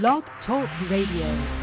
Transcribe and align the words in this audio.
Blog 0.00 0.24
Talk 0.46 0.70
Radio. 0.88 1.61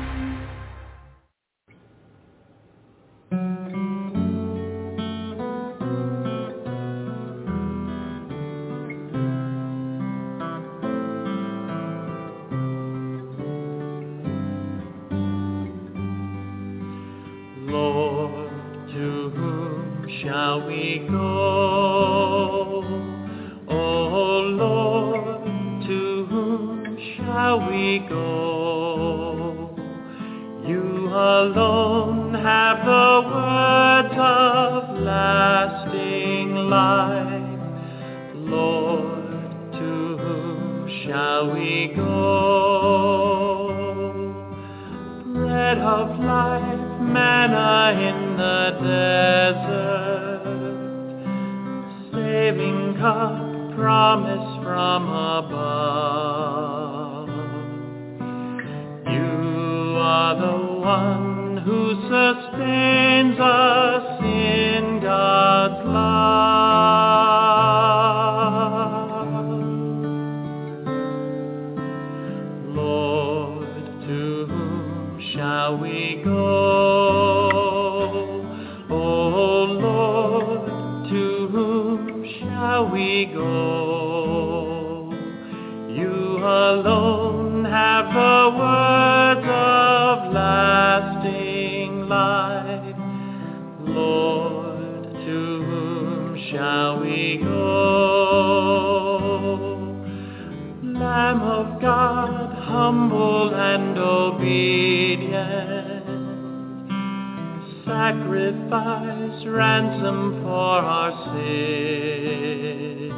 Sacrifice, 108.69 109.45
ransom 109.45 110.41
for 110.43 110.49
our 110.49 111.11
sins. 111.33 113.13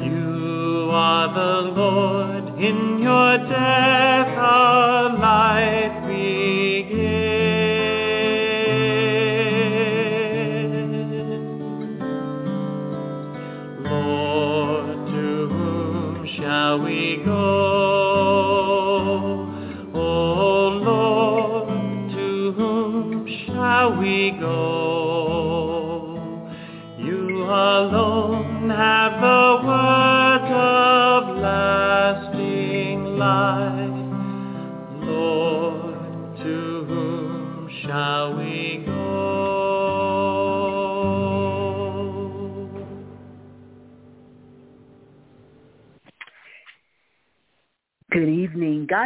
You 0.00 0.90
are 0.92 1.28
the 1.32 1.70
Lord, 1.70 2.60
in 2.60 2.98
your 3.00 3.38
death 3.38 4.38
our 4.38 5.18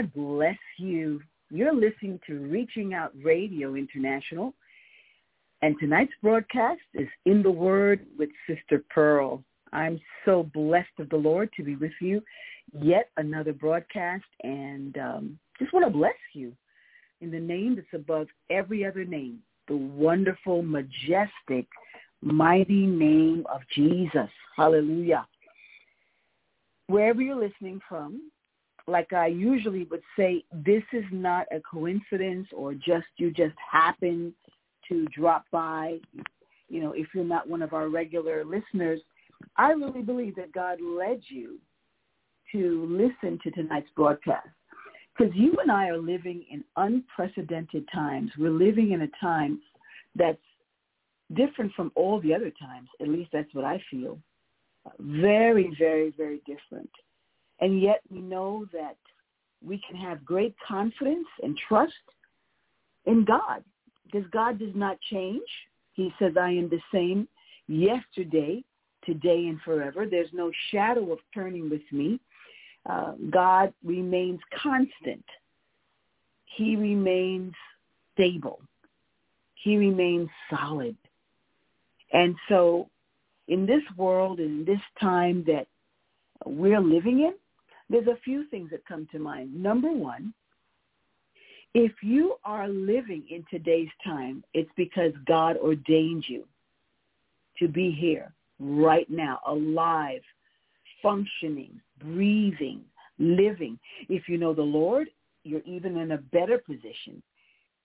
God 0.01 0.13
bless 0.15 0.57
you. 0.79 1.21
You're 1.51 1.75
listening 1.75 2.21
to 2.27 2.39
Reaching 2.39 2.95
Out 2.95 3.13
Radio 3.23 3.75
International. 3.75 4.55
And 5.61 5.77
tonight's 5.79 6.13
broadcast 6.23 6.81
is 6.95 7.09
In 7.27 7.43
the 7.43 7.51
Word 7.51 8.07
with 8.19 8.31
Sister 8.47 8.83
Pearl. 8.89 9.45
I'm 9.75 10.01
so 10.25 10.49
blessed 10.55 10.89
of 11.01 11.11
the 11.11 11.17
Lord 11.17 11.51
to 11.57 11.63
be 11.63 11.77
with 11.77 11.93
you. 12.01 12.23
Yet 12.73 13.11
another 13.19 13.53
broadcast 13.53 14.25
and 14.43 14.97
um, 14.97 15.39
just 15.59 15.75
want 15.75 15.85
to 15.85 15.91
bless 15.91 16.15
you 16.33 16.55
in 17.21 17.31
the 17.31 17.41
name 17.41 17.77
that's 17.77 17.87
above 17.93 18.29
every 18.49 18.87
other 18.87 19.05
name, 19.05 19.41
the 19.69 19.77
wonderful, 19.77 20.63
majestic, 20.63 21.67
mighty 22.23 22.87
name 22.87 23.45
of 23.53 23.61
Jesus. 23.75 24.31
Hallelujah. 24.57 25.27
Wherever 26.87 27.21
you're 27.21 27.37
listening 27.39 27.81
from, 27.87 28.31
like 28.91 29.13
I 29.13 29.27
usually 29.27 29.85
would 29.85 30.03
say, 30.17 30.45
this 30.53 30.83
is 30.93 31.05
not 31.13 31.47
a 31.53 31.61
coincidence 31.61 32.49
or 32.53 32.75
just 32.75 33.07
you 33.17 33.31
just 33.31 33.55
happen 33.71 34.35
to 34.89 35.07
drop 35.07 35.45
by. 35.51 35.99
You 36.69 36.81
know, 36.83 36.93
if 36.93 37.09
you're 37.15 37.25
not 37.25 37.49
one 37.49 37.63
of 37.63 37.73
our 37.73 37.89
regular 37.89 38.45
listeners, 38.45 39.01
I 39.57 39.71
really 39.73 40.03
believe 40.03 40.37
that 40.37 40.53
God 40.53 40.79
led 40.81 41.21
you 41.29 41.59
to 42.53 42.87
listen 42.89 43.39
to 43.43 43.51
tonight's 43.51 43.89
broadcast 43.97 44.49
because 45.17 45.35
you 45.35 45.57
and 45.61 45.71
I 45.71 45.89
are 45.89 45.99
living 45.99 46.45
in 46.51 46.65
unprecedented 46.77 47.89
times. 47.93 48.31
We're 48.39 48.51
living 48.51 48.93
in 48.93 49.03
a 49.03 49.09
time 49.21 49.61
that's 50.17 50.39
different 51.35 51.73
from 51.75 51.93
all 51.95 52.21
the 52.21 52.35
other 52.35 52.51
times. 52.51 52.89
At 53.01 53.09
least 53.09 53.31
that's 53.33 53.53
what 53.55 53.65
I 53.65 53.81
feel. 53.91 54.19
Very, 54.99 55.75
very, 55.79 56.13
very 56.17 56.41
different. 56.47 56.91
And 57.61 57.81
yet 57.81 58.01
we 58.11 58.21
know 58.21 58.67
that 58.73 58.97
we 59.65 59.81
can 59.87 59.97
have 59.97 60.25
great 60.25 60.55
confidence 60.67 61.27
and 61.43 61.59
trust 61.69 61.93
in 63.05 63.25
God 63.25 63.63
because 64.05 64.29
God 64.31 64.59
does 64.59 64.75
not 64.75 64.99
change. 65.11 65.43
He 65.93 66.13
says, 66.19 66.33
I 66.41 66.51
am 66.51 66.69
the 66.71 66.81
same 66.93 67.29
yesterday, 67.69 68.65
today, 69.05 69.47
and 69.47 69.61
forever. 69.61 70.07
There's 70.11 70.33
no 70.33 70.51
shadow 70.71 71.13
of 71.13 71.19
turning 71.35 71.69
with 71.69 71.83
me. 71.93 72.21
Uh, 72.89 73.13
God 73.31 73.73
remains 73.85 74.41
constant. 74.63 75.25
He 76.57 76.77
remains 76.77 77.53
stable. 78.15 78.61
He 79.55 79.77
remains 79.77 80.29
solid. 80.49 80.97
And 82.13 82.35
so 82.49 82.89
in 83.49 83.67
this 83.67 83.83
world, 83.97 84.41
in 84.41 84.65
this 84.65 84.81
time 84.99 85.45
that 85.47 85.67
we're 86.47 86.81
living 86.81 87.21
in, 87.21 87.35
there's 87.91 88.07
a 88.07 88.19
few 88.25 88.47
things 88.47 88.71
that 88.71 88.87
come 88.87 89.07
to 89.13 89.19
mind. 89.19 89.55
Number 89.61 89.91
one, 89.91 90.33
if 91.75 91.93
you 92.03 92.37
are 92.45 92.69
living 92.69 93.25
in 93.31 93.45
today's 93.51 93.89
time, 94.05 94.43
it's 94.55 94.71
because 94.77 95.13
God 95.27 95.57
ordained 95.57 96.25
you 96.27 96.45
to 97.59 97.69
be 97.69 97.91
here 97.91 98.33
right 98.59 99.09
now, 99.11 99.41
alive, 99.47 100.23
functioning, 101.03 101.81
breathing, 102.01 102.81
living. 103.19 103.79
If 104.09 104.29
you 104.29 104.39
know 104.39 104.55
the 104.55 104.63
Lord, 104.63 105.09
you're 105.45 105.63
even 105.65 105.97
in 105.97 106.13
a 106.13 106.19
better 106.19 106.59
position 106.59 107.23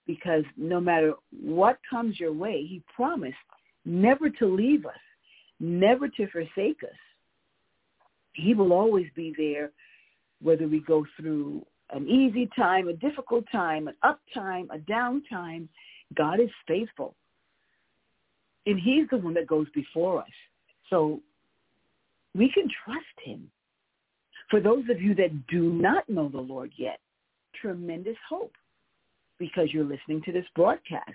because 0.08 0.44
no 0.56 0.80
matter 0.80 1.13
what 1.44 1.80
comes 1.90 2.19
your 2.19 2.34
way, 2.34 2.66
he 2.68 2.84
promised 2.96 3.36
never 3.86 4.30
to 4.30 4.46
leave 4.46 4.86
us, 4.86 4.94
never 5.60 6.08
to 6.10 6.28
forsake 6.28 6.84
us. 6.84 6.98
He 8.34 8.54
will 8.54 8.74
always 8.74 9.08
be 9.16 9.34
there 9.38 9.72
whether 10.42 10.68
we 10.68 10.80
go 10.82 11.06
through 11.18 11.66
an 11.92 12.08
easy 12.08 12.50
time, 12.56 12.88
a 12.88 12.94
difficult 12.94 13.46
time, 13.52 13.88
an 13.88 13.96
up 14.04 14.20
time, 14.34 14.70
a 14.72 14.80
down 14.80 15.24
time. 15.30 15.70
God 16.16 16.40
is 16.40 16.50
faithful. 16.68 17.16
And 18.66 18.80
he's 18.80 19.08
the 19.12 19.18
one 19.18 19.34
that 19.36 19.48
goes 19.48 19.68
before 19.74 20.22
us. 20.22 20.28
So 20.90 21.22
we 22.34 22.52
can 22.52 22.68
trust 22.84 23.06
him. 23.24 23.50
For 24.50 24.60
those 24.60 24.84
of 24.90 25.02
you 25.02 25.16
that 25.16 25.48
do 25.48 25.72
not 25.72 26.08
know 26.10 26.30
the 26.30 26.40
Lord 26.40 26.72
yet, 26.78 27.00
tremendous 27.60 28.18
hope 28.28 28.54
because 29.40 29.70
you're 29.72 29.84
listening 29.84 30.22
to 30.26 30.32
this 30.32 30.46
broadcast. 30.56 31.12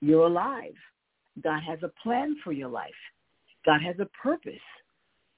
You're 0.00 0.26
alive. 0.26 0.74
God 1.42 1.62
has 1.66 1.78
a 1.82 1.92
plan 2.02 2.36
for 2.42 2.52
your 2.52 2.68
life. 2.68 2.90
God 3.64 3.80
has 3.82 3.96
a 4.00 4.08
purpose. 4.22 4.54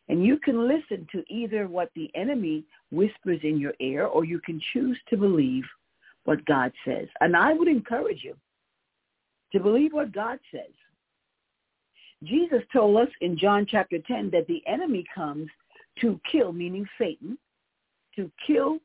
And 0.08 0.24
you 0.24 0.38
can 0.38 0.68
listen 0.68 1.06
to 1.12 1.22
either 1.28 1.68
what 1.68 1.90
the 1.94 2.10
enemy 2.14 2.64
whispers 2.90 3.40
in 3.42 3.58
your 3.58 3.74
ear 3.80 4.06
or 4.06 4.24
you 4.24 4.40
can 4.40 4.60
choose 4.72 4.98
to 5.10 5.16
believe 5.16 5.64
what 6.24 6.44
God 6.44 6.72
says. 6.84 7.08
And 7.20 7.36
I 7.36 7.52
would 7.52 7.68
encourage 7.68 8.22
you 8.22 8.36
to 9.52 9.60
believe 9.60 9.92
what 9.92 10.12
God 10.12 10.38
says. 10.50 10.72
Jesus 12.24 12.62
told 12.72 12.96
us 12.98 13.08
in 13.20 13.36
John 13.36 13.66
chapter 13.68 13.98
10 13.98 14.30
that 14.30 14.46
the 14.46 14.62
enemy 14.66 15.04
comes 15.14 15.48
to 16.00 16.20
kill, 16.30 16.52
meaning 16.52 16.86
Satan, 16.98 17.36
to 18.16 18.30
kill, 18.46 18.78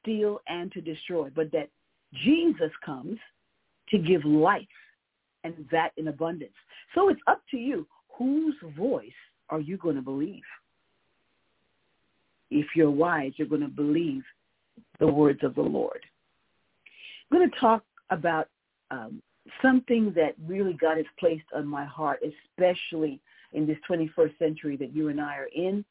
steal, 0.00 0.40
and 0.48 0.72
to 0.72 0.80
destroy, 0.80 1.30
but 1.34 1.52
that 1.52 1.68
Jesus 2.12 2.70
comes 2.84 3.18
to 3.90 3.98
give 3.98 4.24
life 4.24 4.66
and 5.44 5.54
that 5.70 5.92
in 5.96 6.08
abundance. 6.08 6.52
So 6.94 7.08
it's 7.08 7.20
up 7.26 7.42
to 7.50 7.56
you. 7.56 7.86
Whose 8.18 8.54
voice 8.76 9.08
are 9.48 9.60
you 9.60 9.76
going 9.76 9.96
to 9.96 10.02
believe? 10.02 10.42
If 12.50 12.66
you're 12.74 12.90
wise, 12.90 13.32
you're 13.36 13.48
going 13.48 13.60
to 13.62 13.68
believe 13.68 14.22
the 14.98 15.06
words 15.06 15.40
of 15.42 15.54
the 15.54 15.62
Lord. 15.62 16.00
I'm 17.30 17.38
going 17.38 17.50
to 17.50 17.60
talk 17.60 17.84
about 18.10 18.48
um, 18.90 19.22
something 19.62 20.12
that 20.16 20.34
really 20.46 20.74
God 20.74 20.96
has 20.96 21.06
placed 21.18 21.44
on 21.54 21.66
my 21.66 21.84
heart, 21.84 22.20
especially 22.22 23.20
in 23.52 23.66
this 23.66 23.78
21st 23.88 24.38
century 24.38 24.76
that 24.76 24.94
you 24.94 25.08
and 25.08 25.20
I 25.20 25.36
are 25.36 25.48
in. 25.54 25.84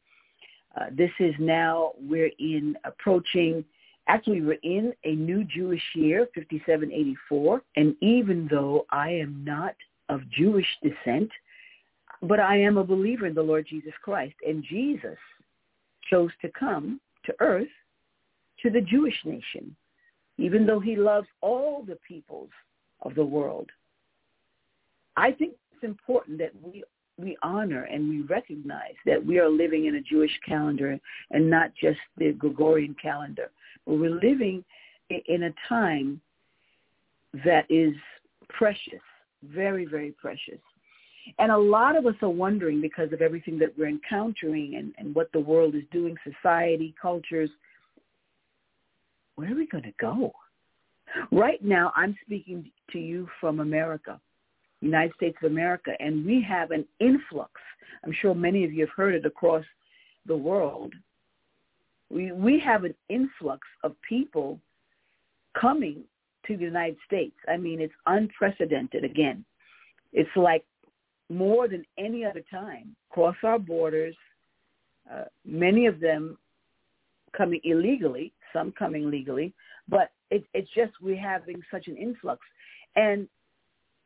Uh, 0.79 0.85
this 0.91 1.11
is 1.19 1.33
now, 1.39 1.93
we're 1.99 2.31
in 2.39 2.75
approaching, 2.83 3.65
actually 4.07 4.41
we're 4.41 4.59
in 4.63 4.93
a 5.03 5.13
new 5.15 5.43
Jewish 5.43 5.81
year, 5.95 6.27
5784. 6.35 7.61
And 7.75 7.95
even 8.01 8.47
though 8.51 8.85
I 8.91 9.09
am 9.09 9.43
not 9.43 9.75
of 10.09 10.21
Jewish 10.29 10.67
descent, 10.83 11.29
but 12.21 12.39
I 12.39 12.57
am 12.59 12.77
a 12.77 12.83
believer 12.83 13.25
in 13.25 13.33
the 13.33 13.41
Lord 13.41 13.65
Jesus 13.69 13.93
Christ. 14.03 14.35
And 14.45 14.63
Jesus 14.63 15.17
chose 16.09 16.31
to 16.41 16.49
come 16.57 16.99
to 17.25 17.33
earth 17.39 17.67
to 18.61 18.69
the 18.69 18.81
Jewish 18.81 19.15
nation, 19.25 19.75
even 20.37 20.65
though 20.65 20.79
he 20.79 20.95
loves 20.95 21.27
all 21.41 21.83
the 21.83 21.97
peoples 22.07 22.49
of 23.01 23.15
the 23.15 23.25
world. 23.25 23.69
I 25.15 25.31
think 25.31 25.53
it's 25.73 25.83
important 25.83 26.37
that 26.39 26.51
we 26.61 26.83
we 27.17 27.37
honor 27.43 27.83
and 27.83 28.07
we 28.07 28.21
recognize 28.21 28.95
that 29.05 29.23
we 29.23 29.39
are 29.39 29.49
living 29.49 29.87
in 29.87 29.95
a 29.95 30.01
Jewish 30.01 30.31
calendar 30.47 30.97
and 31.31 31.49
not 31.49 31.71
just 31.75 31.99
the 32.17 32.31
Gregorian 32.31 32.95
calendar. 33.01 33.51
But 33.85 33.95
we're 33.95 34.19
living 34.21 34.63
in 35.09 35.43
a 35.43 35.53
time 35.67 36.21
that 37.45 37.65
is 37.69 37.93
precious, 38.47 39.01
very, 39.43 39.85
very 39.85 40.11
precious. 40.11 40.59
And 41.37 41.51
a 41.51 41.57
lot 41.57 41.95
of 41.95 42.05
us 42.05 42.15
are 42.21 42.29
wondering 42.29 42.81
because 42.81 43.11
of 43.13 43.21
everything 43.21 43.59
that 43.59 43.77
we're 43.77 43.89
encountering 43.89 44.75
and, 44.75 44.93
and 44.97 45.13
what 45.13 45.31
the 45.31 45.39
world 45.39 45.75
is 45.75 45.83
doing, 45.91 46.15
society, 46.23 46.95
cultures, 47.01 47.49
where 49.35 49.51
are 49.51 49.55
we 49.55 49.67
going 49.67 49.83
to 49.83 49.93
go? 49.99 50.33
Right 51.31 51.63
now, 51.63 51.91
I'm 51.95 52.15
speaking 52.25 52.69
to 52.91 52.99
you 52.99 53.27
from 53.39 53.59
America, 53.59 54.19
United 54.81 55.13
States 55.15 55.37
of 55.41 55.51
America, 55.51 55.91
and 55.99 56.25
we 56.25 56.45
have 56.47 56.71
an 56.71 56.85
influx. 56.99 57.51
I'm 58.03 58.13
sure 58.21 58.35
many 58.35 58.63
of 58.63 58.73
you 58.73 58.81
have 58.81 58.95
heard 58.95 59.15
it 59.15 59.25
across 59.25 59.63
the 60.25 60.35
world. 60.35 60.93
We, 62.09 62.31
we 62.31 62.59
have 62.59 62.83
an 62.83 62.95
influx 63.07 63.67
of 63.83 63.95
people 64.07 64.59
coming 65.59 66.03
to 66.47 66.57
the 66.57 66.63
United 66.63 66.97
States. 67.05 67.35
I 67.47 67.57
mean, 67.57 67.79
it's 67.79 67.93
unprecedented 68.05 69.03
again. 69.03 69.45
It's 70.11 70.29
like 70.35 70.65
more 71.29 71.67
than 71.67 71.85
any 71.97 72.25
other 72.25 72.43
time. 72.51 72.95
Cross 73.09 73.35
our 73.43 73.59
borders, 73.59 74.15
uh, 75.11 75.25
many 75.45 75.85
of 75.85 75.99
them 75.99 76.37
coming 77.35 77.61
illegally, 77.63 78.33
some 78.51 78.71
coming 78.71 79.09
legally, 79.09 79.53
but 79.87 80.11
it, 80.31 80.43
it's 80.53 80.69
just 80.75 80.91
we're 81.01 81.19
having 81.19 81.61
such 81.71 81.87
an 81.87 81.97
influx. 81.97 82.41
And 82.95 83.27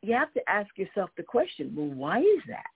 you 0.01 0.13
have 0.13 0.33
to 0.33 0.41
ask 0.49 0.77
yourself 0.77 1.09
the 1.15 1.23
question, 1.23 1.73
well, 1.75 1.87
why 1.87 2.19
is 2.19 2.41
that? 2.47 2.67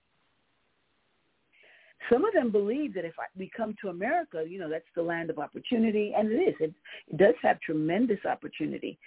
Some 2.09 2.23
of 2.23 2.33
them 2.33 2.51
believe 2.51 2.93
that 2.93 3.03
if 3.03 3.13
we 3.37 3.51
come 3.55 3.75
to 3.81 3.89
America, 3.89 4.45
you 4.47 4.59
know, 4.59 4.69
that's 4.69 4.85
the 4.95 5.01
land 5.01 5.29
of 5.29 5.39
opportunity, 5.39 6.13
and 6.17 6.31
it 6.31 6.35
is. 6.35 6.55
It, 6.59 6.73
it 7.07 7.17
does 7.17 7.33
have 7.41 7.59
tremendous 7.59 8.19
opportunity, 8.23 8.97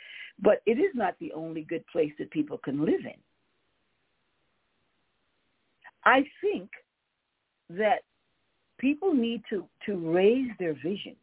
but 0.43 0.61
it 0.67 0.79
is 0.79 0.91
not 0.95 1.15
the 1.19 1.33
only 1.33 1.63
good 1.63 1.85
place 1.87 2.13
that 2.19 2.31
people 2.31 2.59
can 2.59 2.85
live 2.85 3.01
in. 3.01 3.15
I 6.05 6.25
think 6.41 6.71
that 7.71 8.03
people 8.79 9.15
need 9.15 9.43
to, 9.51 9.65
to 9.87 9.97
raise 10.13 10.51
their 10.59 10.75
vision 10.75 11.17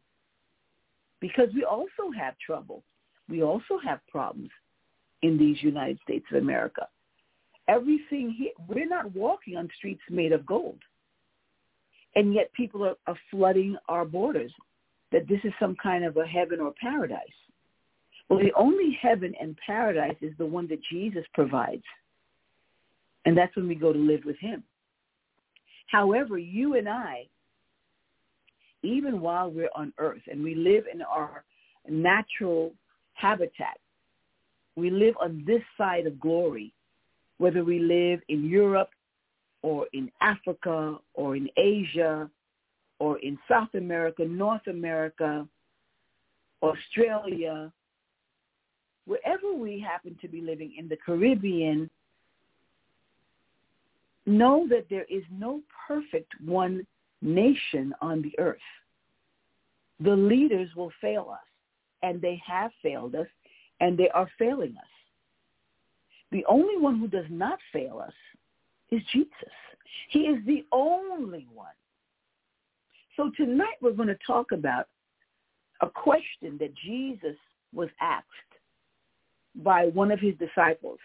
because 1.19 1.50
we 1.53 1.63
also 1.63 2.12
have 2.18 2.35
trouble. 2.45 2.83
We 3.27 3.44
also 3.44 3.79
have 3.83 4.00
problems 4.07 4.51
in 5.24 5.38
these 5.38 5.62
United 5.62 6.00
States 6.03 6.25
of 6.31 6.38
America. 6.41 6.88
Everything 7.68 8.33
here, 8.38 8.51
we're 8.68 8.88
not 8.88 9.13
walking 9.13 9.57
on 9.57 9.69
streets 9.77 10.01
made 10.09 10.31
of 10.31 10.45
gold. 10.45 10.80
And 12.15 12.33
yet 12.33 12.53
people 12.53 12.85
are, 12.85 12.95
are 13.07 13.18
flooding 13.30 13.75
our 13.89 14.06
borders 14.06 14.51
that 15.12 15.27
this 15.27 15.39
is 15.44 15.53
some 15.59 15.75
kind 15.81 16.03
of 16.06 16.18
a 16.18 16.25
heaven 16.25 16.59
or 16.59 16.73
paradise. 16.80 17.19
Well, 18.30 18.39
the 18.39 18.53
only 18.56 18.97
heaven 19.01 19.33
and 19.39 19.57
paradise 19.65 20.18
is 20.21 20.33
the 20.38 20.45
one 20.45 20.68
that 20.68 20.80
Jesus 20.91 21.23
provides. 21.33 21.83
And 23.27 23.38
that's 23.38 23.53
when 23.57 23.68
we 23.68 23.75
go 23.75 23.91
to 23.91 24.00
live 24.00 24.24
with 24.24 24.39
him. 24.39 24.63
However, 25.88 26.38
you 26.38 26.75
and 26.75 26.88
I, 26.88 27.27
even 28.83 29.19
while 29.19 29.51
we're 29.51 29.69
on 29.75 29.91
earth 29.97 30.21
and 30.31 30.41
we 30.41 30.56
live 30.56 30.85
in 30.91 31.01
our 31.01 31.44
natural 31.89 32.71
habitat, 33.15 33.79
we 34.77 34.89
live 34.89 35.13
on 35.19 35.44
this 35.45 35.62
side 35.77 36.07
of 36.07 36.18
glory, 36.21 36.71
whether 37.38 37.65
we 37.65 37.79
live 37.79 38.21
in 38.29 38.45
Europe 38.45 38.91
or 39.62 39.88
in 39.91 40.09
Africa 40.21 40.97
or 41.13 41.35
in 41.35 41.50
Asia 41.57 42.30
or 43.00 43.19
in 43.19 43.38
South 43.51 43.73
America, 43.73 44.23
North 44.23 44.68
America, 44.68 45.45
Australia, 46.63 47.73
wherever 49.06 49.54
we 49.54 49.81
happen 49.81 50.18
to 50.21 50.30
be 50.30 50.40
living 50.40 50.73
in 50.80 50.87
the 50.87 50.97
Caribbean, 51.06 51.90
know 54.28 54.68
that 54.69 54.86
there 54.90 55.06
is 55.10 55.24
no 55.31 55.62
perfect 55.88 56.31
one 56.46 56.86
nation 57.22 57.94
on 58.02 58.22
the 58.22 58.38
earth. 58.38 58.57
The 60.02 60.16
leaders 60.16 60.69
will 60.76 60.92
fail 61.02 61.30
us, 61.31 61.40
and 62.04 62.22
they 62.22 62.40
have 62.46 62.72
failed 62.84 63.16
us, 63.16 63.28
and 63.80 63.98
they 63.98 64.10
are 64.10 64.30
failing 64.38 64.76
us. 64.78 64.86
The 66.31 66.46
only 66.46 66.78
one 66.78 67.00
who 67.00 67.07
does 67.07 67.26
not 67.30 67.57
fail 67.72 68.04
us 68.06 68.14
is 68.92 69.02
Jesus. 69.12 69.31
He 70.10 70.22
is 70.22 70.46
the 70.46 70.66
only 70.72 71.48
one. 71.54 71.68
So 73.16 73.31
tonight 73.36 73.76
we're 73.81 73.94
going 73.94 74.10
to 74.10 74.18
talk 74.28 74.52
about 74.52 74.88
a 75.81 75.90
question 75.90 76.57
that 76.60 76.74
Jesus 76.76 77.36
was 77.74 77.90
asked 78.02 78.26
by 79.56 79.88
one 79.88 80.12
of 80.12 80.19
his 80.19 80.36
disciples. 80.36 81.00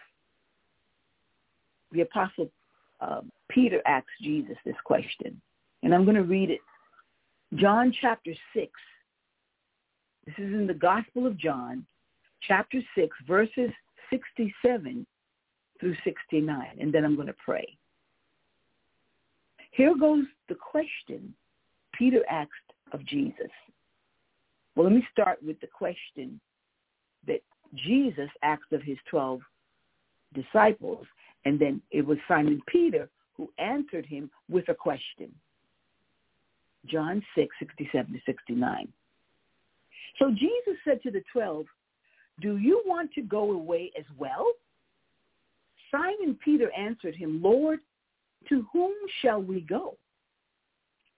The 1.91 2.01
apostle 2.01 2.49
um, 3.03 3.31
Peter 3.49 3.81
asked 3.85 4.07
Jesus 4.21 4.57
this 4.65 4.75
question, 4.85 5.39
and 5.81 5.93
I'm 5.93 6.05
going 6.05 6.15
to 6.15 6.23
read 6.23 6.49
it. 6.49 6.61
John 7.55 7.93
chapter 8.01 8.33
6. 8.53 8.71
This 10.25 10.35
is 10.37 10.53
in 10.53 10.67
the 10.67 10.73
Gospel 10.73 11.27
of 11.27 11.37
John, 11.37 11.85
chapter 12.47 12.79
6, 12.95 13.15
verses 13.27 13.69
67 14.09 15.05
through 15.79 15.95
69, 16.03 16.77
and 16.79 16.93
then 16.93 17.03
I'm 17.03 17.15
going 17.15 17.27
to 17.27 17.35
pray. 17.43 17.77
Here 19.71 19.93
goes 19.99 20.23
the 20.49 20.55
question 20.55 21.33
Peter 21.93 22.21
asked 22.29 22.51
of 22.91 23.05
Jesus. 23.05 23.51
Well, 24.75 24.85
let 24.85 24.95
me 24.95 25.05
start 25.11 25.39
with 25.43 25.59
the 25.59 25.67
question 25.67 26.39
that 27.27 27.41
Jesus 27.75 28.29
asked 28.43 28.71
of 28.71 28.81
his 28.81 28.97
12 29.09 29.41
disciples, 30.33 31.05
and 31.45 31.59
then 31.59 31.81
it 31.91 32.05
was 32.05 32.17
Simon 32.27 32.61
Peter 32.67 33.09
who 33.35 33.49
answered 33.57 34.05
him 34.05 34.29
with 34.49 34.69
a 34.69 34.73
question. 34.73 35.33
John 36.85 37.23
6, 37.35 37.55
67 37.59 38.13
to 38.13 38.19
69. 38.25 38.87
So 40.19 40.29
Jesus 40.31 40.77
said 40.85 41.01
to 41.03 41.11
the 41.11 41.23
twelve, 41.31 41.65
do 42.39 42.57
you 42.57 42.81
want 42.85 43.11
to 43.13 43.21
go 43.21 43.51
away 43.51 43.91
as 43.97 44.05
well? 44.17 44.47
Simon 45.91 46.37
Peter 46.43 46.71
answered 46.75 47.15
him, 47.15 47.41
Lord, 47.41 47.79
to 48.49 48.65
whom 48.73 48.93
shall 49.21 49.41
we 49.41 49.61
go? 49.61 49.95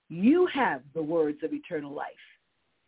You 0.10 0.48
have 0.48 0.82
the 0.94 1.02
words 1.02 1.40
of 1.44 1.54
eternal 1.54 1.94
life, 1.94 2.08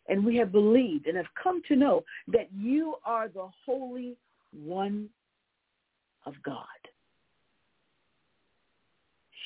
and 0.08 0.24
we 0.24 0.36
have 0.36 0.52
believed 0.52 1.06
and 1.06 1.16
have 1.16 1.26
come 1.42 1.62
to 1.68 1.76
know 1.76 2.04
that 2.28 2.48
you 2.56 2.94
are 3.04 3.28
the 3.28 3.48
Holy 3.64 4.16
One 4.52 5.08
of 6.26 6.34
God. 6.44 6.64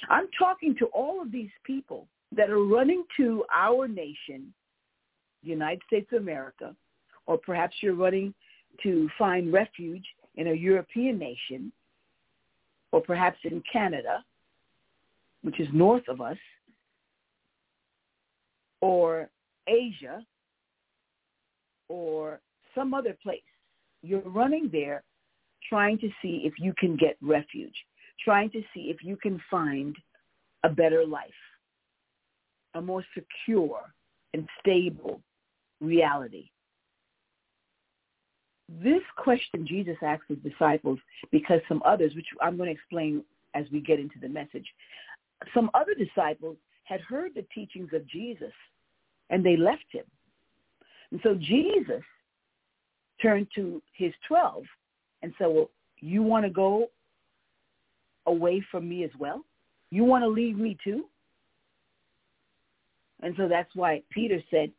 I'm 0.08 0.28
talking 0.38 0.74
to 0.78 0.86
all 0.86 1.22
of 1.22 1.30
these 1.30 1.50
people 1.64 2.06
that 2.36 2.50
are 2.50 2.64
running 2.64 3.04
to 3.16 3.44
our 3.52 3.86
nation, 3.86 4.52
the 5.42 5.50
United 5.50 5.82
States 5.86 6.08
of 6.12 6.22
America, 6.22 6.74
or 7.26 7.38
perhaps 7.38 7.76
you're 7.80 7.94
running 7.94 8.34
to 8.82 9.08
find 9.18 9.52
refuge 9.52 10.04
in 10.36 10.48
a 10.48 10.52
European 10.52 11.18
nation, 11.18 11.72
or 12.90 13.00
perhaps 13.00 13.38
in 13.44 13.62
Canada, 13.70 14.24
which 15.42 15.60
is 15.60 15.68
north 15.72 16.08
of 16.08 16.20
us, 16.20 16.38
or 18.80 19.28
Asia, 19.66 20.24
or 21.88 22.40
some 22.74 22.94
other 22.94 23.16
place. 23.22 23.40
You're 24.02 24.20
running 24.20 24.68
there 24.72 25.02
trying 25.68 25.98
to 25.98 26.08
see 26.20 26.42
if 26.44 26.54
you 26.58 26.74
can 26.78 26.96
get 26.96 27.16
refuge, 27.20 27.74
trying 28.24 28.50
to 28.50 28.62
see 28.74 28.90
if 28.90 29.02
you 29.02 29.16
can 29.16 29.40
find 29.50 29.96
a 30.64 30.68
better 30.68 31.04
life, 31.04 31.30
a 32.74 32.80
more 32.80 33.04
secure 33.14 33.80
and 34.34 34.48
stable 34.60 35.20
reality. 35.80 36.48
This 38.82 39.02
question 39.16 39.66
Jesus 39.66 39.96
asked 40.02 40.22
his 40.28 40.38
disciples 40.38 40.98
because 41.30 41.60
some 41.68 41.82
others, 41.84 42.14
which 42.14 42.26
I'm 42.40 42.56
going 42.56 42.68
to 42.68 42.74
explain 42.74 43.24
as 43.54 43.66
we 43.72 43.80
get 43.80 44.00
into 44.00 44.18
the 44.20 44.28
message, 44.28 44.66
some 45.52 45.70
other 45.74 45.94
disciples 45.94 46.56
had 46.84 47.00
heard 47.00 47.32
the 47.34 47.44
teachings 47.54 47.90
of 47.92 48.06
Jesus 48.06 48.52
and 49.30 49.44
they 49.44 49.56
left 49.56 49.84
him. 49.90 50.04
And 51.10 51.20
so 51.22 51.34
Jesus 51.34 52.02
turned 53.20 53.48
to 53.54 53.82
his 53.96 54.12
12 54.26 54.64
and 55.22 55.32
said, 55.38 55.48
well, 55.48 55.70
you 55.98 56.22
want 56.22 56.44
to 56.44 56.50
go 56.50 56.88
away 58.26 58.64
from 58.70 58.88
me 58.88 59.04
as 59.04 59.10
well? 59.18 59.44
You 59.90 60.04
want 60.04 60.22
to 60.24 60.28
leave 60.28 60.56
me 60.56 60.76
too? 60.82 61.04
And 63.22 63.34
so 63.36 63.48
that's 63.48 63.70
why 63.74 64.02
Peter 64.10 64.42
said, 64.50 64.70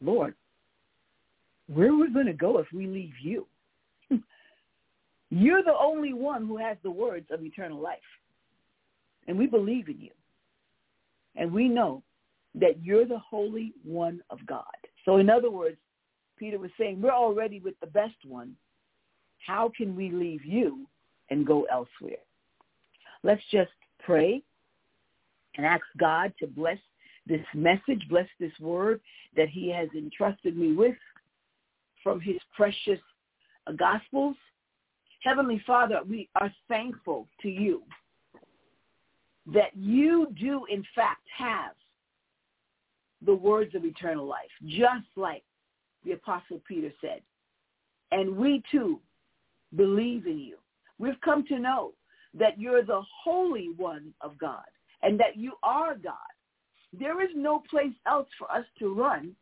Lord, 0.00 0.34
where 1.72 1.90
are 1.90 1.96
we 1.96 2.12
going 2.12 2.26
to 2.26 2.32
go 2.32 2.58
if 2.58 2.66
we 2.72 2.86
leave 2.86 3.14
you? 3.22 3.46
You're 5.30 5.62
the 5.62 5.76
only 5.78 6.12
one 6.12 6.46
who 6.46 6.56
has 6.56 6.76
the 6.82 6.90
words 6.90 7.26
of 7.30 7.44
eternal 7.44 7.80
life. 7.80 7.98
And 9.28 9.38
we 9.38 9.46
believe 9.46 9.88
in 9.88 10.00
you. 10.00 10.10
And 11.36 11.52
we 11.52 11.68
know 11.68 12.02
that 12.54 12.82
you're 12.82 13.06
the 13.06 13.18
Holy 13.18 13.72
One 13.84 14.20
of 14.30 14.44
God. 14.46 14.64
So 15.04 15.16
in 15.16 15.30
other 15.30 15.50
words, 15.50 15.78
Peter 16.38 16.58
was 16.58 16.70
saying, 16.78 17.00
we're 17.00 17.12
already 17.12 17.60
with 17.60 17.78
the 17.80 17.86
best 17.86 18.16
one. 18.26 18.54
How 19.46 19.70
can 19.74 19.96
we 19.96 20.10
leave 20.10 20.44
you 20.44 20.86
and 21.30 21.46
go 21.46 21.66
elsewhere? 21.72 22.18
Let's 23.22 23.42
just 23.50 23.70
pray 24.04 24.42
and 25.56 25.66
ask 25.66 25.84
God 25.98 26.32
to 26.40 26.46
bless 26.46 26.78
this 27.26 27.44
message, 27.54 28.02
bless 28.08 28.28
this 28.40 28.52
word 28.60 29.00
that 29.36 29.48
he 29.48 29.70
has 29.70 29.88
entrusted 29.96 30.56
me 30.56 30.72
with 30.72 30.96
from 32.02 32.20
his 32.20 32.36
precious 32.54 32.98
gospels. 33.76 34.36
Heavenly 35.22 35.62
Father, 35.66 36.00
we 36.08 36.28
are 36.40 36.52
thankful 36.68 37.28
to 37.42 37.48
you 37.48 37.82
that 39.46 39.76
you 39.76 40.28
do 40.38 40.64
in 40.70 40.84
fact 40.94 41.22
have 41.36 41.72
the 43.24 43.34
words 43.34 43.74
of 43.74 43.84
eternal 43.84 44.26
life, 44.26 44.50
just 44.66 45.06
like 45.16 45.44
the 46.04 46.12
Apostle 46.12 46.60
Peter 46.66 46.92
said. 47.00 47.20
And 48.10 48.36
we 48.36 48.62
too 48.70 49.00
believe 49.76 50.26
in 50.26 50.38
you. 50.38 50.56
We've 50.98 51.20
come 51.24 51.46
to 51.46 51.58
know 51.58 51.92
that 52.38 52.58
you're 52.58 52.84
the 52.84 53.02
Holy 53.24 53.70
One 53.76 54.12
of 54.20 54.38
God 54.38 54.64
and 55.02 55.18
that 55.20 55.36
you 55.36 55.52
are 55.62 55.94
God. 55.94 56.14
There 56.98 57.22
is 57.22 57.30
no 57.34 57.62
place 57.70 57.94
else 58.06 58.28
for 58.38 58.50
us 58.50 58.64
to 58.78 58.94
run 58.94 59.34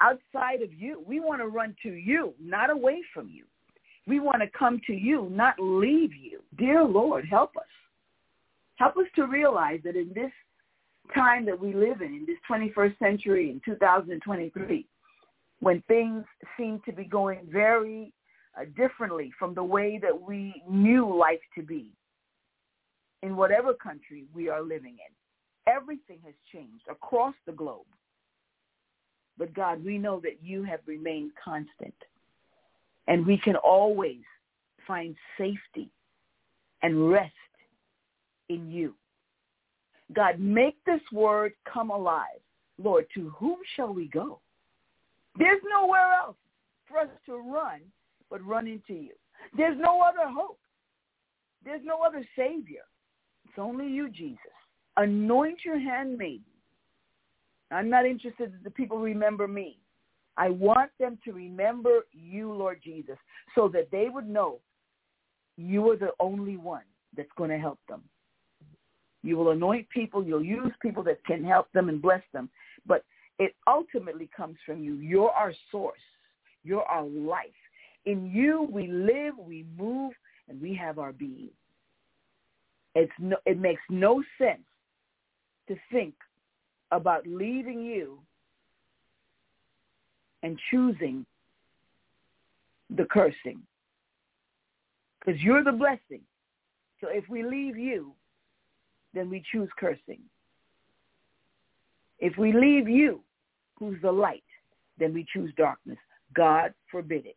outside 0.00 0.62
of 0.62 0.72
you. 0.72 1.02
We 1.06 1.20
want 1.20 1.40
to 1.40 1.48
run 1.48 1.74
to 1.82 1.90
you, 1.90 2.34
not 2.40 2.70
away 2.70 3.00
from 3.12 3.28
you. 3.28 3.44
We 4.06 4.20
want 4.20 4.40
to 4.40 4.58
come 4.58 4.80
to 4.86 4.94
you, 4.94 5.28
not 5.30 5.56
leave 5.58 6.14
you. 6.14 6.40
Dear 6.56 6.84
Lord, 6.84 7.26
help 7.28 7.56
us. 7.56 7.64
Help 8.76 8.96
us 8.96 9.06
to 9.16 9.26
realize 9.26 9.80
that 9.84 9.96
in 9.96 10.12
this 10.14 10.30
time 11.14 11.44
that 11.46 11.58
we 11.58 11.74
live 11.74 12.00
in, 12.00 12.14
in 12.14 12.26
this 12.26 12.38
21st 12.50 12.98
century, 12.98 13.50
in 13.50 13.60
2023, 13.64 14.86
when 15.60 15.82
things 15.88 16.24
seem 16.56 16.80
to 16.86 16.92
be 16.92 17.04
going 17.04 17.40
very 17.50 18.12
uh, 18.58 18.64
differently 18.76 19.32
from 19.38 19.54
the 19.54 19.62
way 19.62 19.98
that 20.02 20.20
we 20.20 20.62
knew 20.68 21.16
life 21.16 21.40
to 21.54 21.62
be 21.62 21.92
in 23.22 23.36
whatever 23.36 23.74
country 23.74 24.24
we 24.34 24.48
are 24.48 24.62
living 24.62 24.96
in. 25.06 25.72
Everything 25.72 26.18
has 26.24 26.34
changed 26.52 26.84
across 26.90 27.34
the 27.46 27.52
globe. 27.52 27.86
But 29.36 29.54
God, 29.54 29.84
we 29.84 29.98
know 29.98 30.20
that 30.20 30.38
you 30.42 30.64
have 30.64 30.80
remained 30.86 31.32
constant. 31.42 31.94
And 33.06 33.26
we 33.26 33.38
can 33.38 33.56
always 33.56 34.22
find 34.86 35.14
safety 35.36 35.90
and 36.82 37.10
rest 37.10 37.32
in 38.48 38.70
you. 38.70 38.94
God, 40.14 40.40
make 40.40 40.82
this 40.84 41.00
word 41.12 41.52
come 41.70 41.90
alive. 41.90 42.40
Lord, 42.82 43.06
to 43.14 43.30
whom 43.30 43.56
shall 43.76 43.92
we 43.92 44.08
go? 44.08 44.40
There's 45.38 45.60
nowhere 45.70 46.12
else 46.12 46.36
for 46.88 46.98
us 46.98 47.08
to 47.26 47.36
run 47.36 47.80
but 48.30 48.44
run 48.44 48.66
into 48.66 48.94
you. 48.94 49.12
There's 49.56 49.78
no 49.78 50.00
other 50.00 50.30
hope. 50.30 50.58
There's 51.64 51.82
no 51.84 52.00
other 52.02 52.24
Savior. 52.36 52.82
It's 53.44 53.58
only 53.58 53.86
you, 53.86 54.10
Jesus. 54.10 54.38
Anoint 54.96 55.60
your 55.64 55.78
handmaiden. 55.78 56.44
I'm 57.70 57.90
not 57.90 58.06
interested 58.06 58.52
that 58.52 58.64
the 58.64 58.70
people 58.70 58.98
remember 58.98 59.46
me. 59.46 59.78
I 60.36 60.50
want 60.50 60.90
them 60.98 61.18
to 61.24 61.32
remember 61.32 62.06
you, 62.12 62.52
Lord 62.52 62.80
Jesus, 62.82 63.16
so 63.54 63.68
that 63.68 63.90
they 63.90 64.08
would 64.08 64.28
know 64.28 64.58
you 65.56 65.90
are 65.90 65.96
the 65.96 66.12
only 66.20 66.56
one 66.56 66.84
that's 67.16 67.28
going 67.36 67.50
to 67.50 67.58
help 67.58 67.80
them. 67.88 68.02
You 69.22 69.36
will 69.36 69.50
anoint 69.50 69.88
people. 69.90 70.24
You'll 70.24 70.44
use 70.44 70.72
people 70.80 71.02
that 71.04 71.24
can 71.24 71.44
help 71.44 71.70
them 71.72 71.88
and 71.88 72.00
bless 72.00 72.22
them. 72.32 72.48
But 72.86 73.04
it 73.38 73.54
ultimately 73.66 74.30
comes 74.34 74.56
from 74.64 74.82
you. 74.82 74.94
You're 74.94 75.30
our 75.30 75.52
source. 75.70 75.98
You're 76.62 76.84
our 76.84 77.04
life. 77.04 77.48
In 78.08 78.30
you 78.32 78.66
we 78.72 78.86
live, 78.86 79.34
we 79.38 79.66
move, 79.76 80.14
and 80.48 80.58
we 80.62 80.74
have 80.74 80.98
our 80.98 81.12
being. 81.12 81.50
It's 82.94 83.12
no, 83.18 83.36
it 83.44 83.58
makes 83.58 83.82
no 83.90 84.22
sense 84.38 84.64
to 85.68 85.76
think 85.92 86.14
about 86.90 87.26
leaving 87.26 87.82
you 87.82 88.18
and 90.42 90.58
choosing 90.70 91.26
the 92.96 93.04
cursing. 93.04 93.60
Because 95.20 95.38
you're 95.42 95.62
the 95.62 95.72
blessing. 95.72 96.22
So 97.02 97.08
if 97.10 97.28
we 97.28 97.42
leave 97.42 97.76
you, 97.76 98.14
then 99.12 99.28
we 99.28 99.42
choose 99.52 99.68
cursing. 99.78 100.20
If 102.20 102.38
we 102.38 102.54
leave 102.54 102.88
you, 102.88 103.20
who's 103.78 104.00
the 104.00 104.10
light, 104.10 104.44
then 104.98 105.12
we 105.12 105.26
choose 105.30 105.52
darkness. 105.58 105.98
God 106.34 106.72
forbid 106.90 107.26
it. 107.26 107.36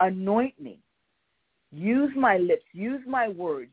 Anoint 0.00 0.60
me. 0.60 0.78
Use 1.72 2.12
my 2.16 2.38
lips. 2.38 2.64
Use 2.72 3.02
my 3.06 3.28
words 3.28 3.72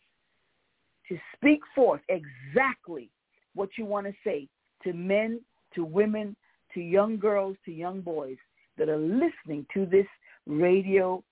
to 1.09 1.17
speak 1.35 1.61
forth 1.75 2.01
exactly 2.09 3.09
what 3.55 3.69
you 3.77 3.85
want 3.85 4.07
to 4.07 4.13
say 4.23 4.47
to 4.83 4.93
men, 4.93 5.41
to 5.75 5.83
women, 5.83 6.35
to 6.73 6.81
young 6.81 7.17
girls, 7.17 7.55
to 7.65 7.71
young 7.71 8.01
boys 8.01 8.37
that 8.77 8.89
are 8.89 8.97
listening 8.97 9.65
to 9.73 9.85
this 9.85 10.07
radio 10.47 11.23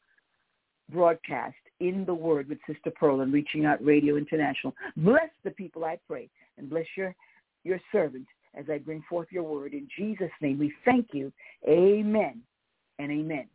broadcast 0.92 1.56
in 1.80 2.06
the 2.06 2.14
Word 2.14 2.50
with 2.50 2.60
Sister 2.68 2.92
Pearl 2.92 3.22
and 3.22 3.34
Reaching 3.34 3.66
Out 3.66 3.84
Radio 3.84 4.18
International. 4.18 4.76
Bless 4.98 5.30
the 5.44 5.52
people, 5.52 5.86
I 5.86 5.98
pray, 6.08 6.30
and 6.58 6.70
bless 6.70 6.86
your, 6.96 7.16
your 7.64 7.80
servant 7.92 8.28
as 8.54 8.66
I 8.70 8.78
bring 8.78 9.04
forth 9.10 9.28
your 9.32 9.44
word. 9.44 9.74
In 9.74 9.88
Jesus' 9.98 10.32
name, 10.42 10.60
we 10.60 10.74
thank 10.86 11.08
you. 11.14 11.32
Amen 11.68 12.42
and 13.00 13.12
amen. 13.12 13.48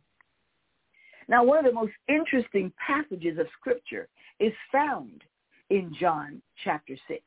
Now, 1.29 1.43
one 1.43 1.59
of 1.59 1.65
the 1.65 1.73
most 1.73 1.93
interesting 2.07 2.71
passages 2.85 3.37
of 3.37 3.47
Scripture 3.59 4.07
is 4.39 4.53
found 4.71 5.23
in 5.69 5.93
John 5.99 6.41
chapter 6.63 6.95
6. 7.07 7.21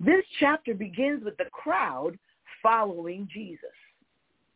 This 0.00 0.24
chapter 0.40 0.74
begins 0.74 1.24
with 1.24 1.36
the 1.36 1.44
crowd 1.52 2.18
following 2.62 3.28
Jesus. 3.32 3.60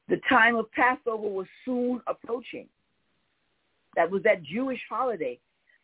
The 0.08 0.20
time 0.28 0.56
of 0.56 0.70
Passover 0.72 1.28
was 1.28 1.46
soon 1.64 2.00
approaching. 2.06 2.66
That 3.94 4.10
was 4.10 4.22
that 4.24 4.42
Jewish 4.42 4.80
holiday, 4.88 5.38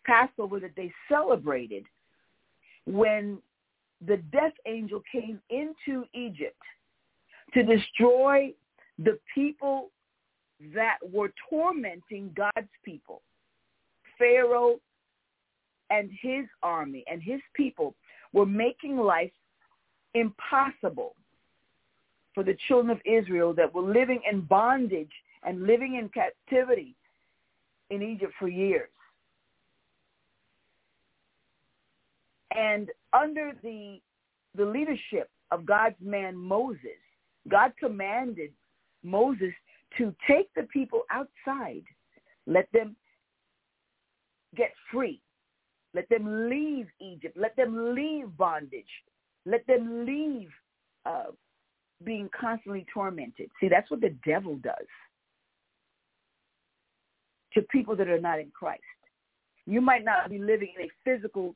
Passover, 0.05 0.59
that 0.61 0.75
they 0.77 0.93
celebrated 1.09 1.85
when 2.87 3.39
the 4.07 4.17
death 4.33 4.53
angel 4.67 5.03
came 5.11 5.41
into 5.51 6.05
Egypt 6.13 6.61
to 7.53 7.63
destroy 7.63 8.53
the 8.99 9.19
people 9.35 9.91
that 10.75 10.99
were 11.13 11.33
tormenting 11.51 12.35
God's 12.37 12.69
people, 12.85 13.23
Pharaoh 14.19 14.77
and 15.91 16.11
his 16.21 16.47
army 16.63 17.05
and 17.11 17.23
his 17.23 17.41
people 17.55 17.95
were 18.33 18.47
making 18.47 18.97
life 18.97 19.33
impossible 20.15 21.15
for 22.35 22.43
the 22.43 22.57
children 22.69 22.91
of 22.91 23.01
Israel 23.05 23.53
that 23.55 23.73
were 23.73 23.83
living 23.83 24.21
in 24.31 24.41
bondage 24.43 25.13
and 25.45 25.67
living 25.67 25.97
in 25.97 26.09
captivity 26.09 26.97
in 27.91 28.03
Egypt 28.03 28.33
for 28.39 28.49
years. 28.49 28.89
And 32.57 32.89
under 33.13 33.53
the, 33.63 34.01
the 34.57 34.65
leadership 34.65 35.31
of 35.51 35.67
God's 35.67 35.97
man 36.01 36.37
Moses, 36.37 37.01
God 37.49 37.73
commanded 37.79 38.53
Moses 39.03 39.53
to 39.99 40.15
take 40.29 40.53
the 40.55 40.65
people 40.65 41.03
outside, 41.11 41.85
let 42.47 42.69
them 42.73 42.97
get 44.57 44.73
free, 44.93 45.21
let 45.95 46.09
them 46.09 46.49
leave 46.49 46.87
Egypt, 47.01 47.37
let 47.37 47.57
them 47.57 47.95
leave 47.95 48.37
bondage, 48.37 48.85
let 49.47 49.67
them 49.67 50.05
leave 50.07 50.51
uh, 51.07 51.31
being 52.05 52.29
constantly 52.39 52.87
tormented. 52.93 53.51
See, 53.61 53.69
that's 53.69 53.91
what 53.91 54.01
the 54.01 54.15
devil 54.25 54.57
does 54.57 54.87
to 57.55 57.63
people 57.63 57.95
that 57.97 58.09
are 58.09 58.21
not 58.21 58.41
in 58.41 58.51
Christ. 58.51 58.83
You 59.67 59.81
might 59.81 60.05
not 60.05 60.29
be 60.29 60.39
living 60.39 60.73
in 60.79 60.87
a 60.87 60.91
physical 61.05 61.55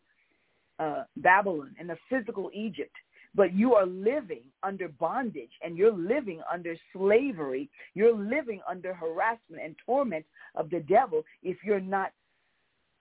uh, 0.79 1.05
Babylon, 1.17 1.75
in 1.81 1.91
a 1.91 1.97
physical 2.09 2.51
Egypt, 2.55 2.95
but 3.35 3.55
you 3.55 3.75
are 3.75 3.87
living 3.87 4.43
under 4.63 4.89
bondage 4.89 5.51
and 5.63 5.77
you're 5.77 5.93
living 5.93 6.41
under 6.53 6.75
slavery. 6.93 7.69
You're 7.95 8.17
living 8.17 8.61
under 8.69 8.95
harassment 8.95 9.63
and 9.63 9.77
torment 9.85 10.25
of 10.55 10.71
the 10.71 10.81
devil 10.81 11.25
if 11.43 11.59
you're 11.65 11.81
not 11.81 12.13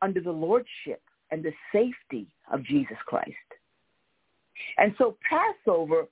under 0.02 0.22
the 0.22 0.32
lordship 0.32 1.02
and 1.32 1.44
the 1.44 1.54
safety 1.72 2.28
of 2.52 2.64
Jesus 2.64 2.98
Christ. 3.06 3.32
And 4.78 4.94
so 4.98 5.18
Passover 5.28 6.08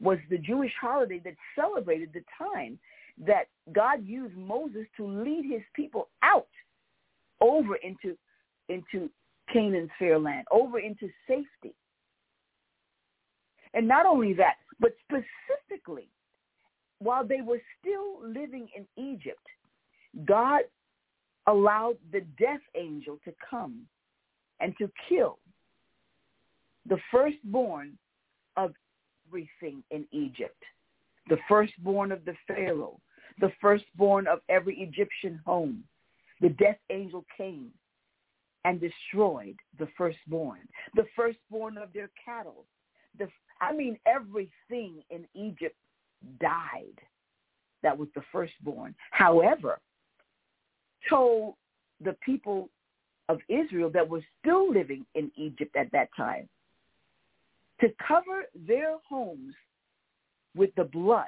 was 0.00 0.18
the 0.30 0.38
Jewish 0.38 0.72
holiday 0.80 1.20
that 1.24 1.34
celebrated 1.54 2.10
the 2.12 2.24
time 2.38 2.78
that 3.26 3.48
God 3.72 4.06
used 4.06 4.36
Moses 4.36 4.86
to 4.96 5.06
lead 5.06 5.44
his 5.50 5.62
people 5.74 6.08
out 6.22 6.48
over 7.40 7.76
into 7.76 8.16
into 8.68 9.08
Canaan's 9.52 9.90
fair 9.98 10.18
land, 10.18 10.46
over 10.50 10.80
into 10.80 11.08
safety. 11.28 11.74
And 13.76 13.86
not 13.86 14.06
only 14.06 14.32
that, 14.32 14.54
but 14.80 14.92
specifically, 15.04 16.08
while 16.98 17.26
they 17.26 17.42
were 17.42 17.60
still 17.78 18.26
living 18.26 18.68
in 18.74 18.86
Egypt, 18.96 19.46
God 20.24 20.62
allowed 21.46 21.98
the 22.10 22.22
death 22.38 22.62
angel 22.74 23.18
to 23.24 23.32
come 23.48 23.82
and 24.60 24.74
to 24.78 24.90
kill 25.08 25.38
the 26.88 26.96
firstborn 27.10 27.98
of 28.56 28.72
everything 29.28 29.82
in 29.90 30.06
Egypt, 30.10 30.62
the 31.28 31.36
firstborn 31.46 32.12
of 32.12 32.24
the 32.24 32.34
Pharaoh, 32.46 32.98
the 33.40 33.52
firstborn 33.60 34.26
of 34.26 34.38
every 34.48 34.78
Egyptian 34.78 35.38
home. 35.44 35.84
The 36.40 36.48
death 36.48 36.78
angel 36.90 37.26
came 37.36 37.70
and 38.64 38.80
destroyed 38.80 39.56
the 39.78 39.88
firstborn, 39.98 40.60
the 40.94 41.06
firstborn 41.14 41.76
of 41.76 41.92
their 41.92 42.10
cattle. 42.24 42.64
The, 43.18 43.28
I 43.60 43.72
mean, 43.72 43.98
everything 44.06 45.02
in 45.10 45.26
Egypt 45.34 45.76
died. 46.40 46.98
That 47.82 47.96
was 47.96 48.08
the 48.14 48.22
firstborn. 48.32 48.94
However, 49.10 49.78
told 51.08 51.54
the 52.02 52.16
people 52.24 52.68
of 53.28 53.38
Israel 53.48 53.90
that 53.90 54.08
were 54.08 54.24
still 54.40 54.70
living 54.70 55.04
in 55.14 55.30
Egypt 55.36 55.74
at 55.76 55.90
that 55.92 56.08
time 56.16 56.48
to 57.80 57.88
cover 58.06 58.44
their 58.66 58.96
homes 59.08 59.54
with 60.54 60.74
the 60.76 60.84
blood. 60.84 61.24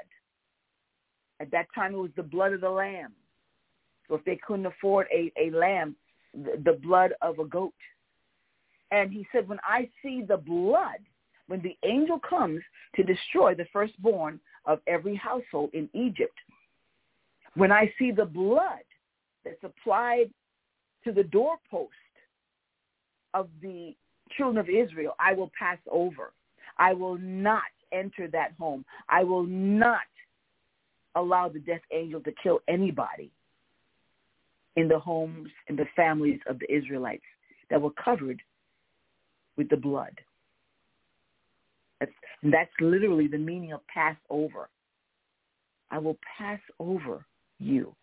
At 1.40 1.50
that 1.52 1.66
time, 1.74 1.94
it 1.94 1.98
was 1.98 2.10
the 2.16 2.22
blood 2.22 2.52
of 2.52 2.60
the 2.60 2.70
lamb. 2.70 3.12
So 4.08 4.14
if 4.14 4.24
they 4.24 4.38
couldn't 4.46 4.66
afford 4.66 5.06
a, 5.12 5.32
a 5.38 5.50
lamb, 5.50 5.94
the, 6.34 6.60
the 6.64 6.78
blood 6.78 7.12
of 7.22 7.38
a 7.38 7.44
goat. 7.44 7.74
And 8.90 9.12
he 9.12 9.26
said, 9.32 9.48
when 9.48 9.60
I 9.62 9.88
see 10.02 10.22
the 10.26 10.38
blood, 10.38 10.98
when 11.48 11.62
the 11.62 11.76
angel 11.82 12.20
comes 12.20 12.60
to 12.94 13.02
destroy 13.02 13.54
the 13.54 13.66
firstborn 13.72 14.38
of 14.66 14.80
every 14.86 15.16
household 15.16 15.70
in 15.72 15.88
Egypt, 15.94 16.38
when 17.54 17.72
I 17.72 17.92
see 17.98 18.12
the 18.12 18.24
blood 18.24 18.84
that's 19.44 19.64
applied 19.64 20.30
to 21.04 21.12
the 21.12 21.24
doorpost 21.24 21.92
of 23.34 23.48
the 23.60 23.96
children 24.36 24.58
of 24.58 24.68
Israel, 24.68 25.14
I 25.18 25.32
will 25.32 25.50
pass 25.58 25.78
over. 25.90 26.32
I 26.76 26.92
will 26.92 27.18
not 27.18 27.62
enter 27.92 28.28
that 28.28 28.52
home. 28.58 28.84
I 29.08 29.24
will 29.24 29.44
not 29.44 30.00
allow 31.14 31.48
the 31.48 31.58
death 31.58 31.80
angel 31.92 32.20
to 32.20 32.32
kill 32.42 32.60
anybody 32.68 33.30
in 34.76 34.86
the 34.86 34.98
homes 34.98 35.48
and 35.68 35.78
the 35.78 35.88
families 35.96 36.40
of 36.46 36.58
the 36.58 36.72
Israelites 36.72 37.24
that 37.70 37.80
were 37.80 37.90
covered 37.92 38.40
with 39.56 39.68
the 39.68 39.76
blood. 39.76 40.12
That's, 42.00 42.12
that's 42.42 42.70
literally 42.80 43.26
the 43.26 43.38
meaning 43.38 43.72
of 43.72 43.80
Passover. 43.88 44.68
I 45.90 45.98
will 45.98 46.18
pass 46.38 46.60
over 46.78 47.24
you. 47.58 47.94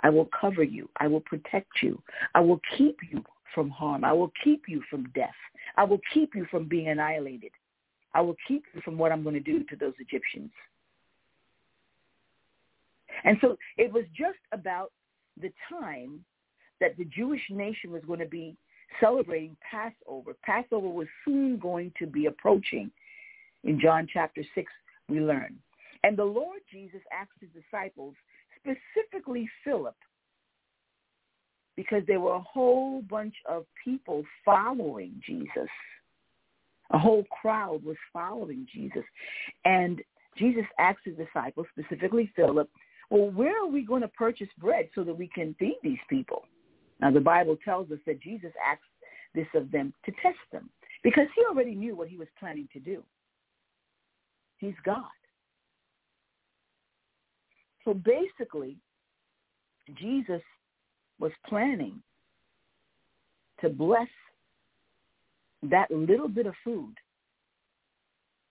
I 0.00 0.10
will 0.10 0.28
cover 0.38 0.62
you. 0.62 0.88
I 0.98 1.06
will 1.06 1.20
protect 1.20 1.82
you. 1.82 2.02
I 2.34 2.40
will 2.40 2.60
keep 2.76 2.98
you 3.10 3.24
from 3.54 3.70
harm. 3.70 4.04
I 4.04 4.12
will 4.12 4.32
keep 4.42 4.64
you 4.68 4.82
from 4.90 5.10
death. 5.14 5.30
I 5.76 5.84
will 5.84 6.00
keep 6.12 6.34
you 6.34 6.46
from 6.50 6.68
being 6.68 6.88
annihilated. 6.88 7.52
I 8.12 8.20
will 8.20 8.36
keep 8.46 8.64
you 8.74 8.80
from 8.82 8.98
what 8.98 9.12
I'm 9.12 9.22
going 9.22 9.34
to 9.34 9.40
do 9.40 9.64
to 9.64 9.76
those 9.76 9.94
Egyptians. 9.98 10.50
And 13.24 13.38
so 13.40 13.56
it 13.76 13.92
was 13.92 14.04
just 14.16 14.38
about 14.52 14.92
the 15.40 15.52
time 15.70 16.24
that 16.80 16.96
the 16.96 17.04
Jewish 17.06 17.42
nation 17.50 17.90
was 17.90 18.02
going 18.06 18.18
to 18.20 18.26
be 18.26 18.56
celebrating 19.00 19.56
Passover. 19.68 20.36
Passover 20.42 20.88
was 20.88 21.06
soon 21.24 21.58
going 21.58 21.92
to 21.98 22.06
be 22.06 22.26
approaching. 22.26 22.90
In 23.64 23.80
John 23.80 24.06
chapter 24.12 24.42
6, 24.54 24.72
we 25.08 25.20
learn. 25.20 25.56
And 26.02 26.16
the 26.16 26.24
Lord 26.24 26.60
Jesus 26.70 27.00
asked 27.12 27.32
his 27.40 27.48
disciples, 27.50 28.14
specifically 28.58 29.48
Philip, 29.64 29.96
because 31.76 32.02
there 32.06 32.20
were 32.20 32.34
a 32.34 32.40
whole 32.40 33.02
bunch 33.02 33.34
of 33.48 33.64
people 33.82 34.22
following 34.44 35.20
Jesus. 35.26 35.68
A 36.90 36.98
whole 36.98 37.24
crowd 37.40 37.82
was 37.82 37.96
following 38.12 38.66
Jesus. 38.72 39.02
And 39.64 40.02
Jesus 40.36 40.64
asked 40.78 41.00
his 41.04 41.16
disciples, 41.16 41.66
specifically 41.76 42.30
Philip, 42.36 42.68
well, 43.10 43.30
where 43.30 43.62
are 43.62 43.68
we 43.68 43.82
going 43.82 44.02
to 44.02 44.08
purchase 44.08 44.48
bread 44.58 44.88
so 44.94 45.04
that 45.04 45.16
we 45.16 45.28
can 45.28 45.54
feed 45.58 45.78
these 45.82 45.98
people? 46.08 46.44
Now, 47.00 47.10
the 47.10 47.20
Bible 47.20 47.56
tells 47.64 47.90
us 47.90 47.98
that 48.06 48.20
Jesus 48.20 48.52
asked 48.66 48.82
this 49.34 49.46
of 49.54 49.70
them 49.72 49.92
to 50.04 50.12
test 50.22 50.38
them 50.52 50.70
because 51.02 51.26
he 51.34 51.44
already 51.48 51.74
knew 51.74 51.96
what 51.96 52.08
he 52.08 52.16
was 52.16 52.28
planning 52.38 52.68
to 52.72 52.78
do. 52.78 53.02
He's 54.64 54.74
God. 54.82 55.04
So 57.84 57.92
basically, 57.92 58.78
Jesus 59.98 60.40
was 61.20 61.32
planning 61.46 62.02
to 63.60 63.68
bless 63.68 64.08
that 65.64 65.90
little 65.90 66.28
bit 66.28 66.46
of 66.46 66.54
food 66.64 66.94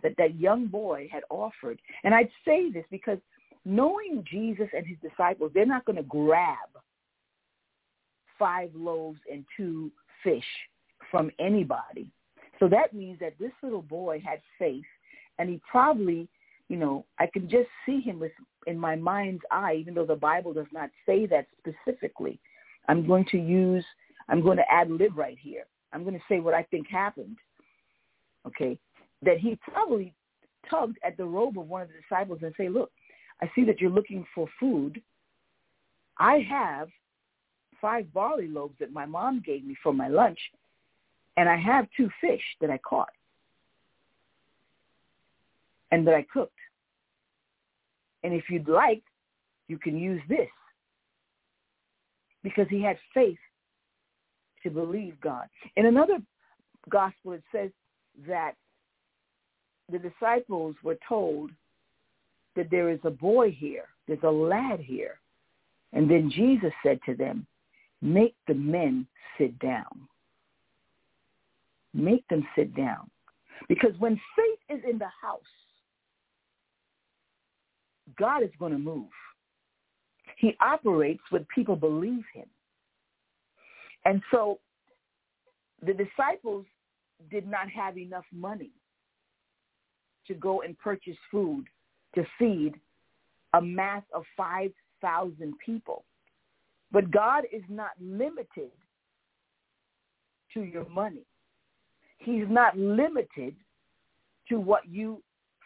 that 0.04 0.14
that 0.20 0.40
young 0.40 0.68
boy 0.68 1.10
had 1.12 1.24
offered. 1.32 1.80
And 2.04 2.14
I'd 2.14 2.30
say 2.46 2.72
this 2.72 2.86
because 2.92 3.18
knowing 3.66 4.24
Jesus 4.30 4.68
and 4.72 4.86
his 4.86 4.98
disciples, 5.02 5.52
they're 5.56 5.66
not 5.66 5.86
going 5.86 5.96
to 5.96 6.04
grab 6.04 6.58
five 8.38 8.70
loaves 8.76 9.20
and 9.32 9.46
two 9.58 9.92
fish 10.24 10.44
from 11.10 11.32
anybody. 11.40 12.12
So 12.60 12.68
that 12.68 12.94
means 12.94 13.20
that 13.20 13.34
this 13.40 13.52
little 13.64 13.82
boy 13.82 14.22
had 14.24 14.40
faith 14.60 14.86
and 15.40 15.50
he 15.50 15.62
probably, 15.70 16.28
you 16.70 16.78
know, 16.78 17.06
I 17.20 17.28
can 17.28 17.50
just 17.50 17.70
see 17.86 18.00
him 18.00 18.20
with 18.20 18.32
in 18.68 18.78
my 18.78 18.96
mind's 18.96 19.44
eye, 19.52 19.76
even 19.80 19.94
though 19.94 20.06
the 20.06 20.16
Bible 20.16 20.54
does 20.54 20.68
not 20.72 20.90
say 21.06 21.26
that 21.28 21.48
specifically. 21.60 22.40
I'm 22.88 23.06
going 23.06 23.26
to 23.32 23.38
use, 23.38 23.86
I'm 24.30 24.42
going 24.42 24.58
to 24.58 24.72
ad 24.72 24.90
lib 24.90 25.18
right 25.18 25.38
here. 25.40 25.66
I'm 25.92 26.04
going 26.04 26.16
to 26.16 26.24
say 26.30 26.40
what 26.40 26.54
I 26.54 26.64
think 26.64 26.88
happened. 26.88 27.38
Okay, 28.46 28.78
that 29.22 29.38
he 29.38 29.58
probably 29.72 30.14
tugged 30.70 30.98
at 31.04 31.16
the 31.18 31.26
robe 31.26 31.58
of 31.58 31.68
one 31.68 31.82
of 31.82 31.88
the 31.88 31.94
disciples 32.02 32.40
and 32.42 32.54
say, 32.58 32.68
look, 32.68 32.92
I 33.42 33.50
see 33.56 33.64
that 33.66 33.80
you're 33.80 33.90
looking 33.90 34.26
for 34.36 34.48
food. 34.60 35.02
I 36.18 36.46
have 36.50 36.90
five 37.82 38.12
barley 38.14 38.48
loaves 38.48 38.76
that 38.80 38.92
my 38.92 39.06
mom 39.06 39.42
gave 39.46 39.66
me 39.66 39.76
for 39.82 39.94
my 39.94 40.08
lunch, 40.08 40.40
and 41.38 41.50
I 41.50 41.58
have 41.58 41.88
two 41.96 42.10
fish 42.22 42.42
that 42.62 42.70
I 42.70 42.78
caught 42.78 43.10
and 45.94 46.08
that 46.08 46.16
I 46.16 46.26
cooked. 46.34 46.58
And 48.24 48.34
if 48.34 48.46
you'd 48.50 48.68
like, 48.68 49.04
You 49.68 49.78
can 49.78 49.96
use 49.96 50.22
this. 50.28 50.50
Because 52.44 52.66
he 52.70 52.82
had 52.82 52.98
faith 53.14 53.38
to 54.64 54.72
believe 54.72 55.22
God. 55.22 55.46
In 55.78 55.86
another 55.86 56.18
gospel, 56.90 57.34
it 57.34 57.44
says 57.52 57.70
that 58.28 58.54
the 59.92 60.00
disciples 60.00 60.76
were 60.84 60.98
told 61.08 61.52
that 62.56 62.72
there 62.72 62.90
is 62.90 63.00
a 63.04 63.12
boy 63.12 63.52
here, 63.52 63.86
there's 64.08 64.24
a 64.24 64.32
lad 64.32 64.80
here. 64.80 65.20
And 65.94 66.10
then 66.10 66.32
Jesus 66.32 66.74
said 66.82 67.00
to 67.06 67.16
them, 67.16 67.46
make 68.02 68.36
the 68.48 68.56
men 68.56 69.06
sit 69.38 69.58
down. 69.60 70.08
Make 71.94 72.28
them 72.30 72.46
sit 72.56 72.76
down. 72.76 73.10
Because 73.70 73.94
when 74.00 74.20
faith 74.36 74.78
is 74.78 74.84
in 74.90 74.98
the 74.98 75.12
house, 75.22 75.42
God 78.18 78.44
is 78.44 78.50
going 78.60 78.72
to 78.72 78.78
move. 78.78 79.08
He 80.38 80.56
operates 80.62 81.24
when 81.30 81.46
people 81.54 81.76
believe 81.76 82.24
him. 82.34 82.46
And 84.06 84.22
so 84.32 84.60
the 85.86 85.94
disciples 85.94 86.66
did 87.32 87.48
not 87.48 87.70
have 87.70 87.98
enough 87.98 88.26
money 88.34 88.72
to 90.28 90.34
go 90.34 90.62
and 90.62 90.78
purchase 90.80 91.18
food 91.32 91.66
to 92.16 92.26
feed 92.38 92.74
a 93.54 93.62
mass 93.62 94.04
of 94.14 94.24
5,000 94.36 95.54
people. 95.66 96.06
But 96.92 97.12
God 97.12 97.46
is 97.52 97.64
not 97.70 97.92
limited 98.00 98.72
to 100.54 100.62
your 100.62 100.88
money. 100.90 101.26
He's 102.20 102.46
not 102.48 102.78
limited 102.78 103.56
to 104.50 104.60
what 104.60 104.88
you 104.88 105.22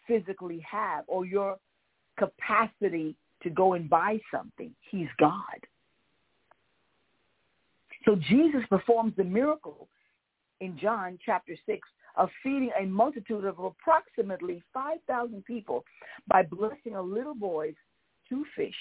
physically 0.08 0.64
have 0.70 1.04
or 1.08 1.26
your 1.26 1.58
capacity 2.18 3.16
to 3.44 3.50
go 3.50 3.74
and 3.74 3.90
buy 3.90 4.20
something. 4.34 4.72
He's 4.90 5.08
God. 5.20 5.60
So 8.06 8.16
Jesus 8.16 8.62
performs 8.70 9.14
the 9.18 9.24
miracle 9.24 9.88
in 10.62 10.78
John 10.78 11.20
chapter 11.26 11.56
6 11.66 11.88
of 12.16 12.30
feeding 12.42 12.72
a 12.80 12.86
multitude 12.86 13.46
of 13.46 13.60
approximately 13.60 14.64
5,000 14.74 15.46
people 15.46 15.84
by 16.28 16.44
blessing 16.44 16.96
a 16.96 17.02
little 17.02 17.36
boy's 17.36 17.76
two 18.28 18.44
fish 18.56 18.76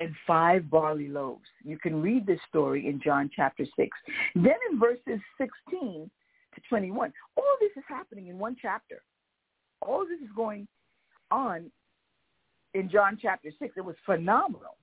and 0.00 0.14
five 0.26 0.68
barley 0.70 1.08
loaves. 1.08 1.48
You 1.64 1.78
can 1.78 2.02
read 2.02 2.26
this 2.26 2.40
story 2.48 2.88
in 2.88 3.00
John 3.00 3.30
chapter 3.34 3.64
6. 3.76 3.98
Then 4.34 4.54
in 4.70 4.78
verses 4.78 5.20
16 5.38 6.10
to 6.54 6.60
21, 6.68 7.12
all 7.36 7.56
this 7.60 7.70
is 7.76 7.84
happening 7.88 8.28
in 8.28 8.38
one 8.38 8.56
chapter. 8.60 9.02
All 9.80 10.04
this 10.06 10.20
is 10.20 10.34
going 10.36 10.66
on 11.32 11.70
in 12.74 12.88
John 12.88 13.18
chapter 13.20 13.50
6. 13.58 13.74
It 13.76 13.84
was 13.84 13.96
phenomenal. 14.04 14.76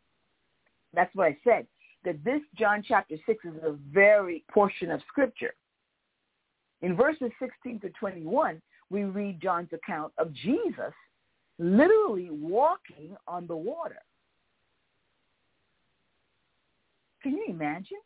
That's 0.93 1.13
what 1.15 1.27
I 1.27 1.38
said, 1.43 1.67
that 2.03 2.23
this 2.23 2.41
John 2.57 2.83
chapter 2.85 3.15
6 3.25 3.45
is 3.45 3.63
a 3.63 3.77
very 3.93 4.43
portion 4.51 4.89
of 4.89 5.01
scripture. 5.07 5.53
In 6.81 6.95
verses 6.95 7.31
16 7.39 7.81
to 7.81 7.89
21, 7.89 8.62
we 8.89 9.03
read 9.03 9.41
John's 9.41 9.69
account 9.73 10.13
of 10.17 10.33
Jesus 10.33 10.93
literally 11.59 12.29
walking 12.31 13.15
on 13.27 13.45
the 13.45 13.55
water. 13.55 13.99
Can 17.21 17.33
you 17.33 17.45
imagine? 17.49 17.97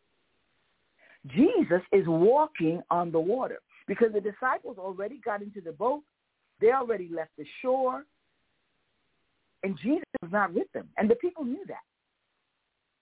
Jesus 1.27 1.82
is 1.91 2.06
walking 2.08 2.82
on 2.89 3.12
the 3.12 3.19
water 3.19 3.60
because 3.88 4.12
the 4.12 4.19
disciples 4.19 4.77
already 4.77 5.21
got 5.23 5.41
into 5.41 5.62
the 5.62 5.71
boat. 5.71 6.01
They 6.60 6.71
already 6.71 7.10
left 7.13 7.32
the 7.38 7.45
shore. 7.62 8.03
And 9.63 9.78
Jesus 9.82 10.04
was 10.21 10.32
not 10.32 10.54
with 10.54 10.71
them. 10.73 10.88
And 10.97 11.10
the 11.10 11.15
people 11.15 11.45
knew 11.45 11.63
that. 11.67 11.84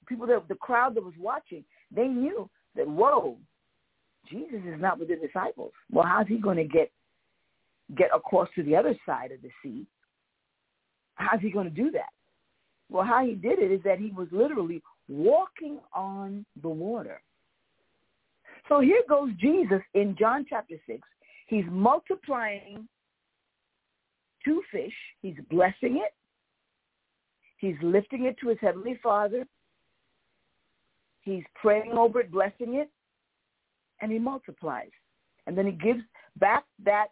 People 0.08 0.28
that 0.28 0.48
the 0.48 0.56
crowd 0.56 0.96
that 0.96 1.04
was 1.04 1.14
watching, 1.20 1.64
they 1.94 2.08
knew 2.08 2.50
that, 2.76 2.88
whoa, 2.88 3.38
Jesus 4.30 4.60
is 4.66 4.80
not 4.80 5.00
with 5.00 5.10
the 5.10 5.16
disciples. 5.16 5.72
Well, 5.92 6.06
how's 6.06 6.28
he 6.28 6.38
going 6.38 6.58
to 6.58 6.64
get 6.64 6.92
get 7.98 8.10
across 8.16 8.48
to 8.56 8.64
the 8.64 8.76
other 8.76 8.96
side 9.06 9.32
of 9.32 9.42
the 9.42 9.50
sea? 9.64 9.86
How's 11.16 11.42
he 11.42 11.52
going 11.52 11.70
to 11.70 11.76
do 11.76 11.92
that? 11.92 12.10
Well, 12.90 13.04
how 13.04 13.26
he 13.26 13.34
did 13.34 13.60
it 13.60 13.72
is 13.72 13.82
that 13.84 14.00
he 14.00 14.12
was 14.12 14.28
literally 14.32 14.82
walking 15.08 15.80
on 15.94 16.46
the 16.62 16.70
water. 16.70 17.22
So 18.70 18.80
here 18.80 19.02
goes 19.10 19.32
Jesus 19.40 19.82
in 19.94 20.16
John 20.18 20.46
chapter 20.50 20.76
6. 20.88 21.00
He's 21.48 21.66
multiplying 21.70 22.88
two 24.46 24.62
fish. 24.72 24.94
He's 25.22 25.36
blessing 25.50 26.02
it. 26.04 26.14
He's 27.62 27.76
lifting 27.84 28.26
it 28.26 28.38
to 28.40 28.50
his 28.50 28.58
heavenly 28.60 29.00
Father. 29.04 29.46
He's 31.22 31.44
praying 31.54 31.92
over 31.92 32.22
it, 32.22 32.32
blessing 32.32 32.74
it, 32.74 32.90
and 34.02 34.12
he 34.12 34.18
multiplies. 34.18 34.90
And 35.46 35.56
then 35.56 35.68
he 35.68 35.72
gives 35.72 36.02
back 36.40 36.66
that 36.84 37.10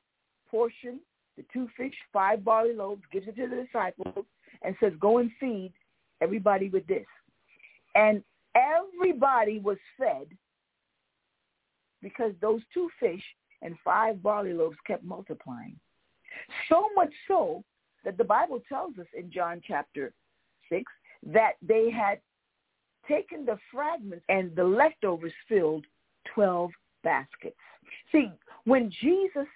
portion, 0.49 0.99
the 1.37 1.45
two 1.53 1.69
fish, 1.77 1.93
five 2.11 2.43
barley 2.43 2.73
loaves, 2.73 3.03
gives 3.11 3.27
it 3.27 3.35
to 3.35 3.47
the 3.47 3.63
disciples, 3.63 4.25
and 4.63 4.75
says, 4.79 4.91
go 4.99 5.19
and 5.19 5.29
feed 5.39 5.71
everybody 6.19 6.69
with 6.69 6.87
this. 6.87 7.05
And 7.93 8.23
everybody 8.55 9.59
was 9.59 9.77
fed 9.99 10.27
because 12.01 12.31
those 12.41 12.61
two 12.73 12.89
fish 12.99 13.21
and 13.61 13.75
five 13.85 14.23
barley 14.23 14.53
loaves 14.53 14.77
kept 14.87 15.03
multiplying. 15.03 15.75
So 16.69 16.87
much 16.95 17.13
so 17.27 17.63
that 18.03 18.17
the 18.17 18.23
Bible 18.23 18.63
tells 18.67 18.97
us 18.97 19.07
in 19.15 19.31
John 19.31 19.61
chapter 19.65 20.11
6 20.69 20.83
that 21.27 21.53
they 21.61 21.89
had 21.89 22.19
taken 23.07 23.45
the 23.45 23.57
fragments 23.71 24.23
and 24.29 24.55
the 24.55 24.63
leftovers 24.63 25.33
filled 25.47 25.85
12 26.33 26.71
baskets. 27.03 27.57
See, 28.11 28.31
when 28.65 28.91
Jesus 29.01 29.47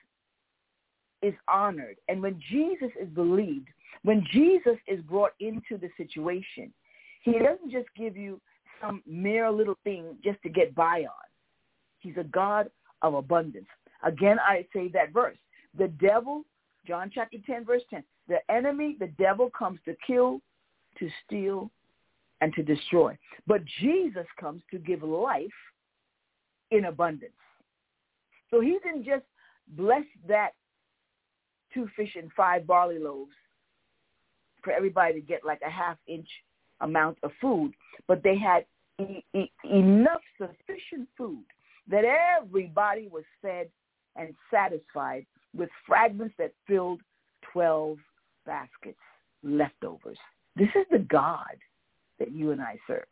is 1.21 1.33
honored 1.47 1.97
and 2.07 2.21
when 2.21 2.41
Jesus 2.49 2.89
is 2.99 3.07
believed, 3.09 3.67
when 4.03 4.25
Jesus 4.31 4.77
is 4.87 5.01
brought 5.01 5.33
into 5.39 5.77
the 5.77 5.89
situation, 5.97 6.73
he 7.21 7.33
doesn't 7.33 7.71
just 7.71 7.87
give 7.95 8.17
you 8.17 8.41
some 8.81 9.01
mere 9.07 9.49
little 9.49 9.77
thing 9.83 10.17
just 10.23 10.41
to 10.43 10.49
get 10.49 10.75
by 10.75 11.01
on. 11.01 11.29
He's 11.99 12.17
a 12.17 12.25
God 12.25 12.69
of 13.01 13.13
abundance. 13.13 13.67
Again, 14.03 14.37
I 14.39 14.65
say 14.73 14.89
that 14.89 15.13
verse. 15.13 15.37
The 15.77 15.87
devil, 15.87 16.43
John 16.85 17.09
chapter 17.13 17.37
10, 17.45 17.63
verse 17.63 17.81
10, 17.89 18.03
the 18.27 18.39
enemy, 18.49 18.97
the 18.99 19.07
devil 19.17 19.49
comes 19.57 19.79
to 19.85 19.95
kill, 20.05 20.41
to 20.99 21.09
steal, 21.25 21.69
and 22.41 22.53
to 22.53 22.63
destroy. 22.63 23.17
But 23.47 23.61
Jesus 23.79 24.25
comes 24.39 24.61
to 24.71 24.77
give 24.77 25.01
life 25.01 25.47
in 26.71 26.85
abundance. 26.85 27.31
So 28.51 28.59
he 28.59 28.77
didn't 28.83 29.05
just 29.05 29.23
bless 29.69 30.03
that 30.27 30.49
two 31.73 31.87
fish 31.95 32.15
and 32.15 32.29
five 32.35 32.67
barley 32.67 32.99
loaves 32.99 33.31
for 34.63 34.71
everybody 34.71 35.13
to 35.13 35.21
get 35.21 35.45
like 35.45 35.61
a 35.65 35.69
half 35.69 35.97
inch 36.07 36.27
amount 36.81 37.17
of 37.23 37.31
food, 37.39 37.73
but 38.07 38.21
they 38.23 38.37
had 38.37 38.65
e- 38.99 39.23
e- 39.33 39.51
enough 39.63 40.21
sufficient 40.37 41.07
food 41.17 41.43
that 41.89 42.03
everybody 42.05 43.07
was 43.07 43.23
fed 43.41 43.69
and 44.15 44.33
satisfied 44.51 45.25
with 45.55 45.69
fragments 45.87 46.35
that 46.37 46.53
filled 46.67 47.01
12 47.51 47.97
baskets, 48.45 48.99
leftovers. 49.43 50.17
This 50.55 50.69
is 50.75 50.85
the 50.91 50.99
God 50.99 51.55
that 52.19 52.31
you 52.31 52.51
and 52.51 52.61
I 52.61 52.77
serve. 52.87 53.05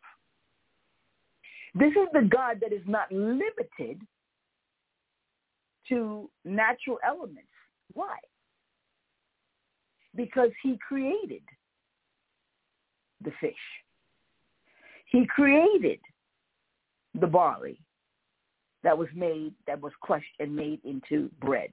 This 1.74 1.92
is 1.92 2.08
the 2.14 2.28
God 2.30 2.58
that 2.62 2.74
is 2.74 2.84
not 2.86 3.12
limited 3.12 4.02
to 5.90 6.30
natural 6.46 7.00
elements. 7.06 7.48
Why? 7.94 8.18
Because 10.16 10.52
he 10.62 10.78
created 10.86 11.42
the 13.24 13.32
fish. 13.40 13.54
He 15.06 15.26
created 15.26 16.00
the 17.20 17.28
barley 17.28 17.80
that 18.84 18.98
was 18.98 19.10
made, 19.16 19.54
that 19.68 19.80
was 19.82 19.94
crushed 20.02 20.26
and 20.40 20.56
made 20.56 20.80
into 20.84 21.30
bread. 21.40 21.70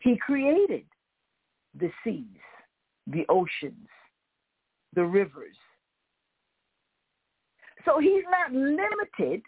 He 0.00 0.16
created 0.16 0.84
the 1.78 1.90
seas, 2.04 2.24
the 3.06 3.24
oceans, 3.28 3.88
the 4.98 5.04
rivers. 5.04 5.54
So 7.84 8.00
he's 8.00 8.24
not 8.28 8.52
limited 8.52 9.42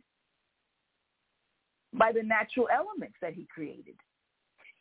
by 1.93 2.13
the 2.13 2.23
natural 2.23 2.69
elements 2.73 3.17
that 3.21 3.35
he 3.35 3.49
created. 3.53 3.97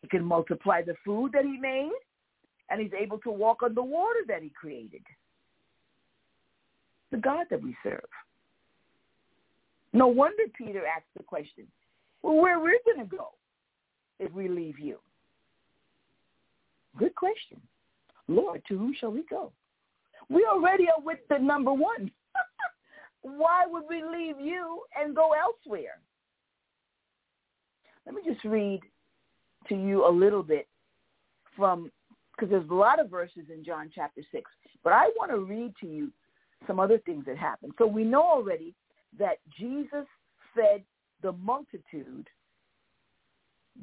He 0.03 0.08
can 0.08 0.23
multiply 0.23 0.84
the 0.84 0.93
food 1.03 1.32
that 1.34 1.43
he 1.43 1.58
made, 1.58 1.89
and 2.69 2.79
he's 2.79 2.91
able 2.93 3.17
to 3.21 3.32
walk 3.32 3.63
on 3.63 3.73
the 3.73 3.82
water 3.82 4.19
that 4.27 4.43
he 4.43 4.49
created. 4.49 5.01
The 7.10 7.17
God 7.17 7.47
that 7.49 7.63
we 7.63 7.75
serve. 7.82 8.08
No 9.91 10.05
wonder 10.05 10.43
Peter 10.55 10.86
asked 10.86 11.12
the 11.17 11.23
question, 11.23 11.65
well, 12.21 12.36
where 12.36 12.60
are 12.60 12.62
we're 12.62 12.77
going 12.86 13.10
to 13.10 13.15
go 13.17 13.29
if 14.19 14.32
we 14.34 14.47
leave 14.47 14.77
you? 14.77 14.99
Good 16.95 17.15
question. 17.15 17.60
Lord, 18.27 18.62
to 18.67 18.77
whom 18.77 18.93
shall 18.99 19.12
we 19.12 19.23
go? 19.27 19.51
We 20.30 20.46
already 20.52 20.86
are 20.86 21.04
with 21.04 21.20
the 21.30 21.38
number 21.39 21.74
one. 21.74 22.12
Why 23.22 23.65
would 23.68 23.84
we 23.89 24.04
leave 24.04 24.39
you 24.39 24.82
and 25.00 25.15
go 25.15 25.32
elsewhere? 25.34 26.00
Let 28.06 28.15
me 28.15 28.22
just 28.26 28.44
read 28.46 28.82
to 29.68 29.76
you 29.76 30.08
a 30.08 30.10
little 30.12 30.44
bit 30.44 30.68
from, 31.56 31.92
because 32.36 32.50
there's 32.50 32.70
a 32.70 32.74
lot 32.74 33.00
of 33.00 33.10
verses 33.10 33.46
in 33.54 33.63
John 33.63 33.92
chapter 33.94 34.22
6, 34.32 34.50
but 34.84 34.94
I 34.94 35.10
want 35.18 35.32
to 35.32 35.39
read 35.39 35.74
to 35.82 35.88
you 35.88 36.12
some 36.68 36.80
other 36.80 36.98
things 37.00 37.26
that 37.26 37.38
happened. 37.38 37.74
So 37.78 37.86
we 37.86 38.04
know 38.04 38.24
already 38.24 38.74
that 39.18 39.38
Jesus 39.58 40.06
fed 40.56 40.84
the 41.22 41.34
multitude 41.34 42.28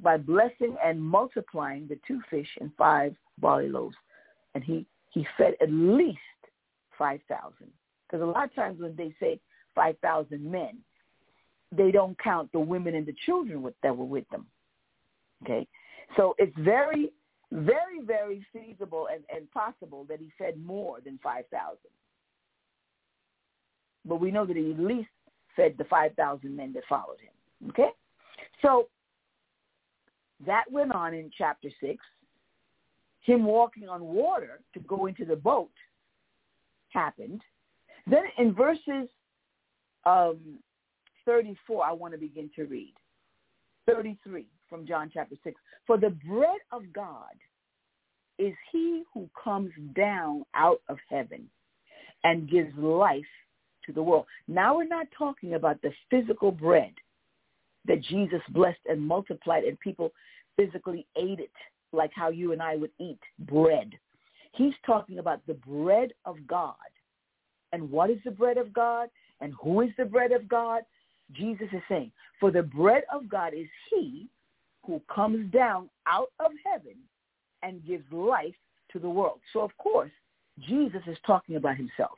by 0.03 0.17
blessing 0.17 0.77
and 0.85 1.01
multiplying 1.01 1.87
the 1.89 1.99
two 2.07 2.21
fish 2.31 2.49
and 2.61 2.71
five 2.77 3.15
barley 3.39 3.69
loaves. 3.69 3.97
And 4.55 4.63
he, 4.65 4.87
he 5.11 5.27
fed 5.39 5.55
at 5.61 5.71
least 5.71 6.19
5,000. 6.99 7.55
Because 8.07 8.23
a 8.23 8.27
lot 8.27 8.45
of 8.45 8.55
times 8.55 8.81
when 8.81 8.95
they 8.97 9.15
say 9.21 9.41
5,000 9.75 10.51
men, 10.51 10.79
they 11.77 11.91
don't 11.91 12.19
count 12.19 12.51
the 12.53 12.61
women 12.61 12.95
and 12.95 13.07
the 13.07 13.15
children 13.25 13.63
with, 13.63 13.75
that 13.83 13.97
were 13.97 14.05
with 14.05 14.29
them. 14.31 14.47
Okay? 15.43 15.67
So 16.17 16.35
it's 16.39 16.57
very, 16.59 17.13
very, 17.53 18.01
very 18.05 18.47
feasible 18.53 19.09
and, 19.13 19.25
and 19.35 19.51
possible 19.51 20.05
that 20.09 20.21
he 20.21 20.31
fed 20.39 20.55
more 20.65 20.99
than 21.05 21.19
5,000. 21.23 21.77
But 24.05 24.21
we 24.21 24.31
know 24.31 24.47
that 24.47 24.57
he 24.57 24.71
at 24.71 24.79
least 24.79 25.09
fed 25.57 25.75
the 25.79 25.85
5,000 25.85 26.57
men 26.57 26.73
that 26.75 26.85
followed 26.89 27.19
him. 27.21 27.71
Okay? 27.71 27.91
So 28.63 28.89
that 30.47 30.65
went 30.71 30.93
on 30.93 31.15
in 31.15 31.31
chapter 31.37 31.69
6. 31.81 31.97
Him 33.23 33.45
walking 33.45 33.89
on 33.89 34.03
water 34.03 34.61
to 34.75 34.81
go 34.81 35.07
into 35.07 35.25
the 35.25 35.35
boat 35.35 35.71
happened. 36.97 37.43
Then 38.07 38.25
in 38.39 38.55
verses 38.55 39.09
um, 40.07 40.39
34, 41.27 41.85
I 41.85 41.93
want 41.93 42.15
to 42.15 42.19
begin 42.19 42.51
to 42.57 42.65
read. 42.65 42.95
33 43.87 44.47
from 44.69 44.87
John 44.87 45.11
chapter 45.13 45.37
6. 45.45 45.57
For 45.87 45.99
the 45.99 46.17
bread 46.27 46.59
of 46.73 46.83
God 46.93 47.35
is 48.39 48.55
he 48.73 49.03
who 49.13 49.29
comes 49.43 49.71
down 49.95 50.45
out 50.55 50.81
of 50.89 50.99
heaven 51.09 51.49
and 52.25 52.51
gives 52.51 52.77
life 52.77 53.25
to 53.85 53.93
the 53.93 54.03
world. 54.03 54.27
Now 54.49 54.77
we're 54.77 54.89
not 54.89 55.07
talking 55.17 55.55
about 55.55 55.81
the 55.83 55.93
physical 56.11 56.51
bread 56.51 56.93
that 57.87 58.03
Jesus 58.03 58.41
blessed 58.51 58.81
and 58.87 59.01
multiplied 59.01 59.65
and 59.65 59.79
people 59.79 60.13
physically 60.57 61.07
ate 61.17 61.39
it 61.39 61.53
like 61.93 62.11
how 62.15 62.31
you 62.31 62.53
and 62.53 62.61
I 62.61 62.77
would 62.77 62.91
eat 62.99 63.21
bread. 63.41 63.93
He's 64.57 64.75
talking 64.85 65.19
about 65.19 65.47
the 65.47 65.55
bread 65.55 66.13
of 66.25 66.37
God. 66.47 66.75
And 67.73 67.91
what 67.91 68.11
is 68.11 68.19
the 68.25 68.31
bread 68.31 68.57
of 68.57 68.73
God? 68.73 69.09
And 69.41 69.53
who 69.63 69.83
is 69.83 69.91
the 69.99 70.05
bread 70.05 70.33
of 70.33 70.49
God? 70.49 70.83
Jesus 71.33 71.69
is 71.73 71.83
saying, 71.89 72.13
for 72.41 72.51
the 72.51 72.63
bread 72.63 73.05
of 73.13 73.29
God 73.29 73.53
is 73.53 73.67
he 73.91 74.29
who 74.87 75.01
comes 75.13 75.51
down 75.53 75.91
out 76.07 76.31
of 76.41 76.53
heaven 76.65 76.95
and 77.63 77.85
gives 77.85 78.05
life 78.13 78.55
to 78.93 78.99
the 78.99 79.11
world. 79.11 79.41
So 79.53 79.61
of 79.61 79.77
course, 79.79 80.13
Jesus 80.67 81.03
is 81.07 81.19
talking 81.27 81.57
about 81.57 81.77
himself. 81.77 82.17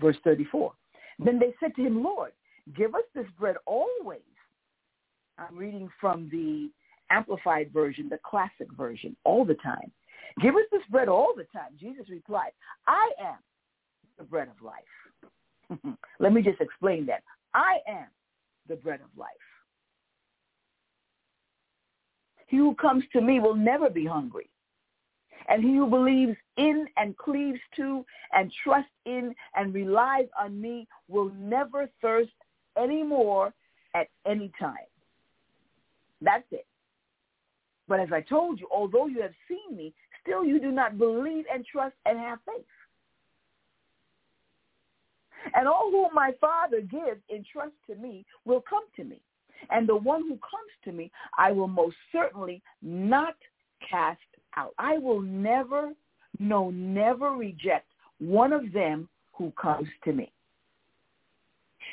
Verse 0.00 0.16
34. 0.24 0.72
Then 1.20 1.38
they 1.38 1.54
said 1.60 1.74
to 1.76 1.82
him, 1.82 2.02
Lord, 2.02 2.32
give 2.76 2.94
us 2.94 3.04
this 3.14 3.26
bread 3.38 3.56
always. 3.66 4.20
I'm 5.38 5.56
reading 5.56 5.88
from 6.00 6.28
the 6.30 6.70
amplified 7.10 7.72
version, 7.72 8.08
the 8.08 8.18
classic 8.24 8.70
version, 8.76 9.16
all 9.24 9.44
the 9.44 9.54
time. 9.54 9.90
Give 10.40 10.54
us 10.54 10.62
this 10.70 10.82
bread 10.90 11.08
all 11.08 11.32
the 11.36 11.44
time. 11.52 11.72
Jesus 11.78 12.08
replied, 12.08 12.52
I 12.86 13.10
am 13.20 13.36
the 14.18 14.24
bread 14.24 14.48
of 14.48 14.62
life. 14.62 15.96
Let 16.18 16.32
me 16.32 16.42
just 16.42 16.60
explain 16.60 17.06
that. 17.06 17.22
I 17.54 17.78
am 17.88 18.06
the 18.68 18.76
bread 18.76 19.00
of 19.00 19.16
life. 19.16 19.28
He 22.46 22.56
who 22.56 22.74
comes 22.74 23.04
to 23.12 23.20
me 23.20 23.40
will 23.40 23.54
never 23.54 23.90
be 23.90 24.04
hungry. 24.04 24.48
And 25.48 25.62
he 25.62 25.76
who 25.76 25.86
believes 25.86 26.36
in 26.56 26.86
and 26.96 27.16
cleaves 27.16 27.60
to 27.76 28.04
and 28.32 28.52
trusts 28.62 28.90
in 29.04 29.34
and 29.54 29.74
relies 29.74 30.26
on 30.40 30.60
me 30.60 30.86
will 31.08 31.30
never 31.38 31.88
thirst 32.00 32.32
anymore 32.76 33.52
at 33.94 34.08
any 34.26 34.50
time. 34.58 34.76
That's 36.22 36.46
it. 36.50 36.66
But 37.86 38.00
as 38.00 38.08
I 38.12 38.22
told 38.22 38.58
you, 38.58 38.68
although 38.72 39.06
you 39.06 39.20
have 39.20 39.34
seen 39.48 39.76
me, 39.76 39.92
still 40.24 40.44
you 40.44 40.58
do 40.58 40.72
not 40.72 40.98
believe 40.98 41.44
and 41.52 41.64
trust 41.64 41.94
and 42.06 42.18
have 42.18 42.38
faith. 42.46 42.64
And 45.54 45.68
all 45.68 45.90
whom 45.90 46.08
my 46.14 46.32
Father 46.40 46.80
gives 46.80 47.20
in 47.28 47.44
trust 47.52 47.74
to 47.88 47.94
me 47.96 48.24
will 48.44 48.64
come 48.68 48.84
to 48.96 49.04
me. 49.04 49.20
And 49.70 49.88
the 49.88 49.96
one 49.96 50.22
who 50.22 50.30
comes 50.36 50.72
to 50.84 50.92
me, 50.92 51.10
I 51.38 51.52
will 51.52 51.68
most 51.68 51.96
certainly 52.12 52.62
not 52.82 53.36
cast 53.88 54.20
out. 54.56 54.72
I 54.78 54.98
will 54.98 55.20
never, 55.20 55.92
no, 56.38 56.70
never 56.70 57.32
reject 57.32 57.86
one 58.18 58.52
of 58.52 58.72
them 58.72 59.08
who 59.32 59.52
comes 59.60 59.88
to 60.04 60.12
me. 60.12 60.32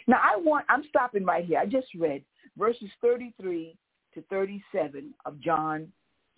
Now 0.08 0.20
I 0.24 0.38
want, 0.38 0.66
I'm 0.70 0.84
stopping 0.90 1.26
right 1.26 1.46
here. 1.46 1.60
I 1.60 1.66
just 1.66 1.88
read 1.98 2.24
verses 2.58 2.90
33 3.02 3.76
to 4.14 4.22
37 4.30 5.14
of 5.26 5.40
John 5.42 5.92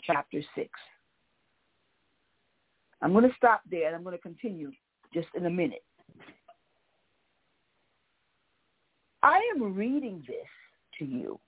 chapter 0.03 0.41
6. 0.55 0.69
I'm 3.03 3.11
going 3.11 3.29
to 3.29 3.35
stop 3.35 3.61
there 3.69 3.87
and 3.87 3.95
I'm 3.95 4.03
going 4.03 4.15
to 4.15 4.21
continue 4.21 4.71
just 5.13 5.27
in 5.35 5.45
a 5.45 5.49
minute. 5.49 5.83
I 9.21 9.41
am 9.53 9.75
reading 9.75 10.23
this 10.25 10.47
to 10.99 11.05
you, 11.05 11.39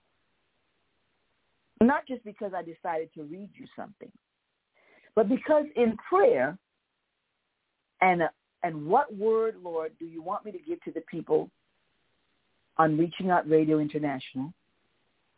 not 1.81 2.05
just 2.07 2.23
because 2.25 2.51
I 2.55 2.61
decided 2.61 3.09
to 3.15 3.23
read 3.23 3.49
you 3.53 3.65
something, 3.75 4.11
but 5.15 5.29
because 5.29 5.65
in 5.75 5.97
prayer, 6.09 6.57
and 8.01 8.23
and 8.63 8.85
what 8.85 9.15
word, 9.15 9.55
Lord, 9.63 9.93
do 9.97 10.05
you 10.05 10.21
want 10.21 10.43
me 10.43 10.51
to 10.51 10.59
give 10.59 10.81
to 10.83 10.91
the 10.91 11.01
people 11.01 11.49
on 12.77 12.97
Reaching 12.97 13.29
Out 13.29 13.49
Radio 13.49 13.79
International 13.79 14.53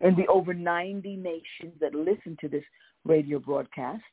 and 0.01 0.15
the 0.15 0.25
over 0.27 0.53
90 0.53 1.15
nations 1.17 1.73
that 1.79 1.93
listen 1.93 2.37
to 2.41 2.47
this 2.47 2.63
radio 3.05 3.37
broadcast? 3.37 4.03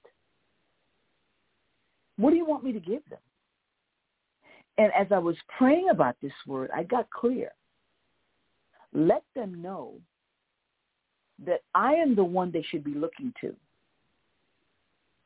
What 2.17 2.31
do 2.31 2.37
you 2.37 2.47
want 2.47 2.65
me 2.65 2.73
to 2.73 2.81
give 2.81 3.03
them? 3.11 3.19
And 4.79 4.93
as 4.93 5.07
I 5.11 5.19
was 5.19 5.37
praying 5.57 5.89
about 5.91 6.17
this 6.21 6.33
word, 6.47 6.71
I 6.75 6.83
got 6.83 7.09
clear. 7.11 7.53
Let 8.93 9.23
them 9.35 9.61
know 9.61 9.95
that 11.45 11.61
I 11.75 11.95
am 11.95 12.15
the 12.15 12.25
one 12.25 12.51
they 12.51 12.65
should 12.71 12.85
be 12.85 12.95
looking 12.95 13.33
to. 13.41 13.55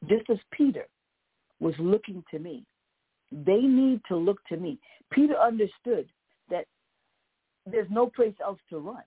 Just 0.09 0.29
as 0.31 0.39
Peter 0.53 0.87
was 1.61 1.75
looking 1.79 2.23
to 2.31 2.39
me, 2.39 2.65
they 3.33 3.61
need 3.61 4.01
to 4.09 4.17
look 4.17 4.39
to 4.47 4.57
me. 4.57 4.79
Peter 5.11 5.37
understood 5.39 6.09
that 6.51 6.67
there's 7.67 7.91
no 7.91 8.07
place 8.07 8.35
else 8.43 8.61
to 8.71 8.79
run. 8.79 9.03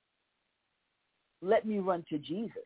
Let 1.41 1.65
me 1.65 1.79
run 1.79 2.05
to 2.09 2.17
Jesus. 2.19 2.57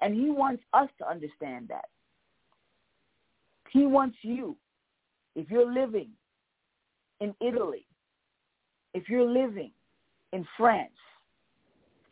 And 0.00 0.14
he 0.14 0.30
wants 0.30 0.62
us 0.72 0.88
to 0.98 1.08
understand 1.08 1.68
that. 1.68 1.86
He 3.72 3.86
wants 3.86 4.16
you, 4.22 4.56
if 5.34 5.50
you're 5.50 5.72
living 5.72 6.10
in 7.20 7.34
Italy, 7.40 7.86
if 8.94 9.08
you're 9.08 9.28
living 9.28 9.72
in 10.32 10.46
France, 10.56 10.90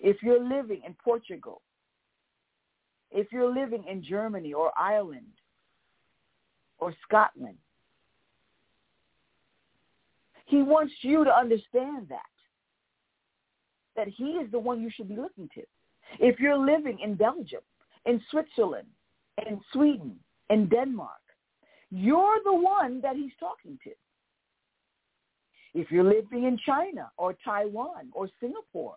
if 0.00 0.22
you're 0.22 0.42
living 0.42 0.82
in 0.86 0.94
Portugal, 1.02 1.62
if 3.10 3.32
you're 3.32 3.52
living 3.52 3.84
in 3.90 4.02
Germany 4.02 4.52
or 4.52 4.72
Ireland 4.78 5.32
or 6.78 6.94
Scotland, 7.06 7.56
he 10.46 10.62
wants 10.62 10.92
you 11.00 11.24
to 11.24 11.30
understand 11.34 12.06
that, 12.10 12.20
that 13.96 14.08
he 14.08 14.32
is 14.32 14.50
the 14.50 14.58
one 14.58 14.82
you 14.82 14.90
should 14.94 15.08
be 15.08 15.16
looking 15.16 15.48
to. 15.54 15.62
If 16.18 16.38
you're 16.38 16.58
living 16.58 16.98
in 17.02 17.14
Belgium, 17.14 17.62
in 18.04 18.20
Switzerland, 18.30 18.88
in 19.46 19.60
Sweden, 19.72 20.16
in 20.50 20.68
Denmark, 20.68 21.23
you're 21.94 22.40
the 22.44 22.52
one 22.54 23.00
that 23.02 23.14
he's 23.14 23.30
talking 23.38 23.78
to. 23.84 23.90
If 25.74 25.92
you're 25.92 26.04
living 26.04 26.44
in 26.44 26.58
China 26.66 27.10
or 27.16 27.36
Taiwan 27.44 28.08
or 28.12 28.28
Singapore 28.40 28.96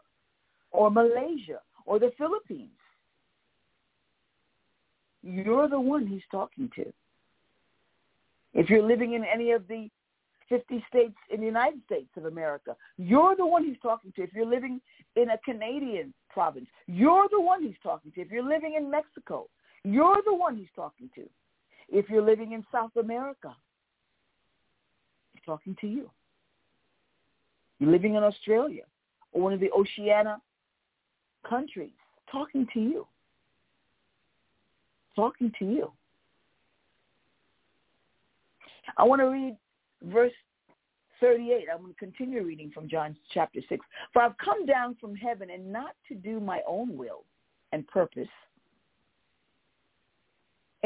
or 0.72 0.90
Malaysia 0.90 1.60
or 1.86 2.00
the 2.00 2.12
Philippines, 2.18 2.72
you're 5.22 5.70
the 5.70 5.80
one 5.80 6.08
he's 6.08 6.24
talking 6.32 6.72
to. 6.76 6.92
If 8.54 8.68
you're 8.70 8.88
living 8.88 9.14
in 9.14 9.24
any 9.24 9.52
of 9.52 9.68
the 9.68 9.90
50 10.50 10.84
states 10.90 11.18
in 11.30 11.42
the 11.42 11.46
United 11.46 11.82
States 11.86 12.10
of 12.18 12.26
America, 12.26 12.76
you're 12.98 13.36
the 13.36 13.46
one 13.46 13.64
he's 13.64 13.80
talking 13.84 14.12
to. 14.16 14.24
If 14.24 14.34
you're 14.34 14.46
living 14.46 14.82
in 15.16 15.30
a 15.30 15.38
Canadian 15.46 16.16
province, 16.32 16.68
you're 16.88 17.28
the 17.30 17.42
one 17.42 17.62
he's 17.62 17.76
talking 17.84 18.12
to. 18.14 18.22
If 18.22 18.32
you're 18.32 18.48
living 18.48 18.74
in 18.76 18.90
Mexico, 18.90 19.48
you're 19.84 20.22
the 20.26 20.34
one 20.34 20.56
he's 20.58 20.74
talking 20.76 21.12
to. 21.14 21.30
If 21.90 22.10
you're 22.10 22.22
living 22.22 22.52
in 22.52 22.66
South 22.72 22.96
America, 22.98 23.56
talking 25.48 25.76
to 25.82 25.88
you. 25.88 26.12
You're 27.80 27.92
living 27.92 28.16
in 28.16 28.24
Australia 28.24 28.84
or 29.32 29.42
one 29.42 29.54
of 29.54 29.60
the 29.60 29.72
Oceania 29.72 30.40
countries, 31.50 31.92
talking 32.32 32.68
to 32.74 32.80
you. 32.80 33.08
Talking 35.16 35.52
to 35.58 35.66
you. 35.66 35.92
I 38.98 39.04
want 39.04 39.22
to 39.22 39.26
read 39.26 39.58
verse 40.04 40.34
38. 41.20 41.68
I'm 41.74 41.82
going 41.82 41.94
to 41.94 42.00
continue 42.00 42.44
reading 42.44 42.70
from 42.72 42.88
John 42.88 43.16
chapter 43.34 43.60
6. 43.68 43.84
For 44.14 44.22
I've 44.22 44.38
come 44.38 44.66
down 44.66 44.96
from 45.00 45.16
heaven 45.16 45.50
and 45.50 45.72
not 45.72 45.96
to 46.10 46.16
do 46.16 46.40
my 46.40 46.62
own 46.68 46.96
will 46.96 47.24
and 47.72 47.88
purpose. 47.88 48.28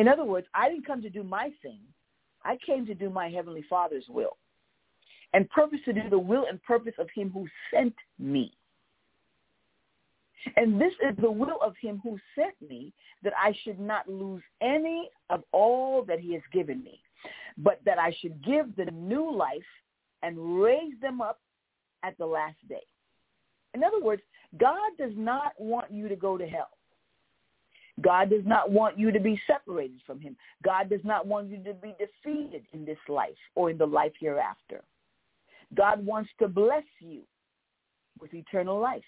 In 0.01 0.07
other 0.07 0.25
words, 0.25 0.47
I 0.55 0.67
didn't 0.67 0.87
come 0.87 1.03
to 1.03 1.11
do 1.11 1.21
my 1.21 1.51
thing. 1.61 1.77
I 2.43 2.57
came 2.65 2.87
to 2.87 2.95
do 2.95 3.11
my 3.11 3.29
heavenly 3.29 3.63
Father's 3.69 4.05
will 4.09 4.35
and 5.33 5.47
purpose 5.51 5.77
to 5.85 5.93
do 5.93 6.09
the 6.09 6.17
will 6.17 6.47
and 6.49 6.59
purpose 6.63 6.95
of 6.97 7.07
him 7.13 7.29
who 7.29 7.45
sent 7.71 7.93
me. 8.17 8.51
And 10.55 10.81
this 10.81 10.93
is 11.07 11.15
the 11.21 11.29
will 11.29 11.59
of 11.63 11.75
him 11.79 12.01
who 12.03 12.17
sent 12.33 12.55
me, 12.67 12.93
that 13.21 13.33
I 13.37 13.55
should 13.63 13.79
not 13.79 14.09
lose 14.09 14.41
any 14.59 15.07
of 15.29 15.43
all 15.51 16.03
that 16.05 16.19
he 16.19 16.33
has 16.33 16.41
given 16.51 16.83
me, 16.83 16.99
but 17.59 17.79
that 17.85 17.99
I 17.99 18.11
should 18.21 18.43
give 18.43 18.75
the 18.75 18.85
new 18.85 19.31
life 19.31 19.61
and 20.23 20.59
raise 20.59 20.99
them 20.99 21.21
up 21.21 21.39
at 22.01 22.17
the 22.17 22.25
last 22.25 22.57
day. 22.67 22.81
In 23.75 23.83
other 23.83 24.01
words, 24.01 24.23
God 24.57 24.89
does 24.97 25.13
not 25.15 25.53
want 25.59 25.91
you 25.91 26.09
to 26.09 26.15
go 26.15 26.39
to 26.39 26.47
hell. 26.47 26.71
God 28.01 28.29
does 28.29 28.45
not 28.45 28.71
want 28.71 28.97
you 28.97 29.11
to 29.11 29.19
be 29.19 29.39
separated 29.47 29.99
from 30.05 30.19
him. 30.19 30.35
God 30.63 30.89
does 30.89 31.01
not 31.03 31.27
want 31.27 31.49
you 31.49 31.57
to 31.63 31.73
be 31.73 31.93
defeated 31.99 32.65
in 32.73 32.85
this 32.85 32.97
life 33.07 33.29
or 33.55 33.69
in 33.69 33.77
the 33.77 33.85
life 33.85 34.13
hereafter. 34.19 34.81
God 35.75 36.05
wants 36.05 36.29
to 36.39 36.47
bless 36.47 36.83
you 36.99 37.21
with 38.19 38.33
eternal 38.33 38.79
life, 38.79 39.03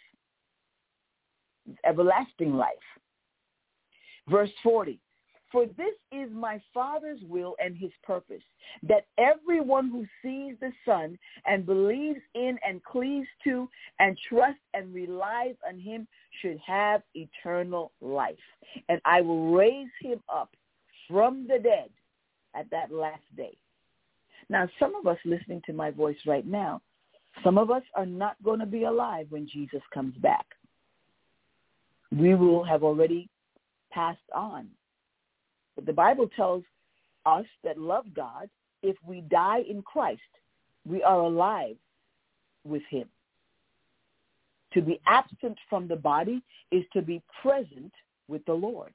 everlasting 1.86 2.54
life. 2.54 2.70
Verse 4.28 4.50
40, 4.64 5.00
for 5.54 5.68
this 5.78 5.94
is 6.12 6.30
my 6.34 6.60
Father's 6.74 7.20
will 7.30 7.56
and 7.64 7.78
his 7.78 7.92
purpose, 8.04 8.42
that 8.82 9.06
everyone 9.20 9.90
who 9.90 10.06
sees 10.22 10.56
the 10.60 10.72
Son 10.84 11.18
and 11.46 11.64
believes 11.64 12.20
in 12.34 12.58
and 12.68 12.84
cleaves 12.84 13.28
to 13.44 13.70
and 14.00 14.18
trusts 14.28 14.60
and 14.74 14.92
relies 14.94 15.54
on 15.66 15.80
him 15.80 16.08
should 16.42 16.58
have 16.66 17.04
eternal 17.14 17.92
life. 18.02 18.36
And 18.90 19.00
I 19.06 19.22
will 19.22 19.52
raise 19.52 19.92
him 20.02 20.22
up 20.28 20.50
from 21.08 21.46
the 21.48 21.60
dead 21.60 21.90
at 22.56 22.70
that 22.72 22.92
last 22.92 23.22
day. 23.38 23.56
Now, 24.50 24.68
some 24.80 24.96
of 24.96 25.06
us 25.06 25.20
listening 25.24 25.62
to 25.68 25.74
my 25.74 25.92
voice 25.92 26.18
right 26.26 26.48
now, 26.48 26.82
some 27.44 27.60
of 27.60 27.70
us 27.70 27.84
are 27.96 28.08
not 28.08 28.36
going 28.44 28.60
to 28.60 28.66
be 28.66 28.86
alive 28.86 29.28
when 29.30 29.48
Jesus 29.48 29.82
comes 29.94 30.16
back. 30.18 30.46
We 32.12 32.34
will 32.34 32.64
have 32.64 32.84
already 32.84 33.30
passed 33.92 34.20
on 34.34 34.68
but 35.76 35.86
the 35.86 35.94
Bible 35.94 36.30
tells 36.36 36.64
us 37.26 37.46
that 37.64 37.78
love 37.78 38.06
God, 38.16 38.50
if 38.82 38.96
we 39.06 39.22
die 39.22 39.64
in 39.70 39.82
Christ, 39.82 40.22
we 40.86 41.02
are 41.04 41.20
alive 41.20 41.78
with 42.66 42.84
him. 42.90 43.08
To 44.74 44.82
be 44.82 45.00
absent 45.06 45.58
from 45.70 45.88
the 45.88 45.96
body 45.96 46.42
is 46.72 46.84
to 46.94 47.02
be 47.02 47.22
present 47.42 47.94
with 48.28 48.44
the 48.46 48.54
Lord. 48.54 48.94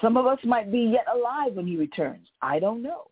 Some 0.00 0.16
of 0.16 0.26
us 0.26 0.38
might 0.44 0.70
be 0.70 0.90
yet 0.92 1.06
alive 1.12 1.54
when 1.54 1.66
he 1.66 1.76
returns. 1.76 2.26
I 2.42 2.58
don't 2.58 2.82
know. 2.82 3.04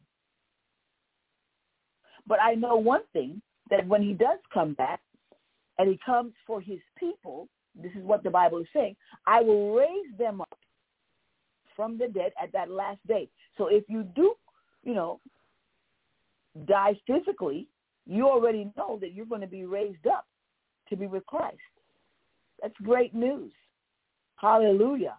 But 2.27 2.41
I 2.41 2.55
know 2.55 2.77
one 2.77 3.03
thing, 3.13 3.43
that 3.71 3.87
when 3.87 4.03
he 4.03 4.13
does 4.13 4.39
come 4.53 4.75
back, 4.75 5.01
and 5.79 5.89
he 5.89 5.99
comes 6.05 6.33
for 6.47 6.61
his 6.61 6.79
people, 6.99 7.49
this 7.75 7.93
is 7.93 8.05
what 8.05 8.23
the 8.23 8.31
Bible 8.31 8.59
is 8.59 8.67
saying, 8.75 8.95
I 9.27 9.41
will 9.41 9.75
raise 9.75 10.17
them 10.19 10.41
up 10.41 10.59
from 11.75 11.99
the 11.99 12.09
dead 12.09 12.33
at 12.43 12.53
that 12.53 12.71
last 12.71 13.05
day. 13.07 13.29
So 13.57 13.67
if 13.67 13.85
you 13.89 14.03
do, 14.03 14.35
you 14.85 14.95
know, 14.95 15.21
die 16.67 16.99
physically, 17.07 17.69
you 18.07 18.29
already 18.29 18.71
know 18.77 18.99
that 19.01 19.13
you're 19.13 19.27
going 19.27 19.41
to 19.41 19.47
be 19.47 19.65
raised 19.65 20.07
up 20.07 20.27
to 20.89 20.97
be 20.97 21.07
with 21.07 21.25
Christ. 21.27 21.57
That's 22.61 22.75
great 22.83 23.15
news. 23.15 23.53
Hallelujah. 24.37 25.17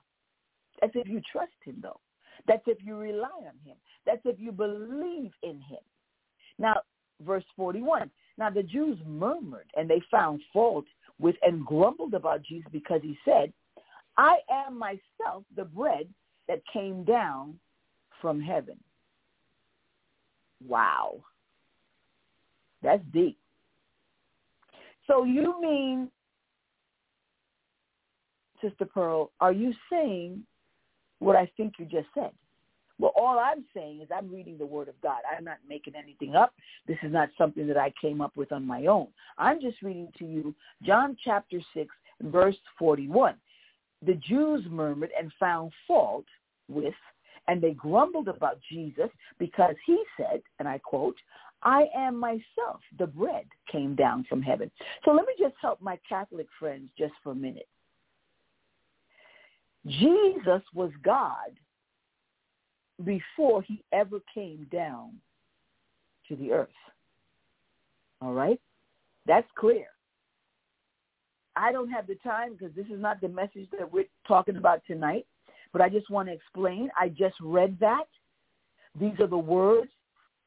That's 0.81 0.93
if 0.95 1.07
you 1.07 1.21
trust 1.31 1.51
him, 1.63 1.79
though. 1.81 1.99
That's 2.47 2.63
if 2.67 2.77
you 2.81 2.97
rely 2.97 3.29
on 3.39 3.57
him. 3.63 3.77
That's 4.05 4.21
if 4.25 4.39
you 4.39 4.51
believe 4.51 5.31
in 5.43 5.61
him. 5.61 5.79
Now, 6.59 6.75
verse 7.21 7.45
41. 7.55 8.09
Now 8.37 8.49
the 8.49 8.63
Jews 8.63 8.97
murmured 9.05 9.67
and 9.75 9.89
they 9.89 10.01
found 10.09 10.41
fault 10.51 10.85
with 11.19 11.35
and 11.43 11.65
grumbled 11.65 12.13
about 12.13 12.43
Jesus 12.43 12.67
because 12.71 13.01
he 13.01 13.17
said, 13.23 13.53
I 14.17 14.37
am 14.51 14.77
myself 14.77 15.43
the 15.55 15.65
bread 15.65 16.07
that 16.47 16.61
came 16.71 17.03
down 17.03 17.59
from 18.21 18.41
heaven. 18.41 18.77
Wow. 20.65 21.15
That's 22.81 23.03
deep. 23.13 23.37
So 25.07 25.23
you 25.23 25.59
mean, 25.61 26.09
Sister 28.61 28.85
Pearl, 28.85 29.31
are 29.39 29.51
you 29.51 29.73
saying 29.89 30.43
what 31.19 31.35
I 31.35 31.51
think 31.57 31.73
you 31.77 31.85
just 31.85 32.07
said? 32.13 32.31
Well, 32.99 33.11
all 33.15 33.39
I'm 33.39 33.65
saying 33.73 34.01
is 34.01 34.07
I'm 34.15 34.31
reading 34.31 34.57
the 34.57 34.65
Word 34.65 34.87
of 34.87 34.99
God. 35.01 35.19
I'm 35.35 35.43
not 35.43 35.57
making 35.67 35.95
anything 35.95 36.35
up. 36.35 36.53
This 36.87 36.97
is 37.03 37.11
not 37.11 37.29
something 37.37 37.67
that 37.67 37.77
I 37.77 37.91
came 37.99 38.21
up 38.21 38.37
with 38.37 38.51
on 38.51 38.65
my 38.65 38.85
own. 38.85 39.07
I'm 39.37 39.59
just 39.59 39.81
reading 39.81 40.09
to 40.19 40.25
you 40.25 40.55
John 40.83 41.17
chapter 41.23 41.59
6, 41.73 41.89
verse 42.21 42.55
41 42.77 43.35
the 44.05 44.15
Jews 44.15 44.63
murmured 44.69 45.11
and 45.17 45.31
found 45.39 45.71
fault 45.87 46.25
with, 46.67 46.93
and 47.47 47.61
they 47.61 47.71
grumbled 47.71 48.27
about 48.27 48.59
Jesus 48.71 49.09
because 49.39 49.75
he 49.85 50.01
said, 50.17 50.41
and 50.59 50.67
I 50.67 50.77
quote, 50.77 51.15
I 51.61 51.85
am 51.95 52.17
myself, 52.19 52.81
the 52.99 53.07
bread 53.07 53.45
came 53.71 53.95
down 53.95 54.25
from 54.27 54.41
heaven. 54.41 54.69
So 55.05 55.11
let 55.11 55.25
me 55.25 55.33
just 55.39 55.55
help 55.61 55.81
my 55.81 55.97
Catholic 56.07 56.47
friends 56.59 56.89
just 56.97 57.13
for 57.23 57.31
a 57.31 57.35
minute. 57.35 57.67
Jesus 59.87 60.61
was 60.73 60.91
God 61.03 61.51
before 63.03 63.61
he 63.63 63.83
ever 63.91 64.19
came 64.33 64.67
down 64.71 65.13
to 66.27 66.35
the 66.35 66.51
earth. 66.51 66.69
All 68.21 68.33
right? 68.33 68.59
That's 69.25 69.47
clear. 69.57 69.87
I 71.55 71.71
don't 71.71 71.89
have 71.89 72.07
the 72.07 72.15
time 72.15 72.53
because 72.53 72.75
this 72.75 72.87
is 72.87 72.99
not 72.99 73.21
the 73.21 73.27
message 73.29 73.67
that 73.77 73.91
we're 73.91 74.05
talking 74.27 74.57
about 74.57 74.81
tonight, 74.87 75.25
but 75.71 75.81
I 75.81 75.89
just 75.89 76.09
want 76.09 76.27
to 76.27 76.33
explain. 76.33 76.89
I 76.99 77.09
just 77.09 77.35
read 77.41 77.77
that. 77.79 78.05
These 78.99 79.19
are 79.19 79.27
the 79.27 79.37
words 79.37 79.91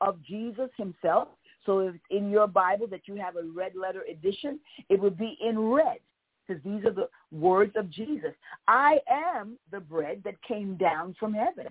of 0.00 0.22
Jesus 0.22 0.70
himself. 0.76 1.28
So 1.64 1.80
if 1.80 1.94
it's 1.94 2.04
in 2.10 2.30
your 2.30 2.46
Bible 2.46 2.86
that 2.88 3.06
you 3.06 3.16
have 3.16 3.36
a 3.36 3.42
red 3.42 3.72
letter 3.74 4.02
edition, 4.10 4.60
it 4.88 5.00
would 5.00 5.18
be 5.18 5.36
in 5.44 5.58
red 5.58 5.98
because 6.46 6.62
these 6.62 6.84
are 6.84 6.92
the 6.92 7.08
words 7.32 7.72
of 7.76 7.90
Jesus. 7.90 8.32
I 8.68 8.98
am 9.10 9.58
the 9.72 9.80
bread 9.80 10.22
that 10.24 10.40
came 10.42 10.76
down 10.76 11.16
from 11.18 11.34
heaven. 11.34 11.66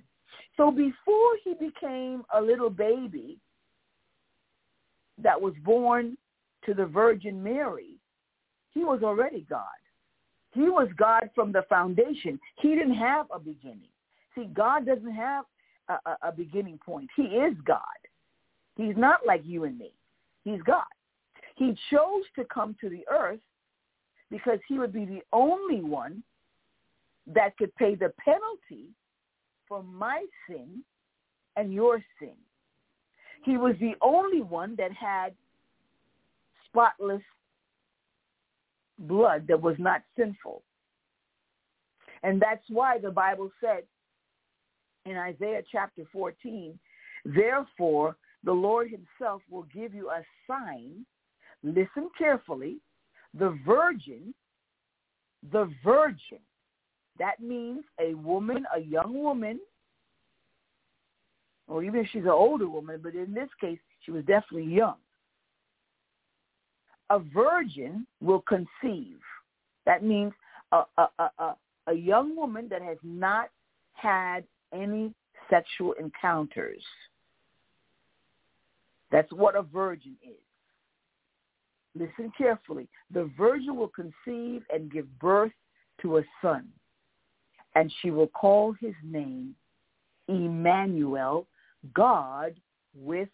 So 0.58 0.70
before 0.70 1.32
he 1.44 1.54
became 1.54 2.24
a 2.34 2.42
little 2.42 2.70
baby 2.70 3.38
that 5.22 5.40
was 5.40 5.54
born 5.64 6.18
to 6.66 6.74
the 6.74 6.86
Virgin 6.86 7.42
Mary, 7.42 7.95
he 8.76 8.84
was 8.84 9.02
already 9.02 9.46
God. 9.50 9.64
He 10.52 10.70
was 10.70 10.88
God 10.96 11.30
from 11.34 11.52
the 11.52 11.64
foundation. 11.68 12.40
He 12.62 12.76
didn't 12.76 12.96
have 12.96 13.26
a 13.34 13.40
beginning. 13.40 13.90
See, 14.36 14.46
God 14.54 14.86
doesn't 14.86 15.14
have 15.14 15.46
a, 15.90 15.94
a, 16.06 16.18
a 16.30 16.32
beginning 16.32 16.80
point. 16.86 17.10
He 17.16 17.24
is 17.24 17.56
God. 17.66 17.80
He's 18.78 18.96
not 18.96 19.26
like 19.26 19.42
you 19.44 19.64
and 19.64 19.78
me. 19.80 19.92
He's 20.44 20.62
God. 20.62 20.84
He 21.56 21.76
chose 21.90 22.24
to 22.36 22.44
come 22.54 22.76
to 22.82 22.90
the 22.90 23.04
earth 23.10 23.40
because 24.30 24.60
he 24.68 24.78
would 24.78 24.92
be 24.92 25.06
the 25.06 25.22
only 25.32 25.82
one 25.82 26.22
that 27.34 27.58
could 27.58 27.74
pay 27.76 27.96
the 27.96 28.14
penalty 28.24 28.90
for 29.68 29.82
my 29.82 30.26
sin 30.48 30.84
and 31.56 31.74
your 31.74 32.04
sin. 32.20 32.36
He 33.44 33.58
was 33.58 33.76
the 33.80 33.94
only 34.02 34.42
one 34.42 34.76
that 34.78 34.92
had 34.92 35.34
spotless 36.68 37.22
blood 39.00 39.46
that 39.48 39.62
was 39.62 39.76
not 39.80 40.02
sinful. 40.18 40.64
And 42.24 42.42
that's 42.42 42.64
why 42.70 42.98
the 42.98 43.12
Bible 43.12 43.52
said 43.62 43.84
in 45.06 45.18
Isaiah 45.18 45.62
chapter 45.72 46.04
14, 46.12 46.78
therefore 47.24 48.16
the 48.44 48.54
Lord 48.54 48.90
himself 48.90 49.42
will 49.50 49.68
give 49.74 49.94
you 49.94 50.10
a 50.10 50.24
sign. 50.48 51.06
Listen 51.64 52.10
carefully. 52.18 52.78
The 53.38 53.58
virgin, 53.66 54.34
the 55.52 55.70
virgin, 55.84 56.40
that 57.20 57.40
means 57.40 57.84
a 58.00 58.14
woman, 58.14 58.66
a 58.76 58.80
young 58.80 59.14
woman 59.14 59.60
or 61.68 61.84
even 61.84 62.02
if 62.02 62.08
she's 62.12 62.24
an 62.24 62.30
older 62.30 62.70
woman, 62.70 63.00
but 63.02 63.16
in 63.16 63.34
this 63.34 63.50
case, 63.60 63.80
she 64.06 64.12
was 64.12 64.24
definitely 64.26 64.72
young. 64.72 64.96
A 67.10 67.20
virgin 67.20 68.08
will 68.22 68.42
conceive. 68.42 69.20
That 69.86 70.04
means 70.04 70.34
a, 70.72 70.84
a, 70.98 71.08
a, 71.20 71.56
a 71.88 71.94
young 71.94 72.36
woman 72.36 72.68
that 72.70 72.82
has 72.82 72.98
not 73.04 73.50
had 73.94 74.44
any 74.74 75.14
sexual 75.50 75.94
encounters. 75.94 76.84
That's 79.12 79.32
what 79.32 79.56
a 79.56 79.62
virgin 79.62 80.16
is. 80.24 80.42
Listen 81.98 82.32
carefully. 82.38 82.88
The 83.14 83.30
virgin 83.38 83.76
will 83.76 83.90
conceive 83.90 84.64
and 84.74 84.92
give 84.92 85.08
birth 85.20 85.54
to 86.02 86.18
a 86.18 86.24
son, 86.42 86.68
and 87.76 87.94
she 88.02 88.10
will 88.10 88.28
call 88.28 88.74
his 88.82 88.96
name 89.04 89.56
Emmanuel, 90.28 91.48
God 91.94 92.56
with. 92.98 93.30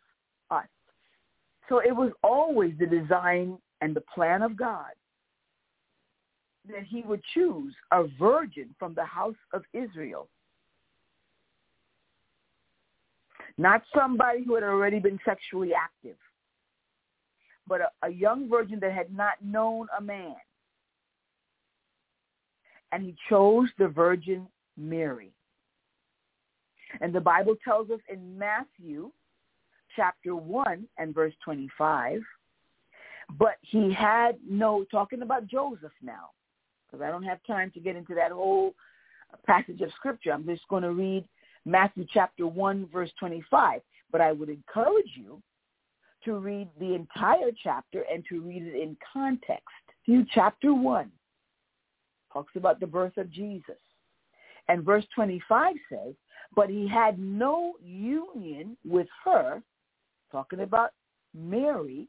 So 1.72 1.80
it 1.80 1.96
was 1.96 2.12
always 2.22 2.74
the 2.78 2.86
design 2.86 3.58
and 3.80 3.96
the 3.96 4.04
plan 4.14 4.42
of 4.42 4.58
God 4.58 4.92
that 6.68 6.84
he 6.84 7.02
would 7.04 7.22
choose 7.34 7.74
a 7.94 8.04
virgin 8.20 8.76
from 8.78 8.94
the 8.94 9.06
house 9.06 9.38
of 9.54 9.64
Israel. 9.74 10.28
Not 13.58 13.84
somebody 13.96 14.44
who 14.44 14.56
had 14.56 14.66
already 14.66 15.00
been 15.00 15.18
sexually 15.24 15.72
active, 15.74 16.18
but 17.66 17.80
a, 17.80 17.90
a 18.06 18.10
young 18.10 18.50
virgin 18.50 18.82
that 18.82 18.92
had 18.92 19.16
not 19.16 19.36
known 19.42 19.88
a 19.98 20.02
man. 20.02 20.36
And 22.92 23.02
he 23.02 23.16
chose 23.30 23.70
the 23.80 23.88
Virgin 23.88 24.46
Mary. 24.76 25.32
And 27.00 27.16
the 27.16 27.22
Bible 27.22 27.56
tells 27.64 27.90
us 27.92 28.02
in 28.10 28.38
Matthew 28.38 29.12
chapter 29.96 30.36
1 30.36 30.88
and 30.98 31.14
verse 31.14 31.34
25, 31.44 32.22
but 33.38 33.56
he 33.62 33.94
had 33.94 34.38
no, 34.48 34.86
talking 34.92 35.22
about 35.22 35.48
Joseph 35.48 35.92
now, 36.02 36.30
because 36.86 37.04
I 37.04 37.10
don't 37.10 37.24
have 37.24 37.39
time 37.48 37.72
to 37.72 37.80
get 37.80 37.96
into 37.96 38.16
that 38.16 38.32
whole 38.32 38.74
passage 39.46 39.82
of 39.82 39.92
scripture. 39.94 40.32
I'm 40.32 40.46
just 40.46 40.68
going 40.68 40.84
to 40.84 40.92
read 40.92 41.26
Matthew 41.66 42.06
chapter 42.12 42.48
1 42.48 42.89
verse 42.92 43.12
25. 43.20 43.82
But 44.12 44.22
I 44.22 44.34
would 44.34 44.50
encourage 44.50 45.12
you 45.16 45.42
to 46.26 46.36
read 46.36 46.68
the 46.80 46.94
entire 46.94 47.52
chapter 47.64 48.04
and 48.12 48.26
to 48.30 48.42
read 48.42 48.64
it 48.64 48.76
in 48.76 48.98
context. 49.14 49.66
Matthew 50.08 50.26
chapter 50.34 50.74
1 50.74 51.10
talks 52.34 52.56
about 52.56 52.80
the 52.80 52.88
birth 52.88 53.18
of 53.18 53.32
Jesus. 53.32 53.78
And 54.68 54.84
verse 54.84 55.06
25 55.16 55.76
says, 55.89 56.14
but 56.56 56.70
he 56.70 56.88
had 56.88 57.18
no 57.18 57.74
union 57.82 58.76
with 58.86 59.08
her, 59.24 59.62
talking 60.32 60.62
about 60.62 60.92
Mary, 61.34 62.08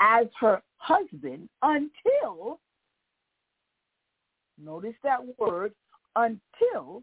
as 0.00 0.26
her 0.40 0.62
husband 0.76 1.48
until, 1.62 2.60
notice 4.62 4.94
that 5.02 5.20
word, 5.38 5.72
until 6.16 7.02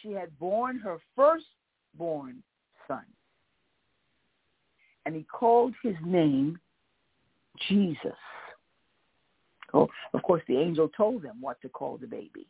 she 0.00 0.12
had 0.12 0.36
born 0.38 0.78
her 0.78 0.98
firstborn 1.14 2.42
son. 2.88 3.04
And 5.06 5.14
he 5.14 5.22
called 5.24 5.74
his 5.82 5.96
name 6.04 6.58
Jesus. 7.68 8.16
Oh, 9.72 9.88
of 10.14 10.22
course, 10.22 10.42
the 10.48 10.58
angel 10.58 10.88
told 10.96 11.22
them 11.22 11.36
what 11.40 11.60
to 11.62 11.68
call 11.68 11.96
the 11.96 12.06
baby. 12.06 12.46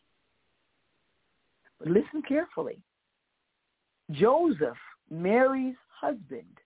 But 1.79 1.89
listen 1.89 2.23
carefully. 2.27 2.79
Joseph, 4.13 4.77
Mary's 5.11 5.77
husband, 6.01 6.59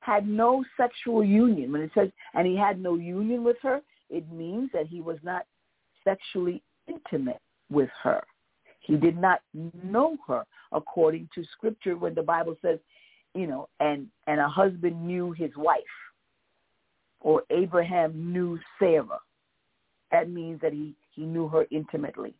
had 0.00 0.26
no 0.26 0.64
sexual 0.76 1.24
union. 1.24 1.72
When 1.72 1.82
it 1.82 1.90
says, 1.94 2.08
and 2.34 2.46
he 2.46 2.56
had 2.56 2.80
no 2.80 2.94
union 2.94 3.44
with 3.44 3.56
her, 3.62 3.80
it 4.10 4.30
means 4.32 4.70
that 4.72 4.86
he 4.86 5.00
was 5.00 5.18
not 5.22 5.44
sexually 6.04 6.62
intimate 6.86 7.40
with 7.70 7.90
her. 8.02 8.22
He 8.80 8.96
did 8.96 9.18
not 9.18 9.40
know 9.82 10.16
her 10.26 10.44
according 10.72 11.28
to 11.34 11.44
scripture 11.52 11.96
when 11.96 12.14
the 12.14 12.22
Bible 12.22 12.56
says, 12.62 12.78
you 13.34 13.46
know, 13.46 13.68
and, 13.80 14.06
and 14.26 14.40
a 14.40 14.48
husband 14.48 15.06
knew 15.06 15.32
his 15.32 15.50
wife 15.56 15.82
or 17.20 17.42
Abraham 17.50 18.32
knew 18.32 18.58
Sarah. 18.78 19.20
That 20.10 20.30
means 20.30 20.60
that 20.62 20.72
he, 20.72 20.94
he 21.14 21.22
knew 21.22 21.48
her 21.48 21.66
intimately, 21.70 22.34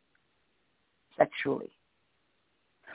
sexually. 1.18 1.70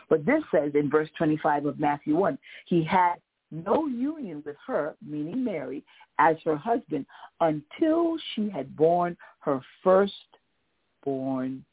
But 0.10 0.26
this 0.26 0.44
says 0.52 0.72
in 0.74 0.90
verse 0.90 1.10
25 1.18 1.66
of 1.66 1.80
Matthew 1.80 2.16
1, 2.16 2.38
he 2.66 2.84
had 2.84 3.16
no 3.54 3.86
union 3.88 4.42
with 4.46 4.56
her, 4.66 4.96
meaning 5.06 5.44
Mary, 5.44 5.84
as 6.20 6.36
her 6.44 6.56
husband 6.56 7.06
until 7.40 8.18
she 8.34 8.50
had 8.50 8.76
borne 8.76 9.16
her 9.40 9.62
firstborn 9.84 11.64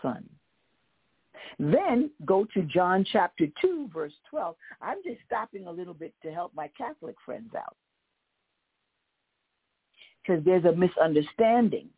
son. 0.00 0.28
Then 1.58 2.10
go 2.24 2.46
to 2.54 2.62
John 2.62 3.04
chapter 3.10 3.46
2, 3.60 3.90
verse 3.92 4.12
12. 4.30 4.56
I'm 4.80 4.98
just 5.04 5.20
stopping 5.26 5.66
a 5.66 5.70
little 5.70 5.94
bit 5.94 6.14
to 6.22 6.32
help 6.32 6.52
my 6.54 6.68
Catholic 6.76 7.16
friends 7.24 7.54
out. 7.56 7.76
Because 10.22 10.44
there's 10.44 10.64
a 10.64 10.72
misunderstanding 10.72 11.88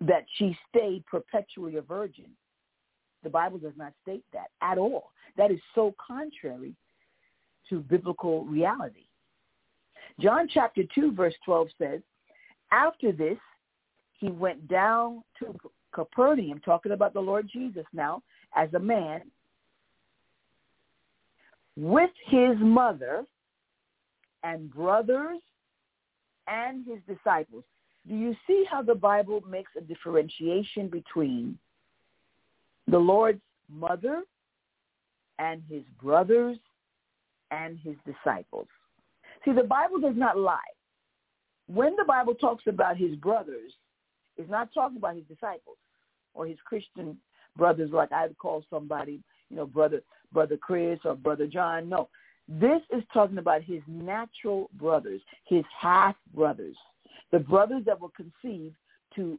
that 0.00 0.26
she 0.36 0.56
stayed 0.68 1.04
perpetually 1.06 1.76
a 1.76 1.82
virgin. 1.82 2.26
The 3.22 3.30
Bible 3.30 3.58
does 3.58 3.72
not 3.76 3.94
state 4.02 4.24
that 4.32 4.48
at 4.60 4.76
all. 4.76 5.12
That 5.36 5.50
is 5.50 5.60
so 5.74 5.94
contrary 6.04 6.74
to 7.68 7.80
biblical 7.80 8.44
reality. 8.44 9.06
John 10.20 10.48
chapter 10.52 10.82
2 10.94 11.12
verse 11.12 11.34
12 11.44 11.68
says, 11.78 12.00
after 12.70 13.12
this, 13.12 13.38
he 14.18 14.28
went 14.28 14.68
down 14.68 15.22
to 15.38 15.54
Capernaum, 15.92 16.60
talking 16.64 16.92
about 16.92 17.12
the 17.12 17.20
Lord 17.20 17.48
Jesus 17.52 17.84
now, 17.92 18.22
as 18.56 18.72
a 18.74 18.78
man, 18.78 19.22
with 21.76 22.10
his 22.26 22.56
mother 22.58 23.24
and 24.42 24.72
brothers 24.72 25.38
and 26.46 26.86
his 26.86 26.98
disciples. 27.08 27.64
Do 28.06 28.14
you 28.14 28.36
see 28.46 28.64
how 28.70 28.82
the 28.82 28.94
Bible 28.94 29.42
makes 29.48 29.72
a 29.76 29.80
differentiation 29.80 30.88
between 30.88 31.58
the 32.86 32.98
Lord's 32.98 33.40
mother 33.68 34.22
and 35.38 35.62
his 35.70 35.82
brothers 36.00 36.58
and 37.54 37.78
his 37.78 37.96
disciples. 38.04 38.66
See, 39.44 39.52
the 39.52 39.62
Bible 39.62 40.00
does 40.00 40.16
not 40.16 40.38
lie. 40.38 40.58
When 41.66 41.96
the 41.96 42.04
Bible 42.04 42.34
talks 42.34 42.64
about 42.66 42.96
his 42.96 43.14
brothers, 43.16 43.72
it's 44.36 44.50
not 44.50 44.72
talking 44.74 44.98
about 44.98 45.16
his 45.16 45.24
disciples 45.24 45.76
or 46.34 46.46
his 46.46 46.58
Christian 46.64 47.16
brothers 47.56 47.90
like 47.92 48.12
I'd 48.12 48.36
call 48.38 48.64
somebody, 48.68 49.20
you 49.50 49.56
know, 49.56 49.66
brother 49.66 50.02
brother 50.32 50.56
Chris 50.56 50.98
or 51.04 51.14
brother 51.14 51.46
John. 51.46 51.88
No. 51.88 52.08
This 52.48 52.82
is 52.94 53.02
talking 53.12 53.38
about 53.38 53.62
his 53.62 53.80
natural 53.86 54.68
brothers, 54.74 55.22
his 55.46 55.64
half 55.80 56.16
brothers, 56.34 56.76
the 57.32 57.38
brothers 57.38 57.84
that 57.86 57.98
were 57.98 58.10
conceived 58.10 58.74
to 59.16 59.38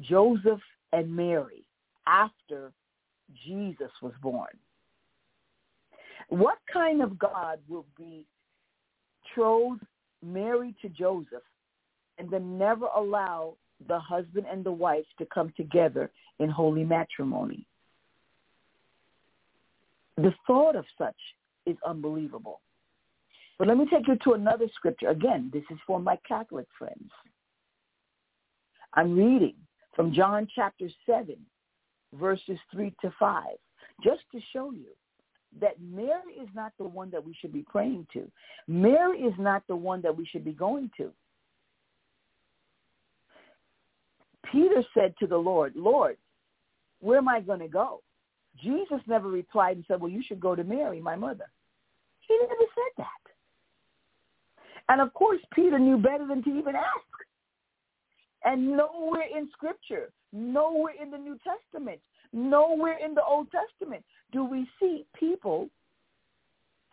Joseph 0.00 0.60
and 0.92 1.14
Mary 1.14 1.64
after 2.06 2.72
Jesus 3.46 3.90
was 4.02 4.14
born. 4.20 4.48
What 6.30 6.58
kind 6.72 7.02
of 7.02 7.18
God 7.18 7.58
will 7.68 7.86
be 7.98 8.24
betroth 9.36 9.80
Mary 10.22 10.74
to 10.80 10.88
Joseph 10.88 11.42
and 12.18 12.30
then 12.30 12.56
never 12.56 12.86
allow 12.86 13.56
the 13.88 13.98
husband 13.98 14.46
and 14.50 14.64
the 14.64 14.72
wife 14.72 15.06
to 15.18 15.26
come 15.26 15.52
together 15.56 16.10
in 16.38 16.48
holy 16.48 16.84
matrimony? 16.84 17.66
The 20.16 20.32
thought 20.46 20.76
of 20.76 20.84
such 20.96 21.16
is 21.66 21.76
unbelievable. 21.84 22.60
But 23.58 23.66
let 23.68 23.76
me 23.76 23.86
take 23.90 24.06
you 24.06 24.16
to 24.24 24.32
another 24.34 24.66
scripture. 24.74 25.08
Again, 25.08 25.50
this 25.52 25.64
is 25.70 25.78
for 25.84 25.98
my 25.98 26.16
Catholic 26.26 26.66
friends. 26.78 27.10
I'm 28.94 29.16
reading 29.16 29.54
from 29.96 30.14
John 30.14 30.46
chapter 30.54 30.88
7, 31.06 31.36
verses 32.14 32.58
3 32.72 32.94
to 33.02 33.12
5, 33.18 33.44
just 34.04 34.22
to 34.32 34.40
show 34.52 34.70
you 34.70 34.86
that 35.60 35.80
Mary 35.80 36.34
is 36.40 36.48
not 36.54 36.72
the 36.78 36.84
one 36.84 37.10
that 37.10 37.24
we 37.24 37.34
should 37.40 37.52
be 37.52 37.64
praying 37.68 38.06
to. 38.12 38.30
Mary 38.68 39.20
is 39.20 39.34
not 39.38 39.66
the 39.66 39.76
one 39.76 40.00
that 40.02 40.16
we 40.16 40.24
should 40.26 40.44
be 40.44 40.52
going 40.52 40.90
to. 40.96 41.10
Peter 44.50 44.82
said 44.94 45.14
to 45.18 45.26
the 45.26 45.36
Lord, 45.36 45.74
Lord, 45.76 46.16
where 47.00 47.18
am 47.18 47.28
I 47.28 47.40
going 47.40 47.60
to 47.60 47.68
go? 47.68 48.02
Jesus 48.62 49.00
never 49.06 49.28
replied 49.28 49.76
and 49.76 49.84
said, 49.86 50.00
well, 50.00 50.10
you 50.10 50.22
should 50.26 50.40
go 50.40 50.54
to 50.54 50.64
Mary, 50.64 51.00
my 51.00 51.16
mother. 51.16 51.46
He 52.26 52.36
never 52.40 52.54
said 52.58 53.04
that. 53.04 53.06
And 54.88 55.00
of 55.00 55.12
course, 55.14 55.40
Peter 55.54 55.78
knew 55.78 55.98
better 55.98 56.26
than 56.26 56.42
to 56.44 56.50
even 56.50 56.74
ask. 56.74 56.86
And 58.44 58.76
nowhere 58.76 59.26
in 59.36 59.48
Scripture, 59.52 60.10
nowhere 60.32 60.94
in 61.00 61.10
the 61.10 61.18
New 61.18 61.38
Testament, 61.44 62.00
nowhere 62.32 62.98
in 63.04 63.14
the 63.14 63.24
Old 63.24 63.48
Testament 63.50 64.04
do 64.32 64.44
we 64.44 64.68
see 64.78 65.04
people 65.18 65.68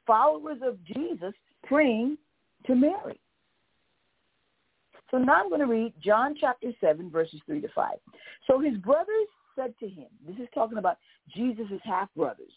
followers 0.06 0.60
of 0.64 0.84
Jesus 0.86 1.34
praying 1.64 2.18
to 2.66 2.76
Mary. 2.76 3.20
So 5.12 5.18
now 5.18 5.42
I'm 5.42 5.50
going 5.50 5.62
to 5.62 5.68
read 5.68 5.94
John 6.04 6.36
chapter 6.40 6.72
7, 6.82 7.10
verses 7.10 7.40
3 7.46 7.62
to 7.62 7.68
5. 7.74 7.94
So 8.48 8.60
his 8.60 8.78
brothers 8.78 9.28
said 9.56 9.74
to 9.80 9.88
him, 9.88 10.08
this 10.26 10.38
is 10.38 10.48
talking 10.54 10.78
about 10.78 10.98
Jesus' 11.34 11.80
half-brothers, 11.84 12.52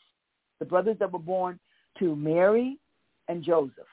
the 0.59 0.65
brothers 0.65 0.97
that 1.01 1.13
were 1.13 1.19
born 1.19 1.59
to 1.99 2.17
Mary 2.17 2.79
and 3.29 3.45
Joseph. 3.45 3.87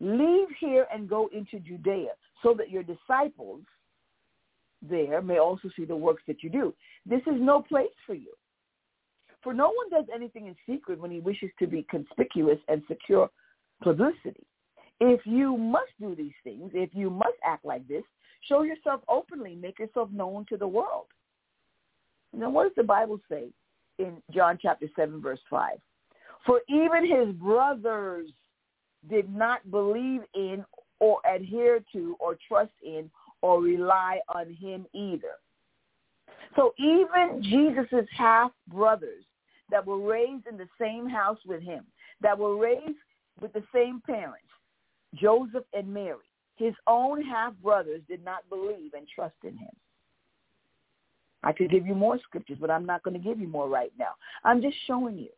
Leave 0.00 0.48
here 0.58 0.86
and 0.92 1.08
go 1.08 1.28
into 1.32 1.58
Judea 1.60 2.10
so 2.42 2.54
that 2.54 2.70
your 2.70 2.82
disciples 2.82 3.60
there 4.82 5.22
may 5.22 5.38
also 5.38 5.68
see 5.76 5.84
the 5.84 5.96
works 5.96 6.22
that 6.26 6.42
you 6.42 6.50
do. 6.50 6.74
This 7.06 7.20
is 7.26 7.40
no 7.40 7.62
place 7.62 7.88
for 8.06 8.14
you. 8.14 8.32
For 9.42 9.54
no 9.54 9.66
one 9.66 9.90
does 9.90 10.06
anything 10.14 10.46
in 10.46 10.56
secret 10.68 11.00
when 11.00 11.10
he 11.10 11.20
wishes 11.20 11.50
to 11.58 11.66
be 11.66 11.86
conspicuous 11.90 12.58
and 12.68 12.82
secure 12.88 13.30
publicity. 13.82 14.46
If 15.00 15.20
you 15.24 15.56
must 15.56 15.92
do 15.98 16.14
these 16.14 16.34
things, 16.44 16.72
if 16.74 16.90
you 16.92 17.08
must 17.08 17.36
act 17.44 17.64
like 17.64 17.86
this, 17.88 18.02
show 18.48 18.62
yourself 18.62 19.00
openly, 19.08 19.54
make 19.54 19.78
yourself 19.78 20.10
known 20.12 20.44
to 20.50 20.58
the 20.58 20.66
world. 20.66 21.06
Now, 22.34 22.50
what 22.50 22.64
does 22.64 22.72
the 22.76 22.82
Bible 22.82 23.18
say 23.30 23.48
in 23.98 24.22
John 24.30 24.58
chapter 24.60 24.86
7, 24.94 25.20
verse 25.22 25.40
5? 25.48 25.78
For 26.46 26.60
even 26.68 27.06
his 27.08 27.34
brothers 27.34 28.30
did 29.08 29.34
not 29.34 29.70
believe 29.70 30.20
in 30.34 30.64
or 31.00 31.20
adhere 31.26 31.80
to 31.92 32.16
or 32.20 32.36
trust 32.46 32.72
in 32.84 33.10
or 33.42 33.60
rely 33.60 34.20
on 34.28 34.54
him 34.54 34.86
either. 34.92 35.34
So 36.56 36.74
even 36.78 37.42
Jesus' 37.42 38.08
half-brothers 38.16 39.24
that 39.70 39.86
were 39.86 40.00
raised 40.00 40.46
in 40.46 40.56
the 40.56 40.68
same 40.80 41.08
house 41.08 41.38
with 41.46 41.62
him, 41.62 41.84
that 42.20 42.38
were 42.38 42.56
raised 42.56 42.98
with 43.40 43.52
the 43.52 43.62
same 43.74 44.02
parents, 44.04 44.48
Joseph 45.14 45.64
and 45.72 45.92
Mary, 45.92 46.16
his 46.56 46.74
own 46.86 47.22
half-brothers 47.22 48.02
did 48.08 48.24
not 48.24 48.48
believe 48.48 48.94
and 48.94 49.06
trust 49.14 49.36
in 49.44 49.56
him. 49.56 49.70
I 51.42 51.52
could 51.52 51.70
give 51.70 51.86
you 51.86 51.94
more 51.94 52.18
scriptures, 52.18 52.58
but 52.60 52.70
I'm 52.70 52.84
not 52.84 53.02
going 53.02 53.14
to 53.14 53.26
give 53.26 53.40
you 53.40 53.48
more 53.48 53.68
right 53.68 53.92
now. 53.98 54.10
I'm 54.44 54.60
just 54.60 54.76
showing 54.86 55.18
you 55.18 55.30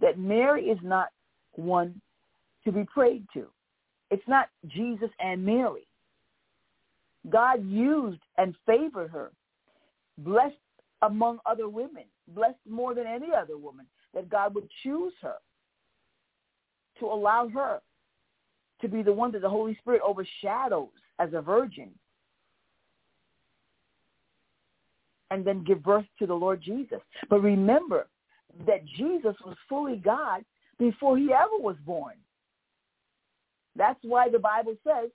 that 0.00 0.18
Mary 0.18 0.66
is 0.66 0.78
not 0.82 1.08
one 1.54 2.00
to 2.64 2.70
be 2.70 2.84
prayed 2.84 3.26
to. 3.34 3.46
It's 4.10 4.26
not 4.28 4.48
Jesus 4.68 5.10
and 5.18 5.44
Mary. 5.44 5.85
God 7.28 7.64
used 7.66 8.20
and 8.38 8.54
favored 8.66 9.10
her, 9.10 9.32
blessed 10.18 10.54
among 11.02 11.38
other 11.44 11.68
women, 11.68 12.04
blessed 12.28 12.58
more 12.68 12.94
than 12.94 13.06
any 13.06 13.28
other 13.36 13.58
woman, 13.58 13.86
that 14.14 14.28
God 14.28 14.54
would 14.54 14.68
choose 14.82 15.12
her 15.22 15.36
to 17.00 17.06
allow 17.06 17.48
her 17.48 17.80
to 18.80 18.88
be 18.88 19.02
the 19.02 19.12
one 19.12 19.32
that 19.32 19.42
the 19.42 19.48
Holy 19.48 19.76
Spirit 19.80 20.02
overshadows 20.04 20.88
as 21.18 21.30
a 21.32 21.40
virgin 21.40 21.90
and 25.30 25.44
then 25.44 25.64
give 25.64 25.82
birth 25.82 26.04
to 26.18 26.26
the 26.26 26.34
Lord 26.34 26.62
Jesus. 26.62 27.00
But 27.28 27.42
remember 27.42 28.06
that 28.66 28.84
Jesus 28.96 29.34
was 29.44 29.56
fully 29.68 29.96
God 29.96 30.44
before 30.78 31.18
he 31.18 31.32
ever 31.32 31.58
was 31.58 31.76
born. 31.84 32.14
That's 33.74 33.98
why 34.02 34.28
the 34.28 34.38
Bible 34.38 34.76
says, 34.86 35.10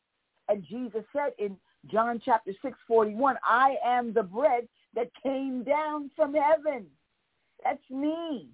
and 0.50 0.64
Jesus 0.70 1.04
said 1.14 1.32
in 1.40 1.56
John 1.88 2.22
chapter 2.24 2.52
6, 2.62 2.78
41, 2.88 3.38
I 3.44 3.76
am 3.84 4.14
the 4.14 4.24
bread 4.24 4.68
that 4.96 5.10
came 5.24 5.64
down 5.64 6.12
from 6.16 6.34
heaven. 6.34 6.86
That's 7.64 7.90
me. 7.90 8.50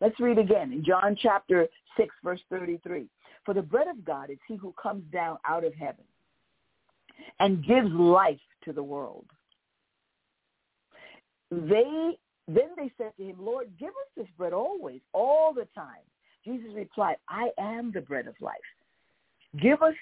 Let's 0.00 0.18
read 0.18 0.38
again 0.38 0.72
in 0.72 0.84
John 0.84 1.16
chapter 1.20 1.68
6, 1.96 2.14
verse 2.24 2.40
33. 2.50 3.06
For 3.44 3.54
the 3.54 3.62
bread 3.62 3.88
of 3.88 4.04
God 4.04 4.30
is 4.30 4.38
he 4.48 4.56
who 4.56 4.74
comes 4.80 5.04
down 5.12 5.38
out 5.46 5.64
of 5.64 5.74
heaven 5.74 6.04
and 7.38 7.64
gives 7.64 7.90
life 7.92 8.40
to 8.64 8.72
the 8.72 8.82
world. 8.82 9.26
They 11.50 12.16
then 12.54 12.70
they 12.76 12.90
said 12.98 13.12
to 13.16 13.24
him, 13.24 13.36
Lord, 13.38 13.70
give 13.78 13.90
us 13.90 14.10
this 14.16 14.26
bread 14.36 14.52
always, 14.52 15.00
all 15.12 15.52
the 15.54 15.68
time. 15.74 16.02
Jesus 16.44 16.70
replied, 16.74 17.16
I 17.28 17.50
am 17.58 17.92
the 17.92 18.00
bread 18.00 18.26
of 18.26 18.34
life. 18.40 18.56
Give 19.60 19.80
us, 19.82 19.94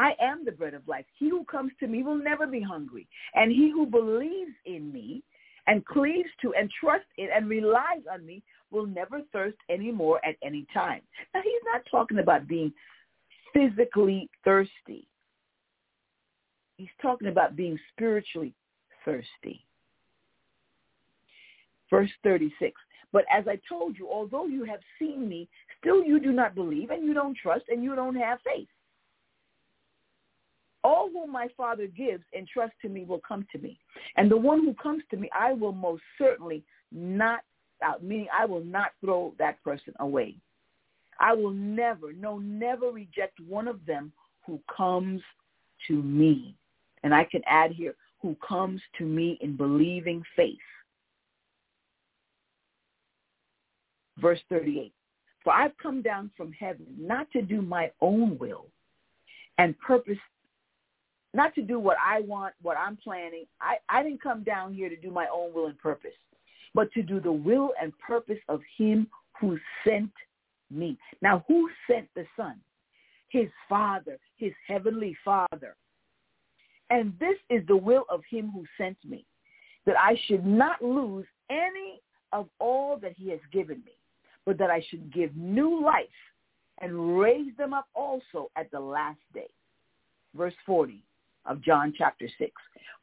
I 0.00 0.16
am 0.18 0.46
the 0.46 0.52
bread 0.52 0.72
of 0.72 0.88
life. 0.88 1.04
He 1.18 1.28
who 1.28 1.44
comes 1.44 1.72
to 1.78 1.86
me 1.86 2.02
will 2.02 2.16
never 2.16 2.46
be 2.46 2.62
hungry. 2.62 3.06
And 3.34 3.52
he 3.52 3.70
who 3.70 3.84
believes 3.84 4.54
in 4.64 4.90
me 4.90 5.22
and 5.66 5.84
cleaves 5.84 6.30
to 6.40 6.54
and 6.54 6.70
trusts 6.80 7.06
in 7.18 7.28
and 7.34 7.50
relies 7.50 8.00
on 8.10 8.24
me 8.24 8.42
will 8.70 8.86
never 8.86 9.20
thirst 9.30 9.58
anymore 9.68 10.18
at 10.24 10.36
any 10.42 10.66
time. 10.72 11.02
Now, 11.34 11.42
he's 11.44 11.62
not 11.70 11.82
talking 11.90 12.18
about 12.18 12.48
being 12.48 12.72
physically 13.52 14.30
thirsty. 14.42 15.06
He's 16.78 16.88
talking 17.02 17.28
about 17.28 17.54
being 17.54 17.78
spiritually 17.92 18.54
thirsty. 19.04 19.66
Verse 21.90 22.10
36. 22.24 22.80
But 23.12 23.26
as 23.30 23.44
I 23.46 23.60
told 23.68 23.98
you, 23.98 24.08
although 24.10 24.46
you 24.46 24.64
have 24.64 24.80
seen 24.98 25.28
me, 25.28 25.46
still 25.78 26.02
you 26.02 26.20
do 26.20 26.32
not 26.32 26.54
believe 26.54 26.88
and 26.88 27.04
you 27.04 27.12
don't 27.12 27.36
trust 27.36 27.64
and 27.68 27.84
you 27.84 27.94
don't 27.94 28.14
have 28.14 28.38
faith. 28.46 28.68
All 30.82 31.10
whom 31.10 31.30
my 31.30 31.48
Father 31.56 31.86
gives 31.86 32.24
and 32.32 32.48
trusts 32.48 32.76
to 32.82 32.88
me 32.88 33.04
will 33.04 33.20
come 33.26 33.46
to 33.52 33.58
me. 33.58 33.78
And 34.16 34.30
the 34.30 34.36
one 34.36 34.64
who 34.64 34.74
comes 34.74 35.02
to 35.10 35.16
me, 35.16 35.28
I 35.38 35.52
will 35.52 35.72
most 35.72 36.02
certainly 36.16 36.62
not 36.90 37.40
out, 37.82 38.02
meaning 38.02 38.28
I 38.36 38.46
will 38.46 38.64
not 38.64 38.92
throw 39.00 39.34
that 39.38 39.62
person 39.62 39.94
away. 40.00 40.36
I 41.18 41.34
will 41.34 41.50
never, 41.50 42.12
no, 42.12 42.38
never 42.38 42.90
reject 42.90 43.38
one 43.40 43.68
of 43.68 43.84
them 43.86 44.12
who 44.46 44.58
comes 44.74 45.20
to 45.88 46.02
me. 46.02 46.54
And 47.02 47.14
I 47.14 47.24
can 47.24 47.42
add 47.46 47.72
here, 47.72 47.94
who 48.22 48.36
comes 48.46 48.80
to 48.98 49.04
me 49.04 49.38
in 49.40 49.56
believing 49.56 50.22
faith. 50.36 50.58
Verse 54.18 54.40
38. 54.48 54.92
For 55.42 55.52
I've 55.54 55.76
come 55.82 56.02
down 56.02 56.30
from 56.36 56.52
heaven 56.52 56.86
not 56.98 57.30
to 57.32 57.40
do 57.40 57.62
my 57.62 57.90
own 58.02 58.36
will 58.38 58.66
and 59.56 59.78
purpose, 59.78 60.18
not 61.32 61.54
to 61.54 61.62
do 61.62 61.78
what 61.78 61.96
I 62.04 62.20
want, 62.20 62.54
what 62.62 62.76
I'm 62.76 62.96
planning. 62.96 63.44
I, 63.60 63.76
I 63.88 64.02
didn't 64.02 64.22
come 64.22 64.42
down 64.42 64.74
here 64.74 64.88
to 64.88 64.96
do 64.96 65.10
my 65.10 65.26
own 65.32 65.52
will 65.54 65.66
and 65.66 65.78
purpose, 65.78 66.10
but 66.74 66.92
to 66.92 67.02
do 67.02 67.20
the 67.20 67.32
will 67.32 67.70
and 67.80 67.96
purpose 67.98 68.38
of 68.48 68.60
him 68.76 69.06
who 69.40 69.58
sent 69.86 70.10
me. 70.70 70.98
Now, 71.22 71.44
who 71.48 71.70
sent 71.88 72.08
the 72.14 72.24
Son? 72.36 72.56
His 73.28 73.48
Father, 73.68 74.18
his 74.36 74.52
heavenly 74.66 75.16
Father. 75.24 75.76
And 76.90 77.12
this 77.20 77.36
is 77.48 77.64
the 77.68 77.76
will 77.76 78.04
of 78.08 78.22
him 78.28 78.50
who 78.52 78.64
sent 78.76 78.96
me, 79.04 79.24
that 79.86 79.96
I 79.98 80.18
should 80.26 80.44
not 80.44 80.82
lose 80.82 81.26
any 81.48 82.00
of 82.32 82.48
all 82.58 82.96
that 82.98 83.12
he 83.16 83.30
has 83.30 83.40
given 83.52 83.78
me, 83.84 83.92
but 84.44 84.58
that 84.58 84.70
I 84.70 84.84
should 84.90 85.12
give 85.12 85.36
new 85.36 85.80
life 85.84 86.06
and 86.78 87.18
raise 87.18 87.56
them 87.56 87.72
up 87.72 87.86
also 87.94 88.50
at 88.56 88.68
the 88.72 88.80
last 88.80 89.20
day. 89.32 89.48
Verse 90.34 90.54
40 90.66 91.04
of 91.46 91.62
John 91.62 91.94
chapter 91.96 92.28
6. 92.38 92.50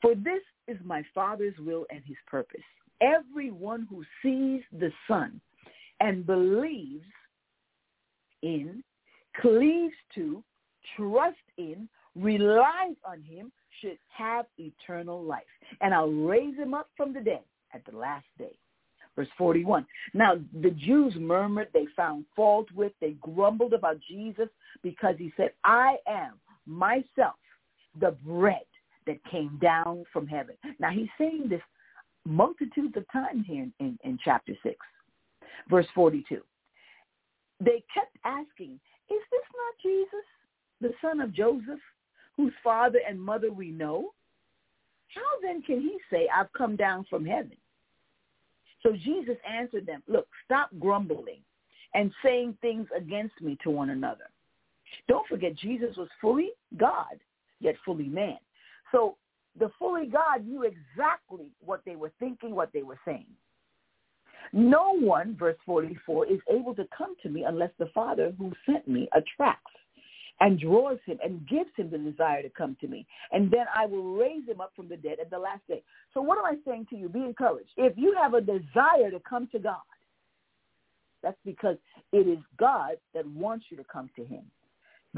For 0.01 0.15
this 0.15 0.41
is 0.67 0.77
my 0.83 1.03
Father's 1.13 1.57
will 1.59 1.85
and 1.89 2.01
his 2.05 2.17
purpose. 2.27 2.61
Everyone 3.01 3.87
who 3.89 4.03
sees 4.21 4.61
the 4.79 4.91
Son 5.07 5.39
and 5.99 6.25
believes 6.25 7.05
in, 8.41 8.83
cleaves 9.41 9.95
to, 10.15 10.43
trusts 10.95 11.37
in, 11.57 11.87
relies 12.15 12.95
on 13.05 13.21
him 13.21 13.51
should 13.81 13.97
have 14.09 14.45
eternal 14.57 15.23
life. 15.23 15.43
And 15.81 15.93
I'll 15.93 16.11
raise 16.11 16.55
him 16.55 16.73
up 16.73 16.89
from 16.95 17.13
the 17.13 17.21
dead 17.21 17.43
at 17.73 17.85
the 17.85 17.97
last 17.97 18.25
day. 18.37 18.57
Verse 19.15 19.27
41. 19.37 19.85
Now 20.13 20.35
the 20.61 20.71
Jews 20.71 21.13
murmured, 21.17 21.69
they 21.73 21.87
found 21.95 22.25
fault 22.35 22.67
with, 22.75 22.91
they 23.01 23.15
grumbled 23.21 23.73
about 23.73 23.99
Jesus 24.07 24.47
because 24.83 25.15
he 25.17 25.33
said, 25.35 25.51
I 25.63 25.97
am 26.07 26.33
myself 26.67 27.35
the 27.99 28.15
bread 28.25 28.65
that 29.05 29.23
came 29.31 29.57
down 29.61 30.03
from 30.11 30.27
heaven. 30.27 30.55
Now 30.79 30.91
he's 30.91 31.09
saying 31.17 31.47
this 31.49 31.61
multitudes 32.25 32.95
of 32.97 33.05
times 33.11 33.45
here 33.47 33.63
in, 33.63 33.73
in, 33.79 33.99
in 34.03 34.19
chapter 34.23 34.53
6. 34.63 34.75
Verse 35.69 35.87
42. 35.95 36.41
They 37.59 37.83
kept 37.93 38.15
asking, 38.23 38.79
is 39.09 39.21
this 39.31 39.47
not 39.55 39.81
Jesus, 39.81 40.25
the 40.81 40.91
son 41.01 41.21
of 41.21 41.33
Joseph, 41.33 41.79
whose 42.35 42.53
father 42.63 42.99
and 43.07 43.19
mother 43.19 43.51
we 43.51 43.71
know? 43.71 44.11
How 45.13 45.41
then 45.41 45.61
can 45.61 45.81
he 45.81 45.97
say, 46.11 46.27
I've 46.33 46.51
come 46.53 46.75
down 46.75 47.05
from 47.09 47.25
heaven? 47.25 47.57
So 48.83 48.93
Jesus 48.93 49.37
answered 49.49 49.85
them, 49.85 50.03
look, 50.07 50.27
stop 50.45 50.69
grumbling 50.79 51.39
and 51.93 52.11
saying 52.23 52.57
things 52.61 52.87
against 52.95 53.41
me 53.41 53.57
to 53.63 53.71
one 53.71 53.89
another. 53.89 54.29
Don't 55.07 55.27
forget, 55.27 55.55
Jesus 55.55 55.97
was 55.97 56.09
fully 56.21 56.51
God, 56.77 57.19
yet 57.59 57.75
fully 57.85 58.07
man. 58.07 58.37
So 58.91 59.17
the 59.59 59.71
fully 59.79 60.07
God 60.07 60.45
knew 60.45 60.63
exactly 60.63 61.47
what 61.59 61.81
they 61.85 61.95
were 61.95 62.11
thinking, 62.19 62.55
what 62.55 62.71
they 62.73 62.83
were 62.83 62.99
saying. 63.05 63.27
No 64.53 64.97
one, 64.97 65.35
verse 65.37 65.57
44, 65.65 66.27
is 66.27 66.39
able 66.49 66.73
to 66.75 66.87
come 66.97 67.15
to 67.23 67.29
me 67.29 67.43
unless 67.43 67.71
the 67.79 67.89
Father 67.93 68.33
who 68.37 68.53
sent 68.65 68.87
me 68.87 69.09
attracts 69.13 69.71
and 70.39 70.59
draws 70.59 70.99
him 71.05 71.17
and 71.23 71.47
gives 71.47 71.69
him 71.75 71.89
the 71.89 71.97
desire 71.97 72.43
to 72.43 72.49
come 72.49 72.77
to 72.79 72.87
me. 72.87 73.05
And 73.31 73.49
then 73.51 73.65
I 73.75 73.87
will 73.87 74.15
raise 74.15 74.47
him 74.47 74.61
up 74.61 74.71
from 74.75 74.87
the 74.87 74.97
dead 74.97 75.17
at 75.19 75.29
the 75.29 75.39
last 75.39 75.61
day. 75.67 75.81
So 76.13 76.21
what 76.21 76.37
am 76.37 76.45
I 76.45 76.55
saying 76.65 76.87
to 76.91 76.95
you? 76.95 77.09
Be 77.09 77.23
encouraged. 77.23 77.71
If 77.75 77.97
you 77.97 78.15
have 78.21 78.35
a 78.35 78.41
desire 78.41 79.11
to 79.11 79.19
come 79.27 79.47
to 79.51 79.59
God, 79.59 79.77
that's 81.23 81.37
because 81.43 81.77
it 82.13 82.27
is 82.27 82.37
God 82.57 82.97
that 83.13 83.25
wants 83.27 83.65
you 83.69 83.77
to 83.77 83.83
come 83.83 84.09
to 84.15 84.23
him. 84.23 84.43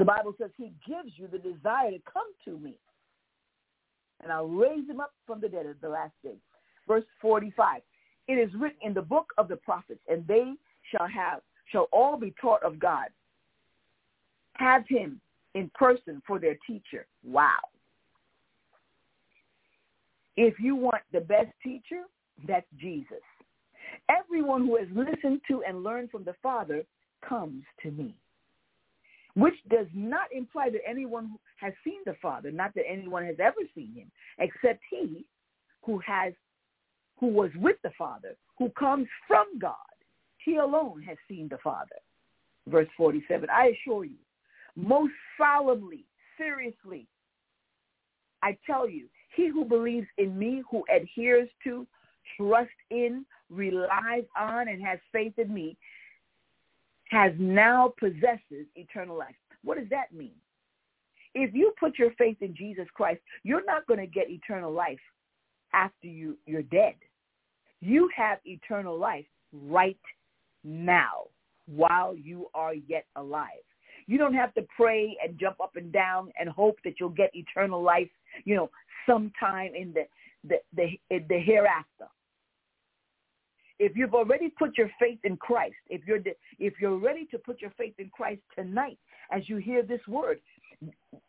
The 0.00 0.06
Bible 0.06 0.34
says 0.40 0.48
he 0.56 0.72
gives 0.88 1.12
you 1.16 1.28
the 1.28 1.38
desire 1.38 1.90
to 1.90 1.98
come 2.10 2.24
to 2.46 2.58
me. 2.58 2.74
And 4.22 4.32
I'll 4.32 4.48
raise 4.48 4.88
him 4.88 4.98
up 4.98 5.12
from 5.26 5.42
the 5.42 5.48
dead 5.48 5.66
at 5.66 5.78
the 5.82 5.90
last 5.90 6.14
day. 6.24 6.36
Verse 6.88 7.04
45. 7.20 7.82
It 8.26 8.32
is 8.32 8.48
written 8.54 8.78
in 8.80 8.94
the 8.94 9.02
book 9.02 9.26
of 9.36 9.46
the 9.48 9.56
prophets, 9.56 10.00
and 10.08 10.26
they 10.26 10.54
shall 10.90 11.06
have 11.06 11.42
shall 11.70 11.86
all 11.92 12.16
be 12.16 12.34
taught 12.40 12.62
of 12.62 12.78
God 12.80 13.08
have 14.54 14.86
him 14.88 15.20
in 15.54 15.70
person 15.74 16.22
for 16.26 16.38
their 16.38 16.56
teacher. 16.66 17.06
Wow. 17.22 17.58
If 20.36 20.54
you 20.58 20.76
want 20.76 21.02
the 21.12 21.20
best 21.20 21.50
teacher, 21.62 22.04
that's 22.48 22.66
Jesus. 22.78 23.22
Everyone 24.08 24.66
who 24.66 24.76
has 24.76 24.88
listened 24.94 25.42
to 25.48 25.62
and 25.66 25.84
learned 25.84 26.10
from 26.10 26.24
the 26.24 26.34
Father 26.42 26.84
comes 27.26 27.64
to 27.82 27.90
me. 27.90 28.14
Which 29.34 29.54
does 29.68 29.86
not 29.94 30.32
imply 30.32 30.70
that 30.70 30.80
anyone 30.86 31.36
has 31.56 31.72
seen 31.84 32.00
the 32.04 32.16
Father, 32.20 32.50
not 32.50 32.74
that 32.74 32.84
anyone 32.88 33.24
has 33.24 33.36
ever 33.38 33.60
seen 33.74 33.92
him, 33.94 34.10
except 34.38 34.80
he 34.90 35.24
who 35.82 35.98
has 35.98 36.32
who 37.18 37.26
was 37.26 37.50
with 37.56 37.76
the 37.82 37.90
Father, 37.98 38.36
who 38.58 38.70
comes 38.70 39.06
from 39.28 39.46
God. 39.58 39.74
He 40.38 40.56
alone 40.56 41.02
has 41.02 41.18
seen 41.28 41.48
the 41.48 41.58
Father. 41.58 41.96
Verse 42.66 42.88
47, 42.96 43.48
I 43.50 43.68
assure 43.68 44.04
you, 44.04 44.16
most 44.74 45.12
solemnly, 45.36 46.06
seriously, 46.38 47.06
I 48.42 48.56
tell 48.66 48.88
you, 48.88 49.06
he 49.36 49.48
who 49.48 49.64
believes 49.64 50.06
in 50.16 50.38
me, 50.38 50.62
who 50.70 50.84
adheres 50.94 51.48
to, 51.64 51.86
trusts 52.36 52.72
in, 52.90 53.26
relies 53.50 54.24
on, 54.38 54.68
and 54.68 54.82
has 54.82 54.98
faith 55.12 55.34
in 55.38 55.52
me, 55.52 55.76
has 57.10 57.32
now 57.38 57.92
possesses 57.98 58.66
eternal 58.76 59.18
life. 59.18 59.34
What 59.62 59.78
does 59.78 59.88
that 59.90 60.12
mean? 60.12 60.34
If 61.34 61.54
you 61.54 61.72
put 61.78 61.98
your 61.98 62.12
faith 62.12 62.38
in 62.40 62.54
Jesus 62.56 62.86
Christ, 62.94 63.20
you're 63.42 63.64
not 63.64 63.86
going 63.86 64.00
to 64.00 64.06
get 64.06 64.30
eternal 64.30 64.72
life 64.72 64.98
after 65.72 66.06
you, 66.06 66.36
you're 66.46 66.62
dead. 66.62 66.94
You 67.80 68.08
have 68.16 68.38
eternal 68.44 68.98
life 68.98 69.26
right 69.52 69.98
now 70.64 71.26
while 71.66 72.16
you 72.16 72.46
are 72.54 72.74
yet 72.74 73.06
alive. 73.16 73.48
You 74.06 74.18
don't 74.18 74.34
have 74.34 74.54
to 74.54 74.66
pray 74.76 75.16
and 75.24 75.38
jump 75.38 75.60
up 75.60 75.76
and 75.76 75.92
down 75.92 76.32
and 76.38 76.48
hope 76.48 76.78
that 76.84 76.94
you'll 76.98 77.10
get 77.10 77.30
eternal 77.34 77.82
life, 77.82 78.08
you 78.44 78.56
know, 78.56 78.70
sometime 79.06 79.72
in 79.74 79.92
the 79.92 80.06
the 80.48 80.56
the, 80.74 81.20
the 81.28 81.38
hereafter. 81.38 82.06
If 83.80 83.96
you've 83.96 84.14
already 84.14 84.50
put 84.50 84.76
your 84.76 84.90
faith 85.00 85.18
in 85.24 85.38
Christ, 85.38 85.74
if 85.88 86.02
you're 86.06 86.20
if 86.58 86.74
you're 86.80 86.98
ready 86.98 87.24
to 87.30 87.38
put 87.38 87.62
your 87.62 87.72
faith 87.78 87.94
in 87.98 88.10
Christ 88.10 88.42
tonight, 88.54 88.98
as 89.32 89.48
you 89.48 89.56
hear 89.56 89.82
this 89.82 90.06
word, 90.06 90.38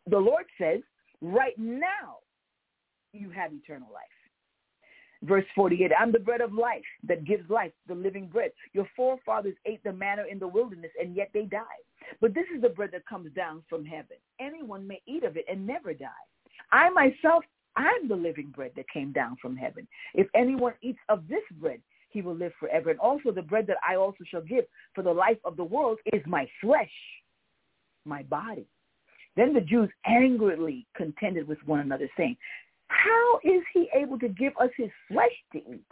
the 0.06 0.18
Lord 0.18 0.44
says, 0.60 0.80
right 1.22 1.58
now, 1.58 2.18
you 3.14 3.30
have 3.30 3.54
eternal 3.54 3.88
life. 3.92 4.04
Verse 5.22 5.46
48, 5.54 5.92
I'm 5.98 6.12
the 6.12 6.18
bread 6.18 6.42
of 6.42 6.52
life 6.52 6.82
that 7.08 7.24
gives 7.24 7.48
life, 7.48 7.72
the 7.88 7.94
living 7.94 8.26
bread. 8.26 8.50
Your 8.74 8.88
forefathers 8.94 9.54
ate 9.64 9.82
the 9.82 9.92
manna 9.92 10.24
in 10.30 10.38
the 10.38 10.48
wilderness, 10.48 10.90
and 11.00 11.16
yet 11.16 11.30
they 11.32 11.44
died. 11.44 11.62
But 12.20 12.34
this 12.34 12.46
is 12.54 12.60
the 12.60 12.68
bread 12.68 12.90
that 12.92 13.06
comes 13.06 13.32
down 13.32 13.62
from 13.66 13.84
heaven. 13.84 14.16
Anyone 14.40 14.86
may 14.86 15.00
eat 15.06 15.24
of 15.24 15.38
it 15.38 15.46
and 15.48 15.66
never 15.66 15.94
die. 15.94 16.08
I 16.70 16.90
myself, 16.90 17.44
I'm 17.76 18.08
the 18.08 18.16
living 18.16 18.52
bread 18.54 18.72
that 18.76 18.90
came 18.90 19.12
down 19.12 19.36
from 19.40 19.56
heaven. 19.56 19.86
If 20.12 20.26
anyone 20.34 20.74
eats 20.82 20.98
of 21.08 21.26
this 21.28 21.44
bread, 21.52 21.80
he 22.12 22.22
will 22.22 22.34
live 22.34 22.52
forever. 22.58 22.90
And 22.90 23.00
also 23.00 23.30
the 23.30 23.42
bread 23.42 23.66
that 23.68 23.76
I 23.86 23.96
also 23.96 24.24
shall 24.28 24.42
give 24.42 24.64
for 24.94 25.02
the 25.02 25.12
life 25.12 25.38
of 25.44 25.56
the 25.56 25.64
world 25.64 25.98
is 26.12 26.22
my 26.26 26.48
flesh, 26.60 26.92
my 28.04 28.22
body. 28.24 28.66
Then 29.36 29.54
the 29.54 29.60
Jews 29.60 29.90
angrily 30.06 30.86
contended 30.96 31.48
with 31.48 31.58
one 31.64 31.80
another, 31.80 32.08
saying, 32.16 32.36
how 32.88 33.40
is 33.42 33.62
he 33.72 33.88
able 33.94 34.18
to 34.18 34.28
give 34.28 34.52
us 34.60 34.70
his 34.76 34.90
flesh 35.08 35.32
to 35.52 35.58
eat? 35.58 35.86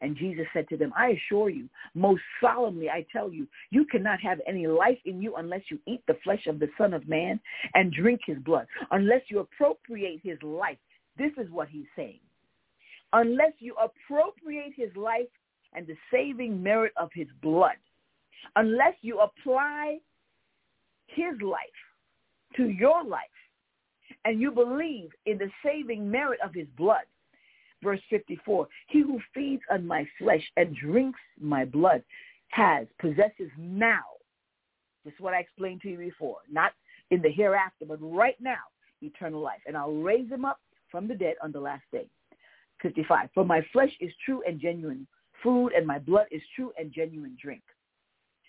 And 0.00 0.16
Jesus 0.16 0.44
said 0.52 0.68
to 0.68 0.76
them, 0.76 0.92
I 0.96 1.10
assure 1.10 1.48
you, 1.48 1.68
most 1.94 2.20
solemnly 2.40 2.90
I 2.90 3.06
tell 3.12 3.32
you, 3.32 3.46
you 3.70 3.86
cannot 3.86 4.20
have 4.20 4.40
any 4.46 4.66
life 4.66 4.98
in 5.06 5.22
you 5.22 5.36
unless 5.36 5.62
you 5.70 5.78
eat 5.86 6.02
the 6.06 6.18
flesh 6.22 6.46
of 6.46 6.58
the 6.58 6.68
Son 6.76 6.92
of 6.92 7.08
Man 7.08 7.40
and 7.74 7.92
drink 7.92 8.20
his 8.26 8.38
blood, 8.38 8.66
unless 8.90 9.22
you 9.28 9.38
appropriate 9.38 10.20
his 10.22 10.42
life. 10.42 10.76
This 11.16 11.32
is 11.38 11.50
what 11.50 11.68
he's 11.68 11.86
saying. 11.96 12.20
Unless 13.12 13.52
you 13.58 13.74
appropriate 13.74 14.72
his 14.76 14.94
life 14.96 15.28
and 15.72 15.86
the 15.86 15.96
saving 16.10 16.62
merit 16.62 16.92
of 16.96 17.10
his 17.14 17.28
blood, 17.42 17.76
unless 18.56 18.94
you 19.02 19.20
apply 19.20 19.98
his 21.06 21.40
life 21.40 21.60
to 22.56 22.68
your 22.68 23.04
life, 23.04 23.22
and 24.24 24.40
you 24.40 24.50
believe 24.50 25.10
in 25.26 25.38
the 25.38 25.50
saving 25.64 26.10
merit 26.10 26.40
of 26.44 26.52
his 26.52 26.66
blood. 26.76 27.04
Verse 27.82 28.00
54, 28.10 28.66
he 28.88 29.00
who 29.00 29.20
feeds 29.34 29.62
on 29.70 29.86
my 29.86 30.06
flesh 30.18 30.42
and 30.56 30.74
drinks 30.76 31.20
my 31.40 31.64
blood 31.64 32.02
has, 32.48 32.86
possesses 32.98 33.50
now, 33.58 34.02
just 35.04 35.20
what 35.20 35.34
I 35.34 35.40
explained 35.40 35.82
to 35.82 35.90
you 35.90 35.98
before, 35.98 36.38
not 36.50 36.72
in 37.10 37.20
the 37.22 37.30
hereafter, 37.30 37.84
but 37.86 37.98
right 38.00 38.36
now, 38.40 38.62
eternal 39.02 39.40
life. 39.40 39.60
And 39.66 39.76
I'll 39.76 39.92
raise 39.92 40.28
him 40.28 40.44
up 40.44 40.60
from 40.90 41.06
the 41.06 41.14
dead 41.14 41.34
on 41.42 41.52
the 41.52 41.60
last 41.60 41.84
day. 41.92 42.08
55, 42.82 43.30
for 43.34 43.44
my 43.44 43.64
flesh 43.72 43.92
is 44.00 44.12
true 44.24 44.42
and 44.46 44.60
genuine 44.60 45.06
food, 45.42 45.72
and 45.72 45.86
my 45.86 45.98
blood 45.98 46.26
is 46.30 46.42
true 46.54 46.72
and 46.78 46.92
genuine 46.92 47.36
drink. 47.40 47.62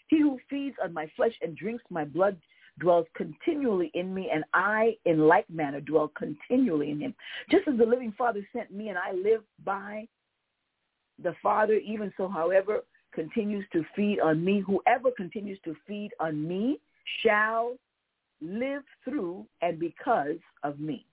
He 0.08 0.22
who 0.22 0.40
feeds 0.50 0.76
on 0.84 0.94
my 0.94 1.10
flesh 1.16 1.34
and 1.42 1.56
drinks 1.56 1.84
my 1.90 2.06
blood 2.06 2.38
dwells 2.80 3.08
continually 3.16 3.92
in 3.94 4.14
me, 4.14 4.30
and 4.34 4.44
I, 4.54 4.96
in 5.06 5.28
like 5.28 5.50
manner, 5.50 5.82
dwell 5.82 6.12
continually 6.18 6.92
in 6.92 7.00
him. 7.00 7.16
Just 7.50 7.68
as 7.68 7.78
the 7.78 7.86
living 7.86 8.14
Father 8.18 8.48
sent 8.56 8.72
me, 8.72 8.90
and 8.90 8.98
I 8.98 9.14
live 9.14 9.42
by 9.64 10.08
the 11.22 11.36
Father, 11.42 11.74
even 11.74 12.14
so, 12.18 12.28
however, 12.28 12.82
continues 13.14 13.66
to 13.74 13.84
feed 13.96 14.20
on 14.20 14.44
me, 14.44 14.62
whoever 14.66 15.10
continues 15.16 15.60
to 15.66 15.76
feed 15.88 16.12
on 16.20 16.48
me 16.48 16.80
shall 17.24 17.76
live 18.42 18.84
through 19.04 19.46
and 19.62 19.80
because 19.80 20.38
of 20.64 20.80
me. 20.80 21.06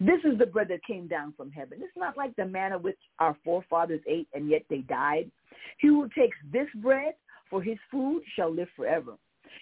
This 0.00 0.20
is 0.24 0.38
the 0.38 0.46
bread 0.46 0.68
that 0.68 0.84
came 0.84 1.08
down 1.08 1.34
from 1.36 1.50
heaven. 1.50 1.78
It's 1.82 1.96
not 1.96 2.16
like 2.16 2.34
the 2.36 2.46
manna 2.46 2.78
which 2.78 2.98
our 3.18 3.36
forefathers 3.44 4.00
ate 4.06 4.28
and 4.32 4.48
yet 4.48 4.62
they 4.70 4.78
died. 4.78 5.30
He 5.78 5.88
who 5.88 6.08
takes 6.16 6.36
this 6.52 6.68
bread 6.76 7.14
for 7.50 7.62
his 7.62 7.78
food 7.90 8.22
shall 8.36 8.54
live 8.54 8.68
forever. 8.76 9.14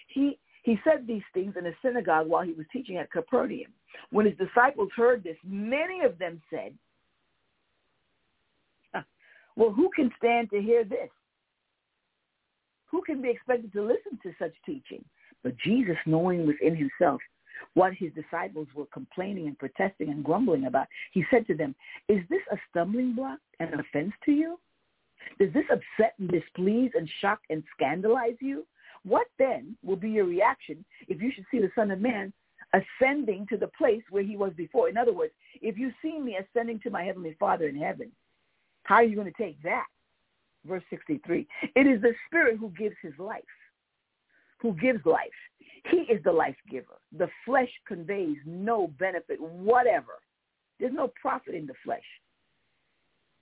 He 0.07 0.37
he 0.63 0.77
said 0.83 1.07
these 1.07 1.23
things 1.33 1.55
in 1.57 1.65
a 1.65 1.71
synagogue 1.81 2.27
while 2.27 2.43
he 2.43 2.51
was 2.51 2.65
teaching 2.73 2.97
at 2.97 3.09
Capernaum. 3.09 3.71
When 4.09 4.25
his 4.25 4.35
disciples 4.37 4.89
heard 4.95 5.23
this, 5.23 5.37
many 5.45 6.01
of 6.01 6.19
them 6.19 6.41
said, 6.49 6.73
ah, 8.93 9.05
well, 9.55 9.71
who 9.71 9.89
can 9.95 10.11
stand 10.17 10.49
to 10.49 10.61
hear 10.61 10.83
this? 10.83 11.09
Who 12.87 13.01
can 13.01 13.21
be 13.21 13.29
expected 13.29 13.71
to 13.73 13.81
listen 13.81 14.19
to 14.23 14.33
such 14.37 14.51
teaching? 14.65 15.05
But 15.41 15.55
Jesus, 15.63 15.95
knowing 16.05 16.45
within 16.45 16.75
himself 16.75 17.21
what 17.73 17.93
his 17.93 18.11
disciples 18.13 18.67
were 18.75 18.85
complaining 18.87 19.47
and 19.47 19.57
protesting 19.57 20.09
and 20.09 20.23
grumbling 20.23 20.65
about, 20.65 20.87
he 21.11 21.23
said 21.31 21.47
to 21.47 21.55
them, 21.55 21.75
is 22.07 22.21
this 22.29 22.41
a 22.51 22.57
stumbling 22.69 23.13
block 23.13 23.39
and 23.59 23.73
an 23.73 23.79
offense 23.79 24.13
to 24.25 24.31
you? 24.31 24.59
Does 25.39 25.53
this 25.53 25.65
upset 25.71 26.13
and 26.19 26.29
displease 26.29 26.91
and 26.95 27.09
shock 27.21 27.39
and 27.49 27.63
scandalize 27.75 28.37
you? 28.39 28.65
What 29.03 29.27
then 29.37 29.77
will 29.83 29.95
be 29.95 30.09
your 30.09 30.25
reaction 30.25 30.83
if 31.07 31.21
you 31.21 31.31
should 31.33 31.45
see 31.51 31.59
the 31.59 31.71
Son 31.75 31.91
of 31.91 31.99
Man 31.99 32.33
ascending 32.73 33.47
to 33.49 33.57
the 33.57 33.67
place 33.67 34.03
where 34.09 34.23
he 34.23 34.35
was 34.37 34.53
before? 34.55 34.89
In 34.89 34.97
other 34.97 35.13
words, 35.13 35.33
if 35.61 35.77
you 35.77 35.91
see 36.01 36.19
me 36.19 36.37
ascending 36.37 36.79
to 36.81 36.89
my 36.89 37.03
heavenly 37.03 37.35
Father 37.39 37.67
in 37.67 37.75
heaven, 37.75 38.11
how 38.83 38.95
are 38.95 39.03
you 39.03 39.15
going 39.15 39.31
to 39.31 39.43
take 39.43 39.61
that? 39.63 39.85
Verse 40.65 40.83
63. 40.89 41.47
It 41.75 41.87
is 41.87 42.01
the 42.01 42.13
Spirit 42.27 42.57
who 42.57 42.69
gives 42.69 42.95
his 43.01 43.13
life, 43.17 43.43
who 44.59 44.73
gives 44.73 45.05
life. 45.05 45.29
He 45.89 45.97
is 46.11 46.21
the 46.23 46.31
life 46.31 46.55
giver. 46.69 46.99
The 47.17 47.29
flesh 47.45 47.69
conveys 47.87 48.37
no 48.45 48.87
benefit 48.99 49.39
whatever. 49.41 50.19
There's 50.79 50.93
no 50.93 51.11
profit 51.21 51.55
in 51.55 51.65
the 51.65 51.73
flesh. 51.83 52.03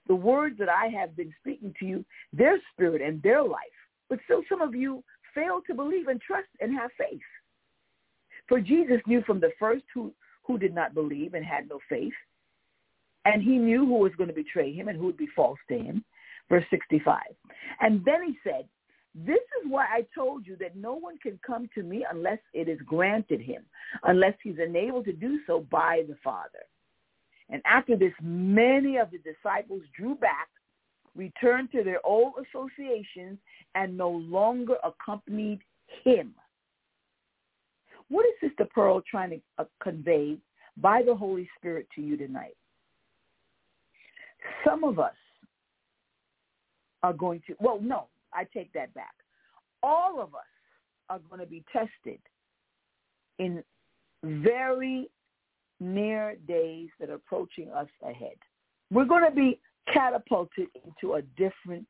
The 0.08 0.16
words 0.16 0.58
that 0.60 0.70
I 0.70 0.88
have 0.88 1.18
been 1.18 1.34
speaking 1.42 1.74
to 1.80 1.86
you, 1.86 2.06
their 2.32 2.60
spirit 2.72 3.02
and 3.02 3.22
their 3.24 3.44
life. 3.44 3.62
But 4.10 4.20
still 4.26 4.44
some 4.48 4.62
of 4.62 4.76
you 4.76 5.04
fail 5.34 5.62
to 5.68 5.74
believe 5.74 6.08
and 6.08 6.22
trust 6.22 6.48
and 6.62 6.74
have 6.74 6.92
faith. 6.98 7.22
For 8.48 8.60
Jesus 8.62 9.02
knew 9.08 9.24
from 9.24 9.40
the 9.40 9.52
first 9.60 9.84
who, 9.94 10.14
who 10.44 10.60
did 10.60 10.76
not 10.76 10.94
believe 10.94 11.34
and 11.34 11.44
had 11.44 11.68
no 11.68 11.80
faith. 11.90 12.14
And 13.26 13.42
he 13.42 13.58
knew 13.58 13.86
who 13.86 13.98
was 13.98 14.14
going 14.18 14.30
to 14.30 14.36
betray 14.36 14.72
him 14.72 14.88
and 14.88 14.98
who 14.98 15.06
would 15.06 15.18
be 15.18 15.28
false 15.36 15.58
to 15.70 15.78
him. 15.78 16.06
verse 16.48 16.66
65. 16.70 17.20
And 17.82 18.06
then 18.06 18.24
he 18.24 18.38
said, 18.44 18.68
this 19.24 19.38
is 19.38 19.70
why 19.70 19.86
I 19.86 20.06
told 20.14 20.46
you 20.46 20.58
that 20.58 20.76
no 20.76 20.94
one 20.94 21.18
can 21.20 21.40
come 21.46 21.70
to 21.74 21.84
me 21.84 22.06
unless 22.10 22.40
it 22.54 22.68
is 22.68 22.80
granted 22.86 23.40
him, 23.40 23.64
unless 24.04 24.34
he's 24.44 24.60
enabled 24.60 25.06
to 25.06 25.14
do 25.14 25.40
so 25.48 25.62
by 25.72 26.04
the 26.08 26.18
Father. 26.22 26.66
And 27.50 27.62
after 27.66 27.96
this, 27.96 28.12
many 28.22 28.98
of 28.98 29.12
the 29.12 29.20
disciples 29.20 29.84
drew 29.96 30.16
back, 30.16 30.50
returned 31.16 31.72
to 31.72 31.84
their 31.84 32.06
old 32.06 32.34
associations, 32.46 33.38
and 33.76 33.96
no 33.96 34.10
longer 34.10 34.76
accompanied 34.84 35.60
him. 36.04 36.34
What 38.10 38.26
is 38.26 38.50
Sister 38.50 38.68
Pearl 38.74 39.02
trying 39.10 39.30
to 39.30 39.42
uh, 39.60 39.66
convey 39.82 40.38
by 40.78 41.04
the 41.04 41.16
Holy 41.16 41.50
Spirit 41.58 41.88
to 41.96 42.02
you 42.02 42.18
tonight? 42.18 42.58
Some 44.66 44.84
of 44.84 45.00
us 45.00 45.16
are 47.02 47.14
going 47.14 47.42
to, 47.48 47.56
well, 47.60 47.80
no, 47.82 48.08
I 48.36 48.46
take 48.54 48.72
that 48.74 48.94
back. 48.94 49.14
All 49.82 50.22
of 50.22 50.36
us 50.36 50.42
are 51.10 51.20
going 51.30 51.40
to 51.40 51.48
be 51.48 51.64
tested 51.72 52.20
in 53.40 53.64
very 54.24 55.10
near 55.80 56.36
days 56.48 56.90
that 57.00 57.10
are 57.10 57.16
approaching 57.16 57.70
us 57.72 57.88
ahead. 58.04 58.36
We're 58.92 59.06
going 59.06 59.26
to 59.26 59.36
be 59.36 59.60
catapulted 59.92 60.68
into 60.84 61.16
a 61.16 61.22
different 61.38 61.88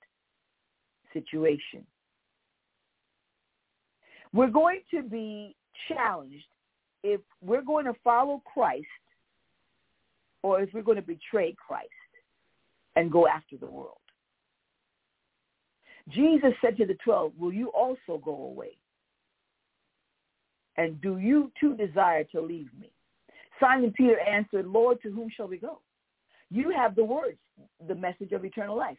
situation. 1.14 1.86
We're 4.34 4.50
going 4.50 4.82
to 4.91 5.02
be 5.02 5.56
challenged 5.88 6.46
if 7.04 7.22
we're 7.41 7.62
going 7.62 7.86
to 7.86 7.93
follow 8.04 8.41
Christ 8.52 8.86
or 10.43 10.62
if 10.62 10.74
we're 10.74 10.82
going 10.82 10.98
to 10.98 11.02
betray 11.02 11.56
Christ 11.66 11.89
and 12.96 13.12
go 13.12 13.28
after 13.28 13.58
the 13.58 13.66
world. 13.66 13.98
Jesus 16.10 16.53
said 16.62 16.78
to 16.78 16.86
the 16.86 16.97
twelve, 17.03 17.34
will 17.38 17.53
you 17.53 17.70
also 17.70 18.22
go 18.24 18.32
away? 18.32 18.78
And 20.78 21.01
do 21.01 21.18
you 21.18 21.51
too 21.60 21.76
desire 21.76 22.24
to 22.26 22.41
leave 22.41 22.70
me? 22.80 22.91
Simon 23.60 23.93
Peter 23.95 24.20
answered, 24.20 24.68
Lord, 24.68 25.01
to 25.01 25.12
whom 25.12 25.30
shall 25.36 25.47
we 25.47 25.58
go? 25.58 25.80
You 26.51 26.70
have 26.72 26.95
the 26.95 27.03
words, 27.03 27.38
the 27.88 27.95
message 27.95 28.34
of 28.34 28.43
eternal 28.45 28.78
life. 28.78 28.97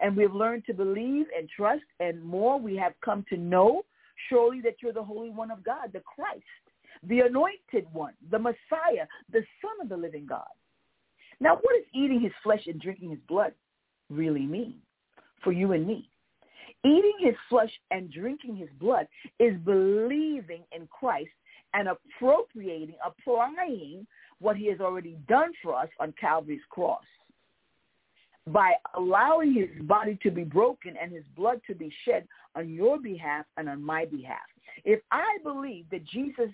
And 0.00 0.16
we 0.16 0.24
have 0.24 0.34
learned 0.34 0.64
to 0.66 0.74
believe 0.74 1.26
and 1.36 1.48
trust, 1.48 1.84
and 2.00 2.22
more 2.22 2.58
we 2.58 2.76
have 2.76 2.92
come 3.04 3.24
to 3.30 3.36
know 3.36 3.84
surely 4.28 4.60
that 4.62 4.76
you're 4.82 4.92
the 4.92 5.02
Holy 5.02 5.30
One 5.30 5.50
of 5.50 5.64
God, 5.64 5.92
the 5.92 6.00
Christ, 6.00 6.42
the 7.04 7.20
anointed 7.20 7.86
one, 7.92 8.14
the 8.30 8.38
Messiah, 8.38 9.06
the 9.32 9.44
Son 9.62 9.80
of 9.80 9.88
the 9.88 9.96
living 9.96 10.26
God. 10.26 10.46
Now, 11.40 11.54
what 11.54 11.74
does 11.74 11.84
eating 11.94 12.20
his 12.20 12.32
flesh 12.42 12.66
and 12.66 12.80
drinking 12.80 13.10
his 13.10 13.20
blood 13.28 13.52
really 14.10 14.44
mean 14.44 14.74
for 15.44 15.52
you 15.52 15.72
and 15.72 15.86
me? 15.86 16.10
Eating 16.84 17.16
his 17.20 17.34
flesh 17.48 17.72
and 17.90 18.10
drinking 18.12 18.56
his 18.56 18.68
blood 18.80 19.08
is 19.40 19.56
believing 19.64 20.62
in 20.72 20.86
Christ 20.88 21.30
and 21.74 21.88
appropriating, 21.88 22.94
applying 23.04 24.06
what 24.38 24.56
he 24.56 24.66
has 24.66 24.80
already 24.80 25.18
done 25.28 25.52
for 25.62 25.74
us 25.74 25.88
on 25.98 26.14
Calvary's 26.20 26.60
cross. 26.70 27.02
By 28.46 28.74
allowing 28.96 29.52
his 29.52 29.68
body 29.86 30.18
to 30.22 30.30
be 30.30 30.44
broken 30.44 30.94
and 31.00 31.12
his 31.12 31.24
blood 31.36 31.60
to 31.66 31.74
be 31.74 31.92
shed 32.04 32.26
on 32.54 32.70
your 32.70 32.98
behalf 32.98 33.44
and 33.56 33.68
on 33.68 33.82
my 33.82 34.06
behalf. 34.06 34.38
If 34.84 35.00
I 35.10 35.38
believe 35.42 35.84
that 35.90 36.04
Jesus 36.06 36.48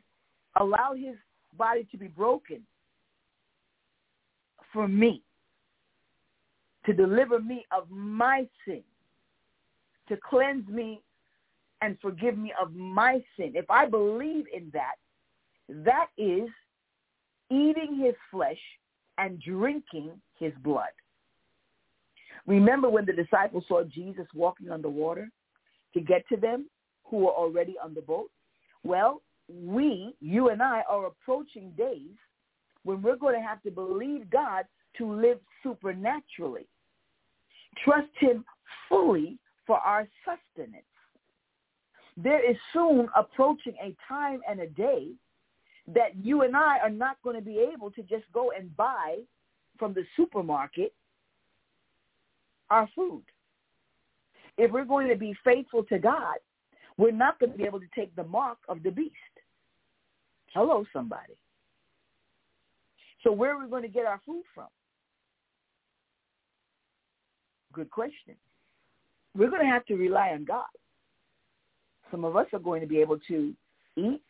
allowed 0.58 0.98
his 0.98 1.16
body 1.56 1.86
to 1.92 1.96
be 1.96 2.08
broken 2.08 2.62
for 4.72 4.88
me, 4.88 5.22
to 6.86 6.92
deliver 6.92 7.40
me 7.40 7.64
of 7.70 7.88
my 7.90 8.48
sin, 8.66 8.82
to 10.08 10.16
cleanse 10.28 10.68
me 10.68 11.00
and 11.80 11.98
forgive 12.00 12.38
me 12.38 12.52
of 12.60 12.74
my 12.74 13.22
sin. 13.36 13.52
If 13.54 13.70
I 13.70 13.86
believe 13.86 14.44
in 14.54 14.70
that, 14.72 14.94
that 15.68 16.06
is 16.18 16.48
eating 17.50 18.00
his 18.02 18.14
flesh 18.30 18.58
and 19.18 19.40
drinking 19.40 20.10
his 20.38 20.52
blood. 20.62 20.92
Remember 22.46 22.88
when 22.88 23.06
the 23.06 23.12
disciples 23.12 23.64
saw 23.68 23.84
Jesus 23.84 24.26
walking 24.34 24.70
on 24.70 24.82
the 24.82 24.88
water 24.88 25.30
to 25.94 26.00
get 26.00 26.26
to 26.28 26.36
them 26.36 26.66
who 27.04 27.18
were 27.18 27.32
already 27.32 27.76
on 27.82 27.94
the 27.94 28.02
boat? 28.02 28.30
Well, 28.82 29.22
we, 29.48 30.14
you 30.20 30.50
and 30.50 30.62
I, 30.62 30.82
are 30.88 31.06
approaching 31.06 31.72
days 31.76 32.16
when 32.82 33.02
we're 33.02 33.16
going 33.16 33.34
to 33.34 33.46
have 33.46 33.62
to 33.62 33.70
believe 33.70 34.30
God 34.30 34.64
to 34.98 35.12
live 35.12 35.38
supernaturally. 35.62 36.66
Trust 37.84 38.10
him 38.18 38.44
fully 38.88 39.38
for 39.66 39.78
our 39.78 40.08
sustenance. 40.24 40.84
There 42.16 42.48
is 42.48 42.56
soon 42.72 43.08
approaching 43.16 43.74
a 43.82 43.94
time 44.06 44.40
and 44.48 44.60
a 44.60 44.68
day 44.68 45.08
that 45.88 46.16
you 46.16 46.42
and 46.42 46.56
I 46.56 46.78
are 46.78 46.90
not 46.90 47.16
going 47.22 47.36
to 47.36 47.42
be 47.42 47.58
able 47.58 47.90
to 47.92 48.02
just 48.02 48.24
go 48.32 48.52
and 48.56 48.74
buy 48.76 49.18
from 49.78 49.92
the 49.92 50.04
supermarket 50.16 50.94
our 52.70 52.88
food. 52.94 53.24
If 54.56 54.70
we're 54.70 54.84
going 54.84 55.08
to 55.08 55.16
be 55.16 55.34
faithful 55.44 55.82
to 55.84 55.98
God, 55.98 56.36
we're 56.96 57.10
not 57.10 57.38
going 57.40 57.52
to 57.52 57.58
be 57.58 57.64
able 57.64 57.80
to 57.80 57.88
take 57.94 58.14
the 58.14 58.24
mark 58.24 58.58
of 58.68 58.82
the 58.82 58.90
beast. 58.90 59.12
Hello, 60.54 60.84
somebody. 60.92 61.34
So 63.24 63.32
where 63.32 63.56
are 63.56 63.62
we 63.62 63.68
going 63.68 63.82
to 63.82 63.88
get 63.88 64.06
our 64.06 64.20
food 64.24 64.44
from? 64.54 64.68
Good 67.72 67.90
question 67.90 68.36
we're 69.36 69.50
going 69.50 69.62
to 69.62 69.68
have 69.70 69.84
to 69.86 69.94
rely 69.94 70.30
on 70.30 70.44
God. 70.44 70.64
Some 72.10 72.24
of 72.24 72.36
us 72.36 72.46
are 72.52 72.58
going 72.58 72.80
to 72.80 72.86
be 72.86 72.98
able 72.98 73.18
to 73.28 73.52
eat 73.96 74.20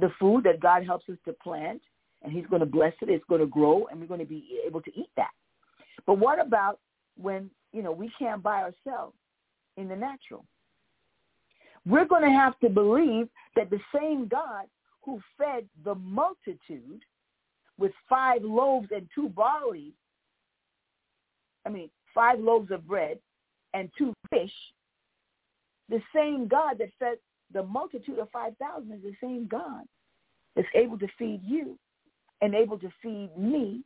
the 0.00 0.10
food 0.18 0.44
that 0.44 0.60
God 0.60 0.84
helps 0.84 1.08
us 1.08 1.16
to 1.24 1.32
plant, 1.32 1.80
and 2.22 2.32
he's 2.32 2.46
going 2.46 2.60
to 2.60 2.66
bless 2.66 2.94
it. 3.00 3.08
It's 3.08 3.24
going 3.28 3.40
to 3.40 3.46
grow, 3.46 3.86
and 3.86 4.00
we're 4.00 4.06
going 4.06 4.20
to 4.20 4.26
be 4.26 4.60
able 4.66 4.80
to 4.82 4.90
eat 4.98 5.10
that. 5.16 5.30
But 6.06 6.18
what 6.18 6.40
about 6.44 6.80
when, 7.16 7.50
you 7.72 7.82
know, 7.82 7.92
we 7.92 8.10
can't 8.18 8.42
buy 8.42 8.62
ourselves 8.62 9.14
in 9.76 9.88
the 9.88 9.96
natural? 9.96 10.44
We're 11.86 12.06
going 12.06 12.22
to 12.22 12.30
have 12.30 12.58
to 12.60 12.68
believe 12.68 13.28
that 13.56 13.70
the 13.70 13.80
same 13.94 14.26
God 14.28 14.66
who 15.02 15.20
fed 15.38 15.68
the 15.84 15.94
multitude 15.94 17.02
with 17.78 17.92
five 18.08 18.42
loaves 18.42 18.88
and 18.90 19.08
two 19.14 19.28
barley, 19.28 19.92
I 21.64 21.68
mean, 21.68 21.88
five 22.14 22.40
loaves 22.40 22.70
of 22.72 22.86
bread 22.86 23.18
and 23.74 23.90
two 23.96 24.14
fish, 24.30 24.52
the 25.88 26.00
same 26.14 26.48
God 26.48 26.78
that 26.78 26.90
fed 26.98 27.18
the 27.52 27.62
multitude 27.62 28.18
of 28.18 28.30
5,000 28.30 28.92
is 28.92 29.02
the 29.02 29.14
same 29.22 29.46
God 29.46 29.84
that's 30.54 30.68
able 30.74 30.98
to 30.98 31.08
feed 31.18 31.40
you 31.44 31.78
and 32.40 32.54
able 32.54 32.78
to 32.78 32.90
feed 33.02 33.30
me 33.36 33.82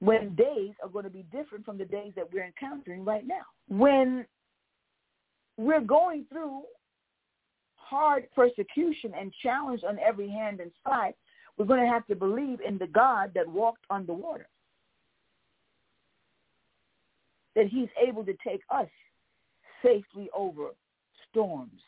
when 0.00 0.34
days 0.34 0.72
are 0.82 0.88
going 0.88 1.04
to 1.04 1.10
be 1.10 1.24
different 1.32 1.64
from 1.64 1.78
the 1.78 1.84
days 1.84 2.12
that 2.16 2.30
we're 2.32 2.44
encountering 2.44 3.04
right 3.04 3.26
now. 3.26 3.42
When 3.68 4.26
we're 5.56 5.80
going 5.80 6.26
through 6.30 6.62
hard 7.76 8.26
persecution 8.34 9.12
and 9.18 9.32
challenge 9.42 9.82
on 9.86 9.98
every 9.98 10.28
hand 10.28 10.60
and 10.60 10.70
side, 10.86 11.14
we're 11.56 11.66
going 11.66 11.80
to 11.80 11.86
have 11.86 12.06
to 12.06 12.16
believe 12.16 12.60
in 12.66 12.78
the 12.78 12.86
God 12.86 13.30
that 13.34 13.46
walked 13.46 13.84
on 13.90 14.06
the 14.06 14.12
water 14.12 14.48
that 17.54 17.66
he's 17.66 17.88
able 18.06 18.24
to 18.24 18.34
take 18.46 18.62
us 18.70 18.88
safely 19.82 20.28
over 20.34 20.70
storms, 21.30 21.80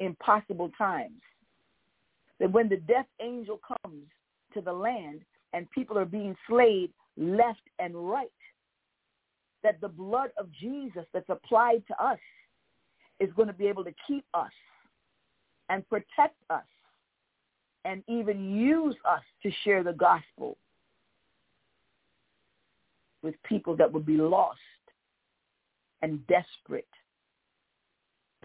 impossible 0.00 0.70
times. 0.76 1.20
That 2.38 2.52
when 2.52 2.68
the 2.68 2.76
death 2.76 3.06
angel 3.20 3.60
comes 3.66 4.04
to 4.54 4.60
the 4.60 4.72
land 4.72 5.20
and 5.52 5.70
people 5.70 5.98
are 5.98 6.04
being 6.04 6.36
slayed 6.48 6.90
left 7.16 7.62
and 7.78 7.94
right, 7.94 8.28
that 9.62 9.80
the 9.80 9.88
blood 9.88 10.30
of 10.38 10.48
Jesus 10.52 11.04
that's 11.12 11.28
applied 11.28 11.82
to 11.88 12.04
us 12.04 12.18
is 13.20 13.30
going 13.34 13.48
to 13.48 13.54
be 13.54 13.66
able 13.66 13.84
to 13.84 13.94
keep 14.06 14.24
us 14.34 14.52
and 15.70 15.88
protect 15.88 16.36
us 16.50 16.62
and 17.84 18.02
even 18.08 18.54
use 18.54 18.96
us 19.08 19.22
to 19.42 19.50
share 19.64 19.82
the 19.82 19.92
gospel 19.92 20.58
with 23.22 23.34
people 23.44 23.76
that 23.76 23.92
would 23.92 24.06
be 24.06 24.16
lost 24.16 24.58
and 26.02 26.24
desperate 26.26 26.88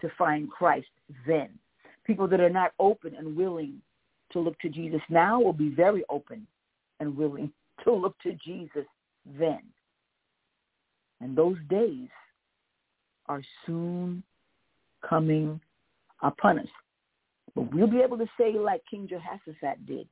to 0.00 0.10
find 0.18 0.50
Christ 0.50 0.88
then. 1.26 1.50
People 2.04 2.26
that 2.28 2.40
are 2.40 2.50
not 2.50 2.72
open 2.78 3.14
and 3.14 3.36
willing 3.36 3.80
to 4.32 4.40
look 4.40 4.58
to 4.60 4.68
Jesus 4.68 5.00
now 5.08 5.40
will 5.40 5.52
be 5.52 5.68
very 5.68 6.02
open 6.08 6.46
and 7.00 7.16
willing 7.16 7.52
to 7.84 7.92
look 7.92 8.18
to 8.22 8.32
Jesus 8.44 8.86
then. 9.38 9.60
And 11.20 11.36
those 11.36 11.58
days 11.70 12.08
are 13.26 13.42
soon 13.64 14.22
coming 15.08 15.60
upon 16.22 16.58
us. 16.58 16.66
But 17.54 17.72
we'll 17.72 17.86
be 17.86 18.00
able 18.00 18.18
to 18.18 18.26
say 18.38 18.54
like 18.58 18.82
King 18.90 19.06
Jehoshaphat 19.08 19.86
did 19.86 20.08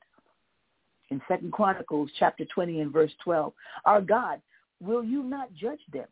in 1.10 1.20
Second 1.26 1.52
Chronicles 1.52 2.10
chapter 2.18 2.44
20 2.44 2.80
and 2.80 2.92
verse 2.92 3.10
12, 3.24 3.52
our 3.84 4.00
God 4.00 4.40
will 4.82 5.04
you 5.04 5.22
not 5.22 5.52
judge 5.54 5.80
them? 5.92 6.06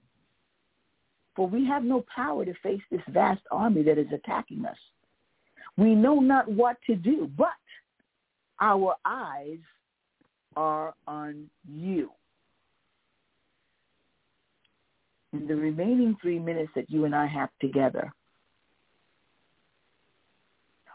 For 1.35 1.47
we 1.47 1.67
have 1.67 1.85
no 1.85 2.05
power 2.15 2.45
to 2.45 2.55
face 2.63 2.83
this 2.91 3.01
vast 3.09 3.43
army 3.51 3.83
that 3.85 3.99
is 3.99 4.09
attacking 4.13 4.65
us. 4.65 4.77
We 5.77 5.95
know 5.95 6.17
not 6.17 6.51
what 6.51 6.77
to 6.87 6.97
do, 6.97 7.31
but 7.37 7.49
our 8.61 8.97
eyes 9.05 9.59
are 10.57 10.95
on 11.07 11.49
you. 11.71 12.11
In 15.33 15.47
the 15.47 15.55
remaining 15.55 16.17
three 16.21 16.39
minutes 16.39 16.73
that 16.75 16.91
you 16.91 17.05
and 17.05 17.15
I 17.15 17.27
have 17.27 17.51
together, 17.61 18.13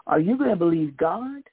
are 0.05 0.19
you 0.19 0.38
going 0.38 0.49
to 0.49 0.55
believe 0.55 0.97
God? 0.97 1.43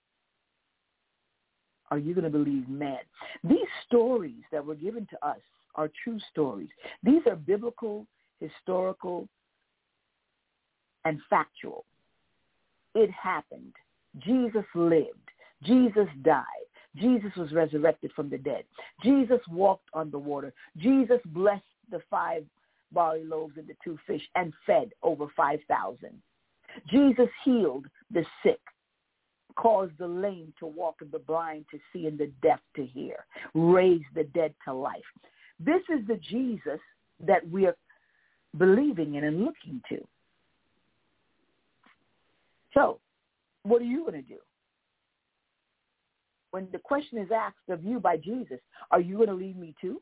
Are 1.93 1.99
you 1.99 2.15
going 2.15 2.25
to 2.25 2.31
believe 2.31 2.69
man? 2.69 2.99
These 3.45 3.59
stories 3.87 4.43
that 4.51 4.65
were 4.65 4.75
given 4.75 5.07
to 5.11 5.27
us 5.27 5.39
are 5.75 5.91
true 6.05 6.19
stories. 6.31 6.69
These 7.03 7.23
are 7.27 7.37
biblical, 7.37 8.07
historical, 8.41 9.29
and 11.05 11.21
factual. 11.29 11.85
It 12.95 13.11
happened. 13.11 13.73
Jesus 14.19 14.65
lived. 14.75 15.31
Jesus 15.63 16.09
died. 16.23 16.45
Jesus 16.97 17.31
was 17.37 17.53
resurrected 17.53 18.11
from 18.17 18.29
the 18.29 18.39
dead. 18.39 18.65
Jesus 19.03 19.41
walked 19.49 19.89
on 19.95 20.11
the 20.11 20.19
water. 20.19 20.53
Jesus 20.77 21.21
blessed 21.27 21.63
the 21.91 22.01
five 22.11 22.45
barley 22.93 23.25
loaves 23.25 23.57
and 23.57 23.67
the 23.69 23.77
two 23.85 23.99
fish 24.07 24.23
and 24.35 24.53
fed 24.67 24.91
over 25.03 25.27
5,000. 25.37 25.99
Jesus 26.89 27.29
healed 27.45 27.87
the 28.11 28.25
sick, 28.43 28.61
caused 29.57 29.97
the 29.99 30.07
lame 30.07 30.53
to 30.59 30.67
walk 30.67 30.97
and 31.01 31.11
the 31.13 31.19
blind 31.19 31.65
to 31.71 31.79
see 31.93 32.07
and 32.07 32.19
the 32.19 32.31
deaf 32.43 32.61
to 32.77 32.85
hear, 32.85 33.25
raised 33.55 34.05
the 34.15 34.25
dead 34.25 34.55
to 34.65 34.73
life. 34.73 35.01
This 35.65 35.83
is 35.91 36.07
the 36.07 36.17
Jesus 36.17 36.81
that 37.27 37.49
we 37.51 37.67
are 37.67 37.77
believing 38.57 39.15
in 39.17 39.25
and 39.25 39.45
looking 39.45 39.81
to. 39.91 39.99
So, 42.73 42.99
what 43.63 43.83
are 43.83 43.87
you 43.87 44.01
going 44.01 44.23
to 44.23 44.23
do? 44.23 44.39
When 46.51 46.67
the 46.73 46.79
question 46.79 47.19
is 47.19 47.29
asked 47.31 47.69
of 47.69 47.85
you 47.85 48.01
by 48.01 48.17
Jesus, 48.17 48.59
are 48.91 49.01
you 49.01 49.17
going 49.17 49.29
to 49.29 49.35
leave 49.35 49.57
me 49.57 49.75
too? 49.81 50.01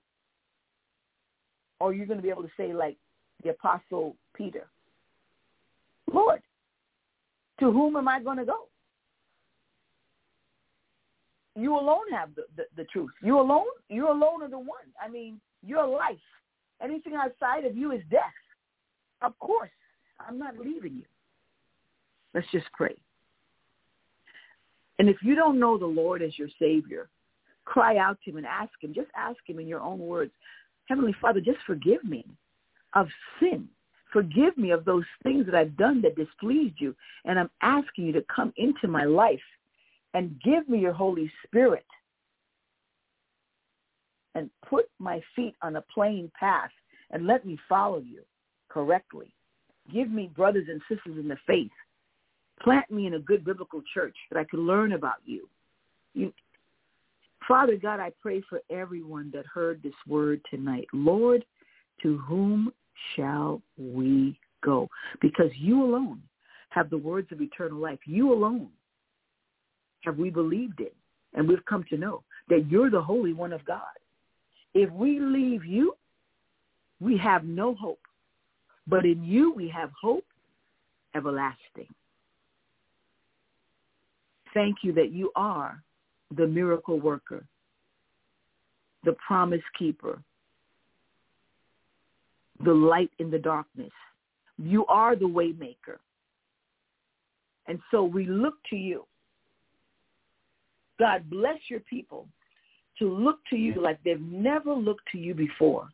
Or 1.81 1.91
are 1.91 1.95
you 1.95 2.07
going 2.07 2.19
to 2.19 2.23
be 2.23 2.31
able 2.31 2.43
to 2.43 2.51
say 2.57 2.73
like 2.73 2.97
the 3.43 3.51
apostle 3.51 4.17
Peter, 4.35 4.67
Lord, 6.13 6.41
to 7.61 7.71
whom 7.71 7.97
am 7.97 8.09
I 8.09 8.21
going 8.23 8.39
to 8.39 8.45
go? 8.45 8.69
You 11.55 11.75
alone 11.75 12.11
have 12.13 12.35
the, 12.35 12.45
the, 12.57 12.65
the 12.77 12.85
truth. 12.85 13.11
You 13.23 13.41
alone, 13.41 13.67
you 13.89 14.09
alone 14.09 14.43
are 14.43 14.49
the 14.49 14.59
one. 14.59 14.87
I 15.03 15.09
mean, 15.09 15.41
your 15.65 15.87
life. 15.87 16.17
Anything 16.83 17.15
outside 17.15 17.65
of 17.65 17.77
you 17.77 17.93
is 17.93 18.03
death. 18.11 18.23
Of 19.23 19.39
course, 19.39 19.71
I'm 20.21 20.39
not 20.39 20.59
leaving 20.59 20.95
you. 20.97 21.05
Let's 22.35 22.47
just 22.53 22.67
pray. 22.73 22.97
And 24.99 25.09
if 25.09 25.17
you 25.23 25.35
don't 25.35 25.59
know 25.59 25.79
the 25.79 25.87
Lord 25.87 26.23
as 26.23 26.39
your 26.39 26.49
Savior, 26.59 27.09
cry 27.65 27.99
out 27.99 28.19
to 28.25 28.31
him 28.31 28.37
and 28.39 28.47
ask 28.47 28.73
him. 28.81 28.95
Just 28.95 29.11
ask 29.17 29.39
him 29.47 29.59
in 29.59 29.67
your 29.67 29.81
own 29.81 29.99
words, 29.99 30.33
Heavenly 30.87 31.15
Father, 31.21 31.41
just 31.41 31.59
forgive 31.67 32.03
me 32.05 32.25
of 32.95 33.09
sin. 33.39 33.69
Forgive 34.13 34.57
me 34.57 34.71
of 34.71 34.85
those 34.85 35.05
things 35.23 35.45
that 35.47 35.55
I've 35.55 35.77
done 35.77 36.01
that 36.03 36.17
displeased 36.17 36.77
you. 36.79 36.97
And 37.27 37.39
I'm 37.39 37.51
asking 37.61 38.07
you 38.07 38.13
to 38.13 38.25
come 38.35 38.55
into 38.57 38.89
my 38.89 39.05
life 39.05 39.41
and 40.15 40.41
give 40.43 40.69
me 40.69 40.79
your 40.79 40.95
Holy 40.95 41.31
Spirit 41.45 41.85
and 44.39 44.51
put 44.69 44.89
my 44.99 45.21
feet 45.35 45.55
on 45.63 45.77
a 45.77 45.85
plain 45.93 46.31
path 46.39 46.71
and 47.11 47.27
let 47.27 47.45
me 47.45 47.59
follow 47.69 47.99
you 47.99 48.23
correctly. 48.69 49.33
Give 49.93 50.11
me 50.11 50.31
brothers 50.35 50.67
and 50.69 50.81
sisters 50.89 51.19
in 51.19 51.29
the 51.29 51.37
faith. 51.47 51.71
Plant 52.63 52.91
me 52.91 53.07
in 53.07 53.15
a 53.15 53.21
good 53.21 53.45
biblical 53.45 53.83
church 53.93 54.17
that 54.31 54.39
I 54.39 54.45
could 54.45 54.61
learn 54.61 54.93
about 54.93 55.17
you. 55.25 55.49
you 56.15 56.33
Father 57.47 57.77
God, 57.77 58.01
I 58.01 58.13
pray 58.21 58.43
for 58.49 58.61
everyone 58.71 59.31
that 59.35 59.47
heard 59.47 59.83
this 59.83 59.95
word 60.07 60.41
tonight. 60.51 60.87
Lord, 60.93 61.45
to 62.03 62.19
whom 62.19 62.73
shall 63.15 63.63
we 63.79 64.39
go? 64.63 64.89
Because 65.21 65.51
you 65.57 65.83
alone 65.83 66.23
have 66.71 66.91
the 66.91 66.99
words 66.99 67.29
of 67.33 67.41
eternal 67.41 67.79
life. 67.79 68.01
You 68.05 68.33
alone 68.33 68.69
have 70.05 70.19
we 70.19 70.31
believed 70.31 70.81
in, 70.81 70.91
and 71.35 71.49
we've 71.49 71.65
come 71.65 71.85
to 71.91 71.97
know 71.97 72.23
that 72.49 72.67
you're 72.69 72.91
the 72.91 73.01
Holy 73.01 73.33
One 73.33 73.53
of 73.53 73.65
God. 73.65 73.81
If 74.75 74.91
we 74.93 75.21
leave 75.21 75.65
you, 75.65 75.95
we 77.01 77.17
have 77.19 77.45
no 77.45 77.75
hope. 77.75 78.01
But 78.87 79.05
in 79.05 79.23
you 79.23 79.53
we 79.53 79.69
have 79.69 79.91
hope 80.01 80.25
everlasting. 81.15 81.89
Thank 84.55 84.79
you 84.83 84.93
that 84.95 85.13
you 85.13 85.31
are 85.37 85.83
the 86.37 86.47
miracle 86.47 86.99
worker, 86.99 87.45
the 89.05 89.15
promise 89.27 89.63
keeper, 89.79 90.23
the 92.65 92.73
light 92.73 93.11
in 93.19 93.31
the 93.31 93.39
darkness. 93.39 93.93
You 94.59 94.85
are 94.87 95.15
the 95.15 95.29
waymaker. 95.29 95.99
And 97.67 97.79
so 97.91 98.03
we 98.03 98.27
look 98.27 98.55
to 98.71 98.77
you. 98.77 99.05
God 100.99 101.29
bless 101.31 101.59
your 101.69 101.81
people 101.81 102.27
to 102.99 103.09
look 103.09 103.39
to 103.51 103.57
you 103.57 103.81
like 103.81 103.99
they've 104.05 104.21
never 104.21 104.73
looked 104.73 105.09
to 105.13 105.19
you 105.19 105.35
before. 105.35 105.89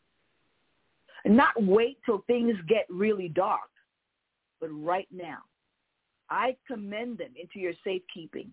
And 1.25 1.37
not 1.37 1.55
wait 1.63 1.99
till 2.05 2.23
things 2.27 2.55
get 2.69 2.87
really 2.91 3.29
dark, 3.29 3.71
but 4.61 4.69
right 4.69 5.09
now. 5.11 5.39
I 6.31 6.57
commend 6.67 7.19
them 7.19 7.31
into 7.41 7.59
your 7.59 7.73
safekeeping. 7.85 8.51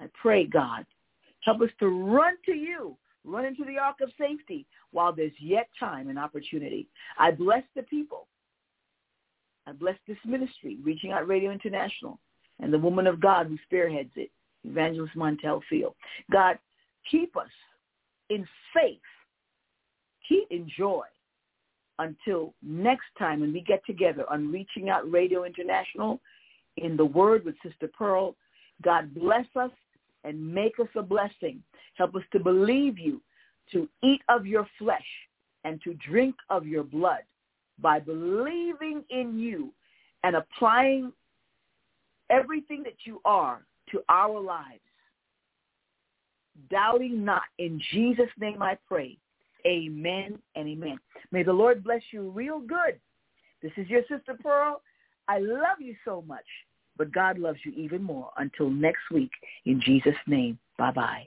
I 0.00 0.08
pray, 0.20 0.44
God, 0.44 0.84
help 1.40 1.60
us 1.62 1.70
to 1.80 1.88
run 1.88 2.34
to 2.44 2.52
you, 2.52 2.96
run 3.24 3.44
into 3.44 3.64
the 3.64 3.78
ark 3.78 3.96
of 4.02 4.10
safety 4.18 4.66
while 4.92 5.12
there's 5.12 5.32
yet 5.38 5.68
time 5.78 6.08
and 6.08 6.18
opportunity. 6.18 6.86
I 7.18 7.30
bless 7.30 7.62
the 7.74 7.82
people. 7.82 8.26
I 9.66 9.72
bless 9.72 9.96
this 10.06 10.18
ministry, 10.24 10.78
Reaching 10.82 11.12
Out 11.12 11.26
Radio 11.26 11.50
International, 11.50 12.18
and 12.60 12.72
the 12.72 12.78
woman 12.78 13.06
of 13.06 13.20
God 13.20 13.46
who 13.46 13.58
spearheads 13.64 14.12
it, 14.16 14.30
Evangelist 14.64 15.16
Montel 15.16 15.60
Field. 15.68 15.94
God, 16.30 16.58
keep 17.10 17.36
us 17.36 17.50
in 18.30 18.46
faith, 18.74 18.98
keep 20.28 20.46
in 20.50 20.70
joy 20.76 21.04
until 21.98 22.52
next 22.62 23.06
time 23.18 23.40
when 23.40 23.52
we 23.52 23.60
get 23.60 23.84
together 23.86 24.24
on 24.30 24.52
Reaching 24.52 24.90
Out 24.90 25.10
Radio 25.10 25.44
International 25.44 26.20
in 26.76 26.96
the 26.96 27.04
Word 27.04 27.44
with 27.44 27.54
Sister 27.62 27.88
Pearl. 27.96 28.34
God 28.82 29.14
bless 29.14 29.46
us 29.56 29.70
and 30.24 30.54
make 30.54 30.78
us 30.78 30.88
a 30.96 31.02
blessing. 31.02 31.62
Help 31.94 32.14
us 32.14 32.22
to 32.32 32.40
believe 32.40 32.98
you, 32.98 33.22
to 33.72 33.88
eat 34.02 34.20
of 34.28 34.46
your 34.46 34.68
flesh, 34.78 35.06
and 35.64 35.80
to 35.82 35.94
drink 35.94 36.34
of 36.50 36.66
your 36.66 36.84
blood 36.84 37.22
by 37.80 37.98
believing 37.98 39.02
in 39.10 39.38
you 39.38 39.72
and 40.22 40.36
applying 40.36 41.12
everything 42.30 42.82
that 42.82 42.96
you 43.04 43.20
are 43.24 43.62
to 43.90 44.02
our 44.08 44.40
lives. 44.40 44.80
Doubting 46.70 47.24
not. 47.24 47.42
In 47.58 47.80
Jesus' 47.92 48.30
name 48.38 48.62
I 48.62 48.76
pray. 48.88 49.18
Amen 49.66 50.38
and 50.54 50.68
amen. 50.68 50.98
May 51.32 51.42
the 51.42 51.52
Lord 51.52 51.82
bless 51.82 52.02
you 52.12 52.30
real 52.30 52.60
good. 52.60 52.98
This 53.62 53.72
is 53.76 53.88
your 53.88 54.02
sister 54.02 54.36
Pearl. 54.40 54.82
I 55.28 55.38
love 55.38 55.80
you 55.80 55.96
so 56.04 56.22
much, 56.26 56.44
but 56.96 57.12
God 57.12 57.38
loves 57.38 57.58
you 57.64 57.72
even 57.72 58.02
more. 58.02 58.30
Until 58.36 58.70
next 58.70 59.10
week, 59.12 59.32
in 59.64 59.80
Jesus' 59.80 60.14
name, 60.26 60.58
bye-bye. 60.78 61.24